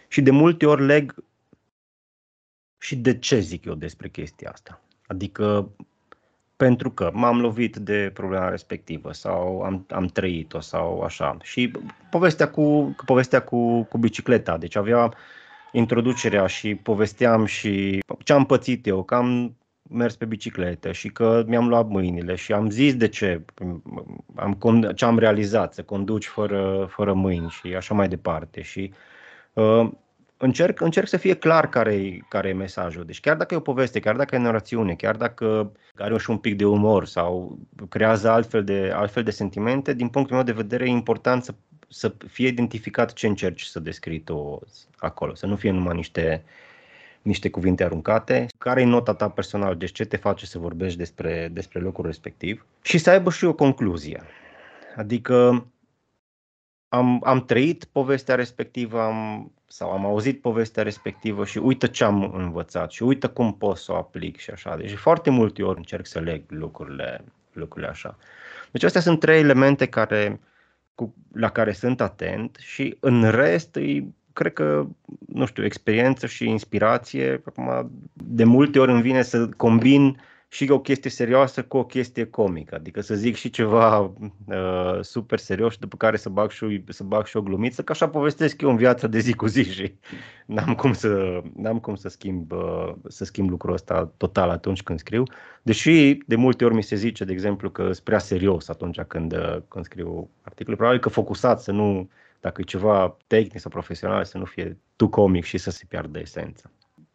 Și 0.08 0.22
de 0.22 0.30
multe 0.30 0.66
ori 0.66 0.84
leg 0.84 1.14
și 2.78 2.96
de 2.96 3.18
ce 3.18 3.38
zic 3.38 3.64
eu 3.64 3.74
despre 3.74 4.08
chestia 4.08 4.50
asta. 4.50 4.82
Adică 5.06 5.70
pentru 6.60 6.90
că 6.90 7.10
m-am 7.12 7.40
lovit 7.40 7.76
de 7.76 8.10
problema 8.14 8.48
respectivă 8.48 9.12
sau 9.12 9.60
am, 9.60 9.86
am 9.88 10.06
trăit-o 10.06 10.60
sau 10.60 11.00
așa. 11.00 11.36
Și 11.42 11.70
povestea 12.10 12.50
cu, 12.50 12.94
povestea 13.04 13.42
cu, 13.42 13.82
cu 13.82 13.98
bicicleta, 13.98 14.58
deci 14.58 14.76
avea 14.76 15.14
introducerea 15.72 16.46
și 16.46 16.74
povesteam 16.74 17.44
și 17.44 18.02
ce 18.24 18.32
am 18.32 18.46
pățit 18.46 18.86
eu, 18.86 19.02
că 19.02 19.14
am 19.14 19.56
mers 19.82 20.16
pe 20.16 20.24
bicicletă 20.24 20.92
și 20.92 21.08
că 21.08 21.44
mi-am 21.46 21.68
luat 21.68 21.88
mâinile 21.88 22.34
și 22.34 22.52
am 22.52 22.70
zis 22.70 22.96
de 22.96 23.08
ce, 23.08 23.44
am, 24.34 24.58
ce 24.94 25.04
am 25.04 25.18
realizat, 25.18 25.74
să 25.74 25.82
conduci 25.82 26.26
fără, 26.26 26.86
fără 26.90 27.12
mâini 27.12 27.50
și 27.50 27.74
așa 27.74 27.94
mai 27.94 28.08
departe. 28.08 28.62
Și 28.62 28.92
uh, 29.52 29.90
încerc, 30.42 30.80
încerc 30.80 31.08
să 31.08 31.16
fie 31.16 31.34
clar 31.34 31.68
care, 31.68 32.24
care 32.28 32.48
e 32.48 32.52
mesajul. 32.52 33.04
Deci 33.04 33.20
chiar 33.20 33.36
dacă 33.36 33.54
e 33.54 33.56
o 33.56 33.60
poveste, 33.60 34.00
chiar 34.00 34.16
dacă 34.16 34.34
e 34.34 34.38
narațiune, 34.38 34.94
chiar 34.94 35.16
dacă 35.16 35.72
are 35.96 36.18
și 36.18 36.30
un 36.30 36.38
pic 36.38 36.56
de 36.56 36.64
umor 36.64 37.06
sau 37.06 37.58
creează 37.88 38.30
altfel 38.30 38.64
de, 38.64 38.90
altfel 38.94 39.22
de 39.22 39.30
sentimente, 39.30 39.92
din 39.92 40.08
punctul 40.08 40.36
meu 40.36 40.44
de 40.44 40.52
vedere 40.52 40.84
e 40.84 40.88
important 40.88 41.44
să, 41.44 41.54
să 41.88 42.14
fie 42.28 42.46
identificat 42.46 43.12
ce 43.12 43.26
încerci 43.26 43.62
să 43.62 43.80
descrii 43.80 44.20
tu 44.20 44.62
acolo, 44.96 45.34
să 45.34 45.46
nu 45.46 45.56
fie 45.56 45.70
numai 45.70 45.94
niște, 45.94 46.44
niște 47.22 47.50
cuvinte 47.50 47.84
aruncate, 47.84 48.46
care 48.58 48.80
e 48.80 48.84
nota 48.84 49.14
ta 49.14 49.28
personală, 49.28 49.74
deci 49.74 49.92
ce 49.92 50.04
te 50.04 50.16
face 50.16 50.46
să 50.46 50.58
vorbești 50.58 50.98
despre, 50.98 51.48
despre 51.52 51.80
locul 51.80 52.04
respectiv 52.04 52.66
și 52.82 52.98
să 52.98 53.10
aibă 53.10 53.30
și 53.30 53.44
o 53.44 53.54
concluzie. 53.54 54.22
Adică 54.96 55.66
am, 56.88 57.20
am 57.24 57.44
trăit 57.44 57.84
povestea 57.84 58.34
respectivă, 58.34 59.00
am, 59.00 59.52
sau 59.72 59.90
am 59.90 60.04
auzit 60.04 60.40
povestea 60.40 60.82
respectivă 60.82 61.44
și 61.44 61.58
uite 61.58 61.88
ce 61.88 62.04
am 62.04 62.32
învățat 62.34 62.90
și 62.90 63.02
uite 63.02 63.26
cum 63.26 63.54
pot 63.54 63.76
să 63.76 63.92
o 63.92 63.96
aplic 63.96 64.38
și 64.38 64.50
așa. 64.50 64.76
Deci 64.76 64.94
foarte 64.94 65.30
multe 65.30 65.62
ori 65.62 65.76
încerc 65.76 66.06
să 66.06 66.18
leg 66.18 66.42
lucrurile, 66.48 67.24
lucrurile 67.52 67.90
așa. 67.90 68.16
Deci 68.70 68.82
astea 68.82 69.00
sunt 69.00 69.20
trei 69.20 69.38
elemente 69.38 69.86
care, 69.86 70.40
cu, 70.94 71.14
la 71.32 71.50
care 71.50 71.72
sunt 71.72 72.00
atent 72.00 72.56
și 72.60 72.96
în 73.00 73.30
rest 73.30 73.74
îi, 73.74 74.14
cred 74.32 74.52
că, 74.52 74.86
nu 75.26 75.46
știu, 75.46 75.64
experiență 75.64 76.26
și 76.26 76.48
inspirație. 76.48 77.42
Acum, 77.44 77.90
de 78.12 78.44
multe 78.44 78.78
ori 78.78 78.92
îmi 78.92 79.02
vine 79.02 79.22
să 79.22 79.48
combin 79.48 80.20
și 80.52 80.70
o 80.70 80.80
chestie 80.80 81.10
serioasă 81.10 81.62
cu 81.62 81.76
o 81.76 81.84
chestie 81.84 82.24
comică. 82.24 82.74
Adică 82.74 83.00
să 83.00 83.14
zic 83.14 83.34
și 83.36 83.50
ceva 83.50 83.98
uh, 84.00 84.98
super 85.00 85.38
serios 85.38 85.72
și 85.72 85.78
după 85.78 85.96
care 85.96 86.16
să 86.16 86.28
bag, 86.28 86.50
și, 86.50 86.84
să 86.88 87.04
bag 87.04 87.26
și 87.26 87.36
o 87.36 87.42
glumiță, 87.42 87.82
că 87.82 87.92
așa 87.92 88.08
povestesc 88.08 88.60
eu 88.60 88.70
în 88.70 88.76
viața 88.76 89.06
de 89.06 89.18
zi 89.18 89.34
cu 89.34 89.46
zi 89.46 89.62
și 89.62 89.94
n-am 90.46 90.74
cum 90.74 90.92
să, 90.92 91.42
n-am 91.56 91.78
cum 91.78 91.94
să, 91.94 92.08
schimb, 92.08 92.52
uh, 92.52 92.92
să 93.08 93.24
schimb 93.24 93.50
lucrul 93.50 93.72
ăsta 93.72 94.12
total 94.16 94.50
atunci 94.50 94.82
când 94.82 94.98
scriu. 94.98 95.22
Deși 95.62 96.18
de 96.26 96.36
multe 96.36 96.64
ori 96.64 96.74
mi 96.74 96.82
se 96.82 96.96
zice, 96.96 97.24
de 97.24 97.32
exemplu, 97.32 97.70
că 97.70 97.82
sunt 97.82 97.98
prea 97.98 98.18
serios 98.18 98.68
atunci 98.68 99.00
când, 99.00 99.32
uh, 99.32 99.56
când 99.68 99.84
scriu 99.84 100.30
articole. 100.42 100.76
Probabil 100.76 101.00
că 101.00 101.08
focusat 101.08 101.60
să 101.60 101.72
nu, 101.72 102.10
dacă 102.40 102.60
e 102.60 102.64
ceva 102.64 103.16
tehnic 103.26 103.60
sau 103.60 103.70
profesional, 103.70 104.24
să 104.24 104.38
nu 104.38 104.44
fie 104.44 104.78
tu 104.96 105.08
comic 105.08 105.44
și 105.44 105.58
să 105.58 105.70
se 105.70 105.84
piardă 105.88 106.18
esența. 106.18 106.70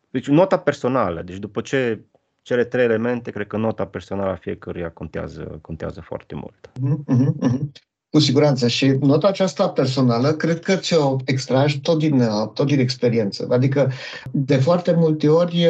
Deci 0.09 0.27
nota 0.27 0.59
personală, 0.59 1.21
deci 1.21 1.37
după 1.37 1.61
ce 1.61 1.99
cele 2.45 2.63
trei 2.63 2.83
elemente, 2.83 3.31
cred 3.31 3.47
că 3.47 3.57
nota 3.57 3.85
personală 3.85 4.31
a 4.31 4.35
fiecăruia 4.35 4.89
contează, 4.89 5.59
contează 5.61 6.01
foarte 6.01 6.35
mult. 6.35 6.71
Mm-hmm, 6.79 7.49
mm-hmm. 7.49 7.71
Cu 8.09 8.19
siguranță. 8.19 8.67
Și 8.67 8.87
nota 8.87 9.27
aceasta 9.27 9.69
personală, 9.69 10.31
cred 10.31 10.59
că 10.59 10.75
ți-o 10.75 11.15
extragi 11.25 11.79
tot 11.81 11.97
din, 11.97 12.23
tot 12.53 12.65
din 12.65 12.79
experiență. 12.79 13.47
Adică, 13.49 13.91
de 14.31 14.55
foarte 14.55 14.93
multe 14.97 15.29
ori, 15.29 15.67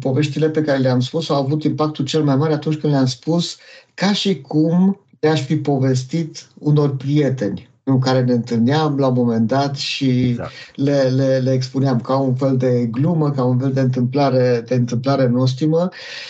poveștile 0.00 0.50
pe 0.50 0.62
care 0.62 0.78
le-am 0.78 1.00
spus 1.00 1.28
au 1.28 1.42
avut 1.42 1.64
impactul 1.64 2.04
cel 2.04 2.22
mai 2.22 2.36
mare 2.36 2.52
atunci 2.52 2.76
când 2.76 2.92
le-am 2.92 3.06
spus 3.06 3.58
ca 3.94 4.12
și 4.12 4.40
cum 4.40 5.00
le-aș 5.20 5.44
fi 5.44 5.56
povestit 5.56 6.48
unor 6.58 6.96
prieteni 6.96 7.68
în 7.88 7.98
care 7.98 8.22
ne 8.22 8.32
întâlneam 8.32 8.98
la 8.98 9.06
un 9.06 9.14
moment 9.14 9.46
dat 9.46 9.76
și 9.76 10.28
exact. 10.28 10.50
le, 10.74 11.02
le, 11.02 11.38
le 11.38 11.52
expuneam 11.52 12.00
ca 12.00 12.16
un 12.16 12.34
fel 12.34 12.56
de 12.56 12.88
glumă, 12.90 13.30
ca 13.30 13.44
un 13.44 13.58
fel 13.58 13.72
de 13.72 13.80
întâmplare, 13.80 14.64
de 14.66 14.74
întâmplare 14.74 15.26
nostimă 15.26 15.88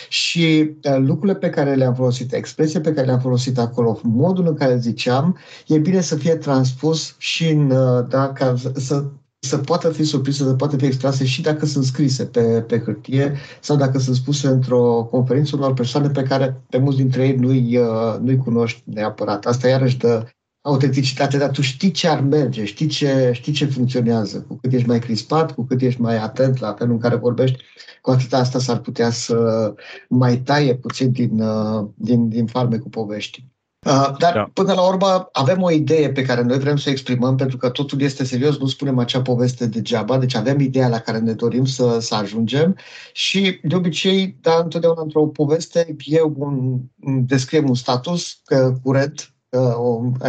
și 0.09 0.71
uh, 0.83 0.97
lucrurile 0.99 1.39
pe 1.39 1.51
care 1.51 1.75
le-am 1.75 1.95
folosit, 1.95 2.33
expresia 2.33 2.81
pe 2.81 2.93
care 2.93 3.07
le-am 3.07 3.21
folosit 3.21 3.59
acolo, 3.59 4.01
modul 4.03 4.47
în 4.47 4.55
care 4.55 4.79
ziceam, 4.79 5.39
e 5.67 5.79
bine 5.79 6.01
să 6.01 6.17
fie 6.17 6.35
transpus 6.35 7.15
și 7.19 7.49
în, 7.49 7.71
uh, 7.71 8.07
da, 8.09 8.33
ca 8.33 8.55
să, 8.75 9.05
să 9.39 9.59
poată 9.59 9.89
fi 9.89 10.05
surprise, 10.05 10.43
să 10.43 10.55
poată 10.55 10.77
fi 10.77 10.85
extrase 10.85 11.25
și 11.25 11.43
dacă 11.43 11.67
sunt 11.67 11.85
scrise 11.85 12.25
pe, 12.25 12.41
pe 12.41 12.79
hârtie 12.79 13.35
sau 13.61 13.77
dacă 13.77 13.99
sunt 13.99 14.17
spuse 14.17 14.49
într-o 14.49 15.09
conferință 15.11 15.57
unor 15.57 15.73
persoane 15.73 16.09
pe 16.09 16.23
care 16.23 16.63
pe 16.71 16.79
mulți 16.79 16.99
dintre 16.99 17.27
ei 17.27 17.37
nu-i, 17.37 17.77
uh, 17.77 18.19
nu-i 18.21 18.37
cunoști 18.37 18.83
neapărat. 18.85 19.47
Asta 19.47 19.69
iarăși 19.69 19.99
dă 19.99 20.27
autenticitate, 20.67 21.39
dar 21.39 21.51
tu 21.51 21.63
știi 21.63 21.91
ce 21.91 22.09
ar 22.09 22.21
merge, 22.21 22.65
știi 22.65 22.87
ce, 22.87 23.31
știi 23.33 23.53
ce 23.53 23.65
funcționează. 23.65 24.45
Cu 24.49 24.59
cât 24.63 24.73
ești 24.73 24.89
mai 24.89 24.99
crispat, 24.99 25.53
cu 25.53 25.65
cât 25.65 25.81
ești 25.81 26.01
mai 26.01 26.19
atent 26.19 26.59
la 26.59 26.73
felul 26.73 26.93
în 26.93 27.01
care 27.01 27.17
vorbești, 27.17 27.63
cu 28.01 28.11
atât 28.11 28.33
asta 28.33 28.59
s-ar 28.59 28.79
putea 28.79 29.11
să 29.11 29.75
mai 30.09 30.37
taie 30.37 30.75
puțin 30.75 31.11
din, 31.11 31.41
uh, 31.41 31.89
din, 31.95 32.29
din 32.29 32.47
farme 32.47 32.79
cu 32.79 32.89
povești. 32.89 33.45
Uh, 33.87 34.17
dar 34.19 34.33
da. 34.35 34.51
până 34.53 34.73
la 34.73 34.89
urmă 34.89 35.29
avem 35.33 35.63
o 35.63 35.71
idee 35.71 36.11
pe 36.11 36.23
care 36.23 36.43
noi 36.43 36.59
vrem 36.59 36.77
să 36.77 36.85
o 36.89 36.91
exprimăm 36.91 37.37
pentru 37.37 37.57
că 37.57 37.69
totul 37.69 38.01
este 38.01 38.25
serios, 38.25 38.59
nu 38.59 38.67
spunem 38.67 38.99
acea 38.99 39.23
poveste 39.23 39.67
degeaba, 39.67 40.19
deci 40.19 40.35
avem 40.35 40.61
ideea 40.61 40.89
la 40.89 40.99
care 40.99 41.19
ne 41.19 41.33
dorim 41.33 41.65
să, 41.65 41.99
să 42.01 42.15
ajungem 42.15 42.77
și 43.13 43.61
de 43.63 43.77
obicei, 43.77 44.39
da, 44.41 44.61
întotdeauna 44.63 45.03
într-o 45.03 45.27
poveste 45.27 45.97
e 46.05 46.21
un, 46.23 46.81
descriem 47.27 47.69
un 47.69 47.75
status 47.75 48.43
curent 48.83 49.21
uh, 49.21 49.36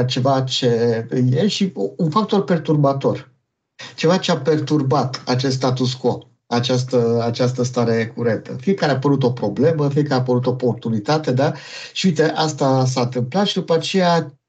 ceva 0.06 0.42
ce 0.42 1.08
e 1.32 1.48
și 1.48 1.74
un 1.98 2.10
factor 2.10 2.44
perturbator. 2.44 3.32
Ceva 3.96 4.18
ce 4.18 4.32
a 4.32 4.38
perturbat 4.38 5.24
acest 5.26 5.56
status 5.56 5.94
quo, 5.94 6.20
această, 6.46 7.22
această 7.24 7.64
stare 7.64 8.08
curentă. 8.08 8.56
Fie 8.60 8.74
că 8.74 8.86
a 8.86 8.90
apărut 8.90 9.24
o 9.24 9.32
problemă, 9.32 9.90
fie 9.90 10.04
că 10.04 10.14
a 10.14 10.18
apărut 10.18 10.46
o 10.46 10.50
oportunitate, 10.50 11.32
da? 11.32 11.54
Și 11.94 12.06
uite, 12.06 12.24
asta 12.24 12.86
s-a 12.86 13.02
întâmplat 13.02 13.46
și 13.46 13.54
după 13.54 13.74
aceea 13.74 14.40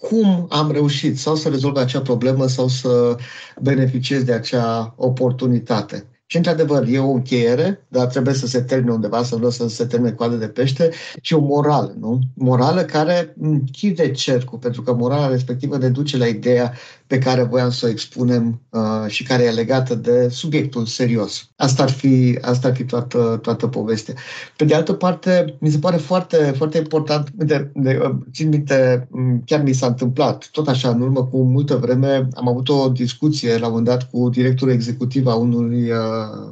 cum 0.00 0.46
am 0.50 0.70
reușit 0.70 1.18
sau 1.18 1.34
să 1.34 1.48
rezolv 1.48 1.76
acea 1.76 2.00
problemă 2.00 2.46
sau 2.46 2.68
să 2.68 3.16
beneficiez 3.60 4.22
de 4.22 4.32
acea 4.32 4.94
oportunitate. 4.96 6.19
Și, 6.30 6.36
într-adevăr, 6.36 6.86
e 6.88 6.98
o 6.98 7.10
încheiere, 7.10 7.86
dar 7.88 8.06
trebuie 8.06 8.34
să 8.34 8.46
se 8.46 8.62
termine 8.62 8.92
undeva, 8.92 9.22
să 9.22 9.36
vreau 9.36 9.50
să 9.50 9.68
se 9.68 9.86
termine 9.86 10.12
coadă 10.12 10.36
de 10.36 10.48
pește, 10.48 10.90
și 11.20 11.34
o 11.34 11.40
morală, 11.40 11.96
nu? 11.98 12.18
Morală 12.34 12.84
care 12.84 13.34
închide 13.40 14.10
cercul, 14.10 14.58
pentru 14.58 14.82
că 14.82 14.94
morala 14.94 15.28
respectivă 15.28 15.78
ne 15.78 15.88
duce 15.88 16.16
la 16.16 16.26
ideea 16.26 16.72
pe 17.10 17.18
care 17.18 17.42
voiam 17.42 17.70
să 17.70 17.86
o 17.86 17.88
expunem 17.88 18.60
uh, 18.68 19.04
și 19.06 19.22
care 19.22 19.42
e 19.42 19.50
legată 19.50 19.94
de 19.94 20.28
subiectul 20.28 20.86
serios. 20.86 21.50
Asta 21.56 21.82
ar 21.82 21.90
fi, 21.90 22.38
asta 22.40 22.68
ar 22.68 22.74
fi 22.74 22.84
toată, 22.84 23.38
toată 23.42 23.66
povestea. 23.66 24.14
Pe 24.56 24.64
de 24.64 24.74
altă 24.74 24.92
parte, 24.92 25.56
mi 25.60 25.70
se 25.70 25.78
pare 25.78 25.96
foarte, 25.96 26.36
foarte 26.56 26.78
important, 26.78 27.30
de, 27.30 27.70
de, 27.74 28.00
uh, 28.02 28.14
țin 28.32 28.48
minte, 28.48 29.08
chiar 29.44 29.62
mi 29.62 29.72
s-a 29.72 29.86
întâmplat, 29.86 30.48
tot 30.52 30.68
așa, 30.68 30.88
în 30.88 31.00
urmă 31.00 31.24
cu 31.24 31.42
multă 31.42 31.76
vreme, 31.76 32.28
am 32.34 32.48
avut 32.48 32.68
o 32.68 32.88
discuție 32.88 33.58
la 33.58 33.66
un 33.66 33.72
moment 33.72 33.86
dat 33.86 34.10
cu 34.10 34.28
directorul 34.28 34.74
executiv 34.74 35.26
a 35.26 35.34
unui, 35.34 35.90
uh, 35.90 35.98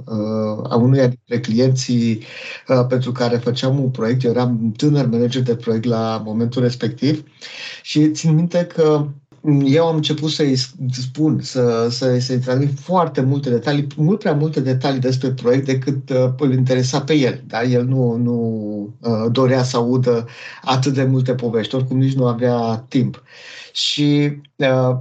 uh 0.04 0.70
a 0.70 0.76
unuia 0.76 1.06
dintre 1.06 1.40
clienții 1.40 2.22
uh, 2.68 2.86
pentru 2.88 3.12
care 3.12 3.36
făceam 3.36 3.78
un 3.82 3.90
proiect. 3.90 4.24
Eu 4.24 4.30
eram 4.30 4.72
tânăr 4.76 5.06
manager 5.06 5.42
de 5.42 5.56
proiect 5.56 5.84
la 5.84 6.22
momentul 6.24 6.62
respectiv 6.62 7.24
și 7.82 8.10
țin 8.10 8.34
minte 8.34 8.66
că 8.74 9.06
eu 9.64 9.86
am 9.86 9.96
început 9.96 10.30
să-i 10.30 10.56
spun, 10.90 11.40
să, 11.40 11.88
să, 11.90 12.18
să-i 12.18 12.38
transmit 12.38 12.78
foarte 12.78 13.20
multe 13.20 13.50
detalii, 13.50 13.86
mult 13.96 14.18
prea 14.18 14.32
multe 14.32 14.60
detalii 14.60 15.00
despre 15.00 15.30
proiect 15.30 15.66
decât 15.66 16.10
uh, 16.10 16.32
îl 16.38 16.52
interesa 16.52 17.00
pe 17.00 17.14
el. 17.14 17.42
Dar 17.46 17.64
el 17.64 17.84
nu, 17.84 18.16
nu 18.16 18.36
uh, 19.00 19.30
dorea 19.32 19.62
să 19.62 19.76
audă 19.76 20.26
atât 20.62 20.94
de 20.94 21.04
multe 21.04 21.34
povești, 21.34 21.74
oricum 21.74 21.98
nici 21.98 22.14
nu 22.14 22.26
avea 22.26 22.84
timp. 22.88 23.22
Și, 23.72 24.30
uh, 24.30 24.47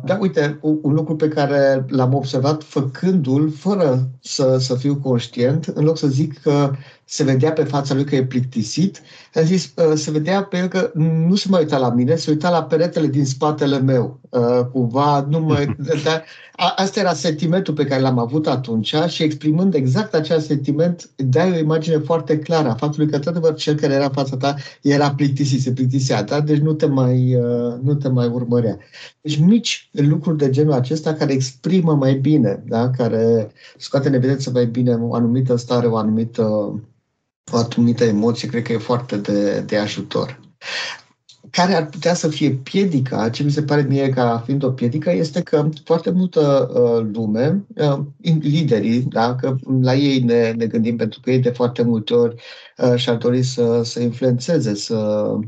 da, 0.04 0.18
uite, 0.20 0.58
un, 0.62 0.80
un 0.82 0.94
lucru 0.94 1.16
pe 1.16 1.28
care 1.28 1.86
l-am 1.88 2.14
observat 2.14 2.64
făcându-l, 2.64 3.52
fără 3.52 4.10
să, 4.22 4.58
să 4.58 4.76
fiu 4.76 4.96
conștient, 4.96 5.66
în 5.66 5.84
loc 5.84 5.98
să 5.98 6.08
zic 6.08 6.42
că 6.42 6.72
se 7.06 7.24
vedea 7.24 7.52
pe 7.52 7.64
fața 7.64 7.94
lui 7.94 8.04
că 8.04 8.16
e 8.16 8.26
plictisit, 8.26 9.02
a 9.34 9.42
zis, 9.42 9.74
uh, 9.76 9.94
se 9.96 10.12
vedea 10.12 10.44
pe 10.44 10.58
el 10.58 10.68
că 10.68 10.92
nu 10.94 11.36
se 11.36 11.48
mai 11.50 11.62
uita 11.62 11.78
la 11.78 11.90
mine, 11.90 12.16
se 12.16 12.32
uita 12.32 12.50
la 12.50 12.64
peretele 12.64 13.08
din 13.08 13.26
spatele 13.26 13.80
meu. 13.80 14.20
Uh, 14.30 14.66
cumva, 14.72 15.26
nu 15.30 15.40
mai... 15.40 15.76
Dar 16.04 16.24
asta 16.58 17.00
era 17.00 17.14
sentimentul 17.14 17.74
pe 17.74 17.86
care 17.86 18.02
l-am 18.02 18.18
avut 18.18 18.48
atunci 18.48 18.96
și 19.08 19.24
exprimând 19.24 19.74
exact 19.74 20.14
acel 20.14 20.40
sentiment, 20.40 21.10
dai 21.16 21.52
o 21.52 21.58
imagine 21.58 21.98
foarte 21.98 22.40
clară 22.40 22.70
a 22.70 22.76
faptului 22.76 23.10
că, 23.10 23.16
într-adevăr, 23.16 23.56
cel 23.56 23.76
care 23.76 23.94
era 23.94 24.06
în 24.06 24.12
fața 24.12 24.38
ta 24.38 24.56
era 24.82 25.12
plictisit, 25.12 25.62
se 25.62 25.72
plictisea, 25.72 26.24
da? 26.24 26.42
deci 26.42 26.58
nu 26.58 26.74
te, 26.74 26.86
mai, 26.86 27.36
uh, 27.36 27.74
nu 27.82 27.96
te 27.96 28.08
mai 28.08 28.28
urmărea. 28.28 28.78
Deci 29.22 29.38
mici 29.38 29.90
lucruri 29.92 30.38
de 30.38 30.50
genul 30.50 30.74
acesta 30.74 31.14
care 31.14 31.34
exprimă 31.34 31.96
mai 31.96 32.14
bine, 32.14 32.64
da? 32.68 32.90
care 32.90 33.52
scoate 33.78 34.08
în 34.08 34.14
evidență 34.14 34.50
mai 34.52 34.66
bine 34.66 34.96
o 34.96 35.14
anumită 35.16 35.56
stare, 35.56 35.88
o 35.88 35.96
anumită, 35.98 36.44
o 37.52 37.58
anumită 37.58 38.04
emoție, 38.04 38.48
cred 38.48 38.64
că 38.64 38.74
e 38.74 38.78
foarte 38.78 39.18
de, 39.18 39.60
de 39.60 39.78
ajutor 39.78 40.40
care 41.58 41.76
ar 41.76 41.86
putea 41.86 42.14
să 42.14 42.28
fie 42.28 42.50
piedica, 42.52 43.30
ce 43.30 43.44
mi 43.44 43.52
se 43.52 43.64
pare 43.64 43.82
mie 43.82 44.10
ca 44.10 44.42
fiind 44.46 44.64
o 44.64 44.72
piedică, 44.72 45.12
este 45.12 45.42
că 45.42 45.70
foarte 45.84 46.10
multă 46.10 46.72
uh, 46.74 47.08
lume, 47.14 47.66
uh, 47.76 48.00
liderii, 48.40 49.02
da, 49.02 49.36
că 49.36 49.56
la 49.82 49.96
ei 49.96 50.20
ne, 50.20 50.52
ne 50.52 50.66
gândim 50.66 50.96
pentru 50.96 51.20
că 51.20 51.32
ei 51.32 51.40
de 51.40 51.50
foarte 51.50 51.84
multe 51.84 52.14
ori 52.14 52.36
uh, 52.78 52.96
și-ar 52.96 53.16
dori 53.16 53.44
să, 53.44 53.82
să 53.84 54.00
influențeze, 54.00 54.76
să 54.76 54.96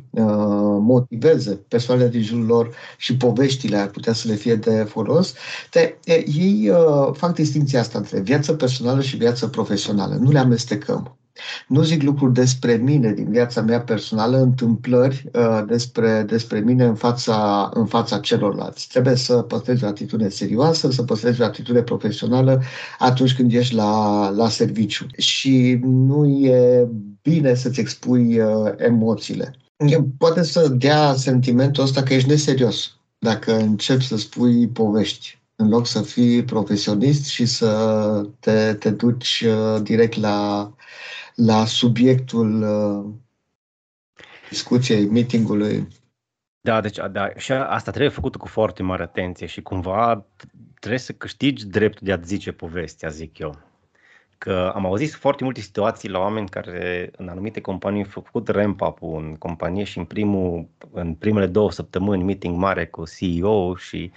uh, 0.10 0.78
motiveze 0.80 1.56
persoanele 1.68 2.10
din 2.10 2.22
jurul 2.22 2.46
lor 2.46 2.76
și 2.98 3.18
poveștile 3.18 3.78
ar 3.78 3.88
putea 3.88 4.14
să 4.14 4.28
le 4.28 4.36
fie 4.36 4.56
de 4.56 4.86
folos, 4.88 5.34
de, 5.72 6.00
ei 6.26 6.70
uh, 6.70 7.14
fac 7.14 7.34
distinția 7.34 7.80
asta 7.80 7.98
între 7.98 8.20
viața 8.20 8.54
personală 8.54 9.02
și 9.02 9.18
viața 9.18 9.48
profesională. 9.48 10.16
Nu 10.16 10.32
le 10.32 10.40
amestecăm. 10.40 11.19
Nu 11.68 11.84
zic 11.84 12.02
lucruri 12.02 12.34
despre 12.34 12.74
mine 12.74 13.14
din 13.14 13.30
viața 13.30 13.62
mea 13.62 13.82
personală, 13.82 14.38
întâmplări 14.38 15.30
uh, 15.34 15.64
despre, 15.68 16.24
despre 16.28 16.60
mine 16.60 16.86
în 16.86 16.96
fața, 16.96 17.70
în 17.74 17.86
fața 17.86 18.20
celorlalți. 18.20 18.88
Trebuie 18.88 19.16
să 19.16 19.34
păstrezi 19.34 19.84
o 19.84 19.88
atitudine 19.88 20.30
serioasă, 20.30 20.92
să 20.92 21.04
păstrezi 21.04 21.42
o 21.42 21.46
atitudine 21.46 21.84
profesională 21.84 22.62
atunci 23.00 23.36
când 23.36 23.54
ești 23.54 23.76
la, 23.76 24.30
la 24.30 24.50
serviciu. 24.50 25.06
Și 25.18 25.80
nu 25.84 26.26
e 26.26 26.88
bine 27.22 27.54
să-ți 27.54 27.80
expui 27.80 28.40
uh, 28.40 28.72
emoțiile. 28.78 29.56
Poate 30.18 30.44
să 30.44 30.68
dea 30.68 31.14
sentimentul 31.14 31.84
ăsta 31.84 32.04
că 32.04 32.14
ești 32.14 32.30
neserios 32.30 32.94
dacă 33.20 33.58
începi 33.58 34.06
să 34.06 34.18
spui 34.18 34.68
povești 34.68 35.40
în 35.56 35.70
loc 35.70 35.88
să 35.88 36.02
fii 36.02 36.44
profesionist 36.44 37.26
și 37.26 37.46
să 37.46 38.26
te, 38.40 38.74
te 38.74 38.90
duci 38.90 39.46
uh, 39.48 39.82
direct 39.82 40.20
la, 40.20 40.72
la 41.46 41.66
subiectul 41.66 42.62
uh, 42.62 43.14
discuției, 44.50 45.06
meetingului. 45.06 45.88
Da, 46.62 46.82
deci 46.82 46.98
da, 47.12 47.30
și 47.36 47.52
asta 47.52 47.92
trebuie 47.92 48.12
făcut 48.12 48.36
cu 48.36 48.48
foarte 48.48 48.84
mare 48.84 49.04
atenție 49.04 49.46
și 49.46 49.62
cumva 49.62 50.26
trebuie 50.80 51.00
să 51.00 51.12
câștigi 51.14 51.68
dreptul 51.68 52.02
de 52.06 52.12
a 52.12 52.20
zice 52.24 52.52
povestea, 52.52 53.10
zic 53.10 53.38
eu. 53.38 53.58
Că 54.38 54.72
am 54.76 54.86
auzit 54.86 55.14
foarte 55.14 55.44
multe 55.44 55.62
situații 55.62 56.10
la 56.10 56.20
oameni 56.20 56.50
care 56.50 57.12
în 57.18 57.28
anumite 57.28 57.62
companii 57.62 58.04
au 58.16 58.22
făcut 58.24 58.48
ramp 58.48 58.82
up 58.82 58.98
în 59.02 59.36
companie 59.36 59.84
și 59.84 59.98
în, 59.98 60.06
primul, 60.06 60.68
în 60.92 61.14
primele 61.14 61.48
două 61.48 61.72
săptămâni 61.72 62.24
meeting 62.24 62.56
mare 62.58 62.86
cu 62.88 63.04
CEO 63.20 63.76
și 63.76 64.12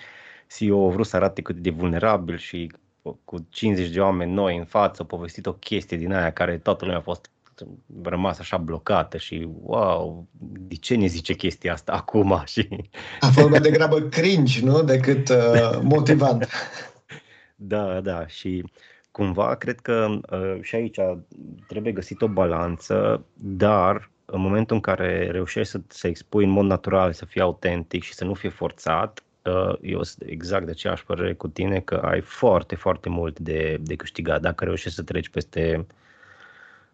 CEO 0.56 0.88
a 0.88 0.92
vrut 0.92 1.06
să 1.06 1.16
arate 1.16 1.42
cât 1.42 1.56
de 1.56 1.70
vulnerabil 1.70 2.36
și 2.36 2.72
cu 3.24 3.46
50 3.48 3.88
de 3.88 4.00
oameni 4.00 4.32
noi 4.32 4.56
în 4.56 4.64
față, 4.64 5.04
povestit 5.04 5.46
o 5.46 5.52
chestie 5.52 5.96
din 5.96 6.12
aia 6.12 6.32
care 6.32 6.58
toată 6.58 6.84
lumea 6.84 7.00
a 7.00 7.02
fost 7.02 7.30
rămas 8.02 8.38
așa 8.38 8.56
blocată 8.56 9.18
și 9.18 9.48
wow, 9.62 10.26
de 10.40 10.74
ce 10.74 10.94
ne 10.94 11.06
zice 11.06 11.34
chestia 11.34 11.72
asta 11.72 11.92
acum? 11.92 12.42
Și... 12.52 12.68
A 13.20 13.26
fost 13.26 13.48
mai 13.48 13.60
degrabă 13.60 14.00
cringe, 14.00 14.64
nu? 14.64 14.82
Decât 14.82 15.28
uh, 15.28 15.78
motivant. 15.82 16.48
da, 17.56 18.00
da, 18.00 18.26
și 18.26 18.64
cumva 19.10 19.54
cred 19.54 19.80
că 19.80 20.20
uh, 20.30 20.58
și 20.62 20.74
aici 20.74 20.98
trebuie 21.66 21.92
găsit 21.92 22.22
o 22.22 22.28
balanță, 22.28 23.24
dar 23.34 24.10
în 24.24 24.40
momentul 24.40 24.76
în 24.76 24.82
care 24.82 25.30
reușești 25.30 25.70
să 25.70 25.80
se 25.88 26.08
expui 26.08 26.44
în 26.44 26.50
mod 26.50 26.64
natural, 26.64 27.12
să 27.12 27.24
fii 27.24 27.40
autentic 27.40 28.02
și 28.02 28.14
să 28.14 28.24
nu 28.24 28.34
fie 28.34 28.50
forțat, 28.50 29.22
Uh, 29.22 29.31
eu 29.80 30.02
sunt 30.02 30.28
exact 30.28 30.64
de 30.64 30.70
aceeași 30.70 31.04
părere 31.04 31.34
cu 31.34 31.48
tine 31.48 31.80
că 31.80 31.94
ai 31.94 32.20
foarte, 32.20 32.74
foarte 32.74 33.08
mult 33.08 33.38
de, 33.38 33.78
de 33.80 33.96
câștigat 33.96 34.40
dacă 34.40 34.64
reușești 34.64 34.96
să 34.96 35.02
treci 35.02 35.28
peste, 35.28 35.86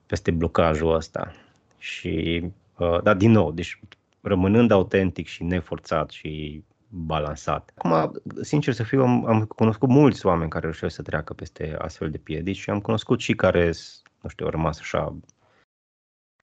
peste 0.06 0.30
blocajul 0.30 0.94
ăsta. 0.94 1.32
Și, 1.78 2.44
uh, 2.78 3.02
da, 3.02 3.14
din 3.14 3.30
nou, 3.30 3.52
deci 3.52 3.80
rămânând 4.20 4.70
autentic 4.70 5.26
și 5.26 5.42
neforțat 5.42 6.10
și 6.10 6.62
balansat. 6.88 7.72
Acum, 7.74 8.20
sincer 8.40 8.74
să 8.74 8.82
fiu, 8.82 9.02
am, 9.02 9.26
am 9.26 9.44
cunoscut 9.44 9.88
mulți 9.88 10.26
oameni 10.26 10.50
care 10.50 10.64
reușesc 10.64 10.94
să 10.94 11.02
treacă 11.02 11.32
peste 11.32 11.76
astfel 11.78 12.10
de 12.10 12.18
piedici 12.18 12.56
și 12.56 12.70
am 12.70 12.80
cunoscut 12.80 13.20
și 13.20 13.34
care, 13.34 13.72
nu 14.20 14.28
știu, 14.28 14.44
au 14.44 14.50
rămas 14.50 14.78
așa 14.78 15.16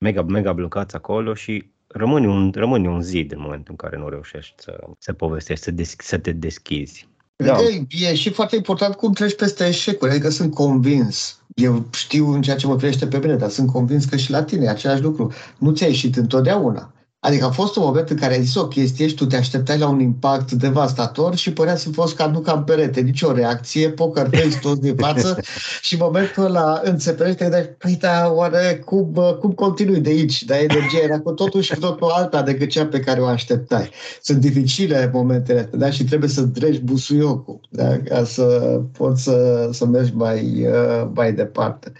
mega, 0.00 0.22
mega 0.22 0.52
blocați 0.52 0.96
acolo 0.96 1.34
și 1.34 1.70
rămâne 1.96 2.28
un, 2.28 2.50
rămâne 2.54 2.88
un 2.88 3.02
zid 3.02 3.32
în 3.32 3.40
momentul 3.40 3.66
în 3.70 3.76
care 3.76 3.96
nu 4.02 4.08
reușești 4.08 4.54
să, 4.56 4.78
să 4.98 5.12
povestești, 5.12 5.64
să, 5.64 5.70
des, 5.70 5.94
să 5.98 6.18
te 6.18 6.32
deschizi. 6.32 7.08
Da. 7.36 7.58
E, 7.60 7.86
e 7.88 8.14
și 8.14 8.30
foarte 8.30 8.56
important 8.56 8.94
cum 8.94 9.12
treci 9.12 9.34
peste 9.34 9.66
eșecuri, 9.66 10.10
adică 10.10 10.28
sunt 10.28 10.54
convins. 10.54 11.40
Eu 11.54 11.86
știu 11.92 12.28
în 12.28 12.42
ceea 12.42 12.56
ce 12.56 12.66
mă 12.66 12.76
privește 12.76 13.06
pe 13.06 13.18
mine, 13.18 13.36
dar 13.36 13.50
sunt 13.50 13.70
convins 13.70 14.04
că 14.04 14.16
și 14.16 14.30
la 14.30 14.42
tine 14.42 14.64
e 14.64 14.68
același 14.68 15.02
lucru. 15.02 15.32
Nu 15.58 15.72
ți-a 15.72 15.86
ieșit 15.86 16.16
întotdeauna. 16.16 16.92
Adică 17.26 17.44
a 17.44 17.50
fost 17.50 17.76
un 17.76 17.82
moment 17.84 18.10
în 18.10 18.16
care 18.16 18.34
ai 18.34 18.42
zis 18.42 18.54
o 18.54 18.68
chestie 18.68 19.08
și 19.08 19.14
tu 19.14 19.26
te 19.26 19.36
așteptai 19.36 19.78
la 19.78 19.88
un 19.88 20.00
impact 20.00 20.52
devastator 20.52 21.36
și 21.36 21.52
părea 21.52 21.76
să 21.76 21.90
fost 21.90 22.16
ca 22.16 22.26
nu 22.26 22.40
ca 22.40 22.52
în 22.52 22.62
perete, 22.62 23.00
nicio 23.00 23.32
reacție, 23.32 23.90
poker 23.90 24.28
face 24.32 24.58
toți 24.58 24.80
din 24.80 24.96
față 24.96 25.40
și 25.80 25.94
în 25.94 26.00
momentul 26.02 26.44
ăla 26.44 26.80
înțeperești, 26.84 27.38
te 27.38 27.44
gândești, 27.44 27.70
păi 27.70 27.96
da, 28.00 28.32
oare 28.34 28.82
cum, 28.84 29.36
cum 29.40 29.50
continui 29.50 30.00
de 30.00 30.10
aici? 30.10 30.42
Dar 30.42 30.58
energia 30.58 30.98
era 31.02 31.20
cu 31.20 31.30
totul 31.30 31.60
și 31.60 31.74
cu 31.74 31.80
totul 31.80 32.08
alta 32.10 32.42
decât 32.42 32.68
cea 32.68 32.86
pe 32.86 33.00
care 33.00 33.20
o 33.20 33.26
așteptai. 33.26 33.90
Sunt 34.22 34.38
dificile 34.38 35.10
momentele 35.12 35.60
astea, 35.60 35.78
da? 35.78 35.90
Și 35.90 36.04
trebuie 36.04 36.28
să 36.28 36.42
dregi 36.42 36.80
busuiocul, 36.80 37.60
da? 37.70 37.98
Ca 37.98 38.24
să 38.24 38.80
poți 38.98 39.22
să, 39.22 39.68
să 39.72 39.86
mergi 39.86 40.12
mai, 40.14 40.66
uh, 40.66 41.08
mai 41.14 41.32
departe. 41.32 41.92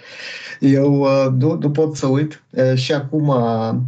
Eu 0.60 1.00
uh, 1.00 1.26
nu, 1.38 1.58
nu 1.60 1.70
pot 1.70 1.96
să 1.96 2.06
uit 2.06 2.44
uh, 2.50 2.74
și 2.74 2.92
acum, 2.92 3.24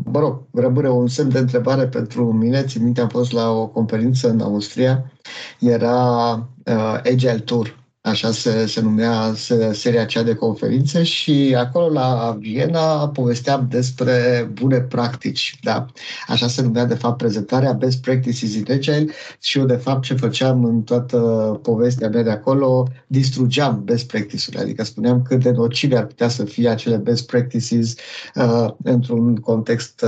mă 0.04 0.18
rog, 0.18 0.42
rămâne 0.52 0.88
un 0.88 1.08
semn 1.08 1.27
de 1.28 1.38
întrebare 1.38 1.86
pentru 1.86 2.32
mine. 2.32 2.62
Țin 2.62 2.82
minte, 2.82 3.00
am 3.00 3.08
fost 3.08 3.32
la 3.32 3.50
o 3.50 3.66
conferință 3.66 4.28
în 4.28 4.40
Austria, 4.40 5.12
era 5.58 6.32
uh, 6.64 7.00
Agile 7.04 7.38
Tour 7.38 7.78
așa 8.08 8.32
se, 8.32 8.66
se 8.66 8.80
numea 8.80 9.34
seria 9.72 10.00
aceea 10.00 10.24
de 10.24 10.34
conferințe 10.34 11.02
și 11.02 11.54
acolo 11.58 11.88
la 11.88 12.36
Viena 12.40 13.08
povesteam 13.08 13.66
despre 13.70 14.48
bune 14.52 14.80
practici, 14.80 15.58
da? 15.62 15.86
Așa 16.26 16.48
se 16.48 16.62
numea 16.62 16.84
de 16.84 16.94
fapt 16.94 17.16
prezentarea 17.16 17.72
Best 17.72 18.00
Practices 18.00 18.54
in 18.54 18.64
Agile 18.68 19.06
și 19.40 19.58
eu 19.58 19.66
de 19.66 19.76
fapt 19.76 20.02
ce 20.02 20.14
făceam 20.14 20.64
în 20.64 20.82
toată 20.82 21.18
povestea 21.62 22.08
mea 22.08 22.22
de 22.22 22.30
acolo, 22.30 22.86
distrugeam 23.06 23.84
best 23.84 24.06
practices-urile, 24.06 24.62
adică 24.62 24.84
spuneam 24.84 25.22
cât 25.22 25.42
de 25.42 25.50
nocive 25.50 25.96
ar 25.96 26.06
putea 26.06 26.28
să 26.28 26.44
fie 26.44 26.68
acele 26.68 26.96
best 26.96 27.26
practices 27.26 27.94
uh, 28.34 28.68
într-un 28.82 29.36
context 29.36 30.04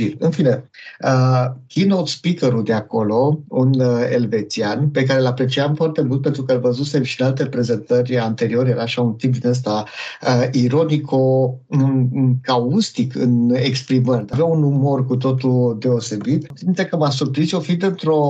uh, 0.00 0.08
Gil. 0.08 0.16
În 0.18 0.30
fine, 0.30 0.70
uh, 1.04 1.44
keynote 1.66 2.10
speakerul 2.10 2.64
de 2.64 2.72
acolo, 2.72 3.38
un 3.48 3.80
uh, 3.80 4.08
elvețian, 4.12 4.88
pe 4.88 5.04
care 5.04 5.20
îl 5.20 5.26
apreciam 5.26 5.74
foarte 5.74 6.02
mult 6.02 6.22
pentru 6.22 6.42
că 6.42 6.52
îl 6.52 6.60
văzusem 6.60 7.02
și 7.02 7.20
în 7.20 7.26
alte 7.26 7.46
prezentări 7.46 8.18
anteriore, 8.18 8.70
era 8.70 8.82
așa 8.82 9.02
un 9.02 9.12
tip 9.12 9.32
din 9.32 9.50
ăsta 9.50 9.84
uh, 10.22 10.48
ironico, 10.52 11.54
um, 11.66 12.38
caustic 12.42 13.14
în 13.14 13.54
exprimări. 13.54 14.24
Avea 14.30 14.44
un 14.44 14.62
umor 14.62 15.06
cu 15.06 15.16
totul 15.16 15.76
deosebit. 15.78 16.46
Simte 16.54 16.84
că 16.84 16.96
m-a 16.96 17.10
surprins 17.10 17.52
eu 17.52 17.60
fiind 17.60 17.82
într-o 17.82 18.20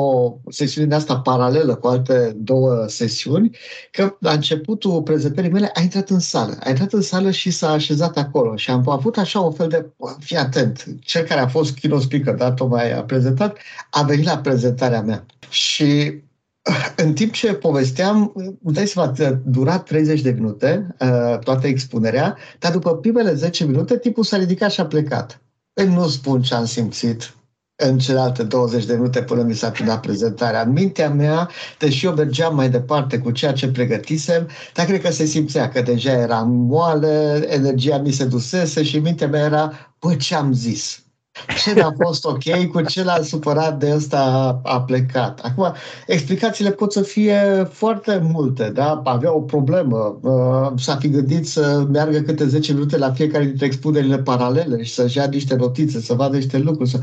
sesiune 0.49 0.87
de 0.87 0.95
asta 0.95 1.19
paralelă 1.19 1.75
cu 1.75 1.87
alte 1.87 2.37
două 2.37 2.85
sesiuni, 2.87 3.57
că 3.91 4.16
la 4.21 4.33
începutul 4.33 5.03
prezentării 5.03 5.51
mele 5.51 5.71
a 5.75 5.81
intrat 5.81 6.09
în 6.09 6.19
sală. 6.19 6.57
A 6.64 6.69
intrat 6.69 6.93
în 6.93 7.03
sală 7.03 7.31
și 7.31 7.51
s-a 7.51 7.71
așezat 7.71 8.16
acolo 8.16 8.57
și 8.57 8.71
am 8.71 8.89
avut 8.89 9.16
așa 9.16 9.41
un 9.41 9.53
fel 9.53 9.69
de, 9.69 9.87
fii 10.19 10.37
atent, 10.37 10.85
cel 11.01 11.25
care 11.25 11.41
a 11.41 11.47
fost 11.47 11.58
fost 11.59 11.79
keynote 11.79 12.05
speaker, 12.05 12.35
dar 12.35 12.51
tocmai 12.53 12.93
a 12.93 13.03
prezentat, 13.03 13.59
a 13.91 14.03
venit 14.03 14.25
la 14.25 14.39
prezentarea 14.39 15.03
mea. 15.03 15.27
Și 15.49 16.21
în 17.05 17.13
timp 17.13 17.33
ce 17.33 17.55
povesteam, 17.55 18.33
îmi 18.35 18.75
dai 18.75 18.87
seama, 18.87 19.15
dura 19.45 19.79
30 19.79 20.21
de 20.21 20.31
minute 20.31 20.97
uh, 21.01 21.39
toată 21.39 21.67
expunerea, 21.67 22.37
dar 22.59 22.73
după 22.73 22.97
primele 22.97 23.35
10 23.35 23.65
minute 23.65 23.99
tipul 23.99 24.25
s-a 24.25 24.37
ridicat 24.37 24.71
și 24.71 24.81
a 24.81 24.87
plecat. 24.87 25.41
Păi 25.73 25.87
nu 25.87 26.09
spun 26.09 26.43
ce 26.43 26.55
am 26.55 26.65
simțit 26.65 27.33
în 27.81 27.99
celelalte 27.99 28.43
20 28.43 28.85
de 28.85 28.95
minute 28.95 29.23
până 29.23 29.43
mi 29.43 29.55
s-a 29.55 29.71
terminat 29.71 30.01
prezentarea. 30.01 30.63
În 30.63 30.73
mintea 30.73 31.11
mea, 31.11 31.51
deși 31.79 32.07
eu 32.07 32.13
mergeam 32.13 32.55
mai 32.55 32.71
departe 32.71 33.19
cu 33.19 33.31
ceea 33.31 33.53
ce 33.53 33.71
pregătisem, 33.71 34.49
dar 34.75 34.87
cred 34.87 35.01
că 35.01 35.11
se 35.11 35.25
simțea 35.25 35.69
că 35.69 35.83
deja 35.83 36.13
era 36.13 36.43
moale, 36.43 37.47
energia 37.49 37.99
mi 37.99 38.11
se 38.11 38.25
dusese 38.25 38.83
și 38.83 38.99
mintea 38.99 39.29
mea 39.29 39.45
era, 39.45 39.73
bă, 39.99 40.15
ce 40.15 40.35
am 40.35 40.53
zis? 40.53 41.03
Ce 41.64 41.80
a 41.80 41.93
fost 42.05 42.24
ok, 42.24 42.66
cu 42.72 42.82
ce 42.82 43.05
l-a 43.05 43.20
supărat 43.22 43.78
de 43.78 43.93
ăsta 43.95 44.20
a 44.64 44.80
plecat. 44.80 45.41
Acum, 45.43 45.72
explicațiile 46.07 46.70
pot 46.70 46.93
să 46.93 47.03
fie 47.03 47.68
foarte 47.72 48.20
multe, 48.32 48.70
da? 48.74 49.01
Avea 49.05 49.34
o 49.34 49.41
problemă, 49.41 50.18
uh, 50.22 50.80
s-a 50.80 50.97
fi 50.97 51.09
gândit 51.09 51.49
să 51.49 51.86
meargă 51.93 52.18
câte 52.18 52.47
10 52.47 52.72
minute 52.72 52.99
la 52.99 53.12
fiecare 53.12 53.45
dintre 53.45 53.66
expunerile 53.66 54.18
paralele 54.18 54.82
și 54.82 54.95
să-și 54.95 55.16
ia 55.16 55.26
niște 55.26 55.55
notițe, 55.57 56.01
să 56.01 56.14
vadă 56.14 56.36
niște 56.36 56.59
lucruri. 56.59 56.91
Să... 56.91 56.99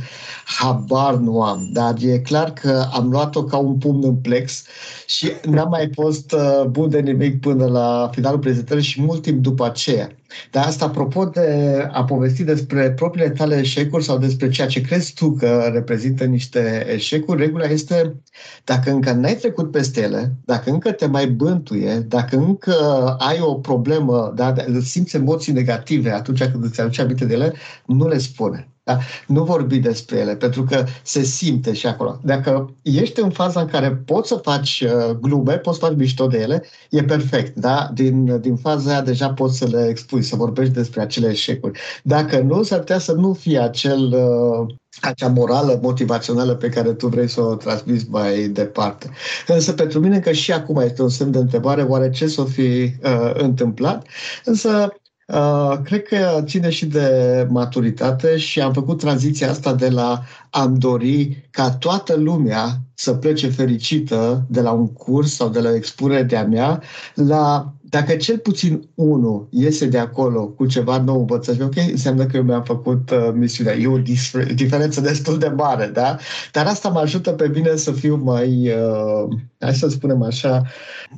Habar 0.45 1.15
nu 1.15 1.41
am, 1.41 1.69
dar 1.73 1.93
e 1.99 2.19
clar 2.19 2.51
că 2.51 2.85
am 2.93 3.09
luat-o 3.09 3.43
ca 3.43 3.57
un 3.57 3.77
pumn 3.77 4.03
în 4.03 4.15
plex 4.15 4.63
și 5.05 5.31
n-am 5.43 5.69
mai 5.69 5.89
fost 5.93 6.31
uh, 6.31 6.63
bun 6.69 6.89
de 6.89 6.99
nimic 6.99 7.39
până 7.39 7.65
la 7.65 8.09
finalul 8.11 8.39
prezentării 8.39 8.83
și 8.83 9.01
mult 9.01 9.21
timp 9.21 9.41
după 9.41 9.65
aceea. 9.65 10.09
Dar 10.51 10.65
asta, 10.65 10.85
apropo 10.85 11.25
de 11.25 11.87
a 11.91 12.03
povesti 12.03 12.43
despre 12.43 12.91
propriile 12.91 13.29
tale 13.29 13.57
eșecuri 13.57 14.03
sau 14.03 14.17
despre 14.17 14.49
ceea 14.49 14.67
ce 14.67 14.81
crezi 14.81 15.13
tu 15.13 15.31
că 15.31 15.69
reprezintă 15.73 16.23
niște 16.23 16.85
eșecuri, 16.89 17.41
regula 17.41 17.65
este 17.65 18.15
dacă 18.63 18.91
încă 18.91 19.11
n-ai 19.11 19.35
trecut 19.35 19.71
peste 19.71 20.01
ele, 20.01 20.35
dacă 20.45 20.69
încă 20.71 20.91
te 20.91 21.05
mai 21.05 21.27
bântuie, 21.27 21.99
dacă 21.99 22.37
încă 22.37 22.75
ai 23.19 23.39
o 23.39 23.53
problemă, 23.55 24.31
da, 24.35 24.53
simți 24.83 25.15
emoții 25.15 25.53
negative 25.53 26.11
atunci 26.11 26.43
când 26.43 26.63
îți 26.63 26.81
aduce 26.81 27.01
aminte 27.01 27.25
de 27.25 27.33
ele, 27.33 27.53
nu 27.85 28.07
le 28.07 28.17
spune. 28.17 28.74
Da? 28.85 28.97
Nu 29.27 29.43
vorbi 29.43 29.77
despre 29.79 30.17
ele, 30.17 30.35
pentru 30.35 30.63
că 30.63 30.85
se 31.03 31.23
simte 31.23 31.73
și 31.73 31.87
acolo. 31.87 32.19
Dacă 32.23 32.75
ești 32.81 33.21
în 33.21 33.29
faza 33.29 33.61
în 33.61 33.67
care 33.67 33.91
poți 33.91 34.27
să 34.27 34.35
faci 34.35 34.83
uh, 34.85 35.15
glume, 35.21 35.57
poți 35.57 35.79
să 35.79 35.85
faci 35.85 35.97
mișto 35.97 36.27
de 36.27 36.37
ele, 36.37 36.63
e 36.89 37.03
perfect. 37.03 37.55
Da? 37.55 37.89
Din, 37.93 38.39
din 38.41 38.55
faza 38.55 38.91
aia 38.91 39.01
deja 39.01 39.33
poți 39.33 39.57
să 39.57 39.65
le 39.65 39.87
expui, 39.89 40.21
să 40.21 40.35
vorbești 40.35 40.73
despre 40.73 41.01
acele 41.01 41.29
eșecuri. 41.29 41.79
Dacă 42.03 42.39
nu, 42.39 42.63
s-ar 42.63 42.79
putea 42.79 42.99
să 42.99 43.11
nu 43.11 43.33
fie 43.33 43.59
acel, 43.59 44.13
uh, 44.13 44.75
acea 45.01 45.27
morală 45.27 45.79
motivațională 45.81 46.55
pe 46.55 46.69
care 46.69 46.93
tu 46.93 47.07
vrei 47.07 47.27
să 47.27 47.41
o 47.41 47.55
transmiți 47.55 48.05
mai 48.09 48.47
departe. 48.47 49.09
Însă 49.47 49.73
pentru 49.73 49.99
mine 49.99 50.19
că 50.19 50.31
și 50.31 50.51
acum 50.51 50.77
este 50.77 51.01
un 51.01 51.09
semn 51.09 51.31
de 51.31 51.37
întrebare, 51.37 51.81
oare 51.81 52.09
ce 52.09 52.27
s-o 52.27 52.45
fi 52.45 52.93
uh, 53.03 53.31
întâmplat? 53.33 54.07
Însă 54.43 54.89
Uh, 55.25 55.77
cred 55.83 56.03
că 56.03 56.43
ține 56.43 56.69
și 56.69 56.85
de 56.85 57.47
maturitate 57.49 58.37
și 58.37 58.61
am 58.61 58.73
făcut 58.73 58.99
tranziția 58.99 59.49
asta 59.49 59.73
de 59.73 59.89
la 59.89 60.23
am 60.49 60.75
dori 60.75 61.47
ca 61.51 61.71
toată 61.71 62.15
lumea 62.15 62.79
să 62.93 63.13
plece 63.13 63.49
fericită 63.49 64.45
de 64.49 64.61
la 64.61 64.71
un 64.71 64.93
curs 64.93 65.35
sau 65.35 65.49
de 65.49 65.59
la 65.59 65.69
o 65.69 65.75
expunere 65.75 66.23
de-a 66.23 66.45
mea 66.45 66.81
la 67.13 67.73
dacă 67.89 68.15
cel 68.15 68.37
puțin 68.37 68.89
unul 68.95 69.47
iese 69.49 69.87
de 69.87 69.97
acolo 69.97 70.47
cu 70.47 70.65
ceva 70.65 71.01
nou 71.01 71.19
învățat, 71.19 71.61
ok, 71.61 71.75
înseamnă 71.75 72.25
că 72.25 72.37
eu 72.37 72.43
mi-am 72.43 72.63
făcut 72.63 73.09
uh, 73.09 73.31
misiunea. 73.33 73.75
E 73.75 73.87
o 73.87 73.99
dif- 73.99 74.53
diferență 74.55 75.01
destul 75.01 75.37
de 75.37 75.47
mare, 75.47 75.87
da? 75.87 76.17
Dar 76.51 76.65
asta 76.65 76.89
mă 76.89 76.99
ajută 76.99 77.31
pe 77.31 77.47
mine 77.47 77.75
să 77.75 77.91
fiu 77.91 78.15
mai, 78.15 78.69
uh, 78.69 79.37
hai 79.59 79.73
să 79.73 79.87
spunem 79.87 80.21
așa, 80.21 80.61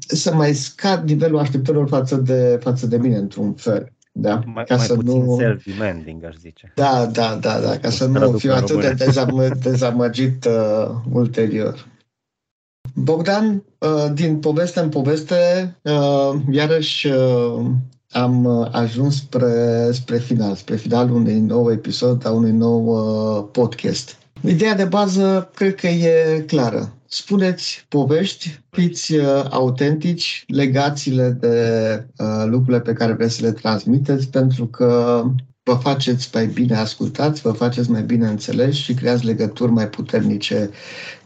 să 0.08 0.34
mai 0.34 0.53
scad 0.53 1.08
nivelul 1.10 1.39
așteptărilor 1.39 1.88
față 1.88 2.16
de, 2.16 2.60
față 2.62 2.88
de 2.88 2.97
mine, 2.97 3.18
într-un 3.18 3.53
fel. 3.53 3.91
Da? 4.20 4.43
Mai, 4.45 4.63
ca 4.63 4.76
mai 4.76 4.86
să 4.86 4.93
puțin 4.93 5.24
nu... 5.24 5.38
self-demanding, 5.38 6.24
aș 6.26 6.36
zice. 6.36 6.72
Da, 6.76 7.05
da, 7.05 7.36
da, 7.36 7.59
da, 7.59 7.78
ca 7.78 7.89
să 7.89 8.05
nu 8.05 8.32
fiu 8.32 8.53
atât 8.53 8.82
de 8.82 8.93
dezamă, 8.93 9.47
dezamăgit 9.47 10.45
uh, 10.45 10.95
ulterior. 11.11 11.88
Bogdan, 12.95 13.63
uh, 13.78 14.11
din 14.13 14.39
poveste 14.39 14.80
în 14.80 14.89
poveste, 14.89 15.36
uh, 15.82 16.34
iarăși 16.51 17.07
uh, 17.07 17.65
am 18.11 18.47
ajuns 18.72 19.15
spre, 19.15 19.89
spre 19.91 20.18
final, 20.18 20.55
spre 20.55 20.76
finalul 20.76 21.15
unui 21.15 21.39
nou 21.39 21.72
episod, 21.72 22.26
a 22.26 22.32
unui 22.32 22.51
nou 22.51 22.86
uh, 22.86 23.47
podcast. 23.51 24.18
Ideea 24.42 24.76
de 24.76 24.86
bază 24.86 25.52
cred 25.54 25.76
că 25.76 25.88
e 25.88 26.44
clară 26.48 26.98
spuneți 27.08 27.86
povești, 27.90 28.62
fiți 28.70 29.14
uh, 29.14 29.46
autentici, 29.50 30.44
legați-le 30.48 31.30
de 31.30 32.08
uh, 32.18 32.44
lucrurile 32.46 32.82
pe 32.82 32.94
care 32.94 33.14
vreți 33.14 33.36
să 33.36 33.46
le 33.46 33.52
transmiteți, 33.52 34.30
pentru 34.30 34.68
că 34.68 35.24
vă 35.64 35.74
faceți 35.74 36.30
mai 36.34 36.48
bine 36.48 36.76
ascultați, 36.76 37.42
vă 37.42 37.52
faceți 37.52 37.92
mai 37.92 38.04
bine 38.04 38.28
înțeleși 38.28 38.84
și 38.84 38.94
creați 38.94 39.26
legături 39.26 39.72
mai 39.72 39.90
puternice 39.90 40.70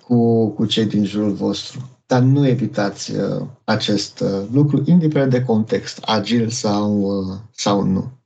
cu, 0.07 0.49
cu 0.49 0.65
cei 0.65 0.85
din 0.85 1.05
jurul 1.05 1.33
vostru. 1.33 1.89
Dar 2.05 2.21
nu 2.21 2.47
evitați 2.47 3.15
uh, 3.15 3.45
acest 3.63 4.19
uh, 4.19 4.47
lucru, 4.51 4.83
indiferent 4.85 5.31
de 5.31 5.43
context, 5.43 5.99
agil 6.05 6.49
sau, 6.49 6.99
uh, 6.99 7.37
sau 7.51 7.83
nu. 7.83 8.20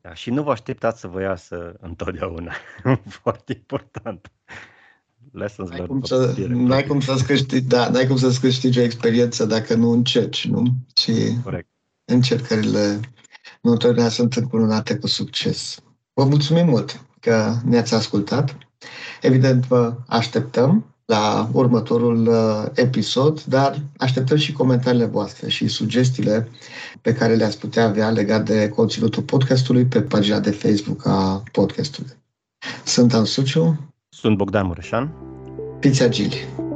Da, 0.00 0.14
și 0.14 0.30
nu 0.30 0.42
vă 0.42 0.50
așteptați 0.50 1.00
să 1.00 1.06
vă 1.06 1.20
iasă 1.20 1.74
întotdeauna. 1.80 2.52
Foarte 3.22 3.52
important. 3.52 4.32
Lessons 5.32 5.70
n-ai 5.70 5.86
cum, 5.86 6.02
să, 6.02 6.34
n-ai 6.48 6.84
cum 6.84 7.00
să-ți 7.00 7.24
câștigi, 7.24 7.66
da, 7.66 7.88
n-ai 7.88 8.06
cum 8.06 8.16
să-ți 8.16 8.40
câștigi 8.40 8.78
o 8.78 8.82
experiență 8.82 9.44
dacă 9.44 9.74
nu 9.74 9.90
încerci, 9.90 10.46
nu? 10.46 10.62
Și 10.96 11.12
Corect. 11.42 11.68
încercările 12.04 13.00
nu 13.60 13.70
întotdeauna 13.70 14.10
sunt 14.10 14.34
încununate 14.34 14.96
cu 14.96 15.06
succes. 15.06 15.80
Vă 16.12 16.24
mulțumim 16.24 16.66
mult 16.66 17.06
că 17.20 17.54
ne-ați 17.64 17.94
ascultat. 17.94 18.56
Evident, 19.20 19.66
vă 19.66 19.96
așteptăm 20.06 20.94
la 21.08 21.48
următorul 21.52 22.26
uh, 22.26 22.64
episod, 22.74 23.44
dar 23.44 23.80
așteptăm 23.96 24.36
și 24.36 24.52
comentariile 24.52 25.04
voastre 25.04 25.48
și 25.48 25.68
sugestiile 25.68 26.48
pe 27.02 27.14
care 27.14 27.34
le-ați 27.34 27.58
putea 27.58 27.84
avea 27.84 28.10
legat 28.10 28.44
de 28.44 28.68
conținutul 28.68 29.22
podcastului 29.22 29.84
pe 29.84 30.02
pagina 30.02 30.40
de 30.40 30.50
Facebook 30.50 31.06
a 31.06 31.42
podcastului. 31.52 32.10
Sunt 32.84 33.14
Ansuciu. 33.14 33.92
Sunt 34.08 34.36
Bogdan 34.36 34.66
Mureșan. 34.66 35.12
Fiți 35.80 36.02
agili! 36.02 36.67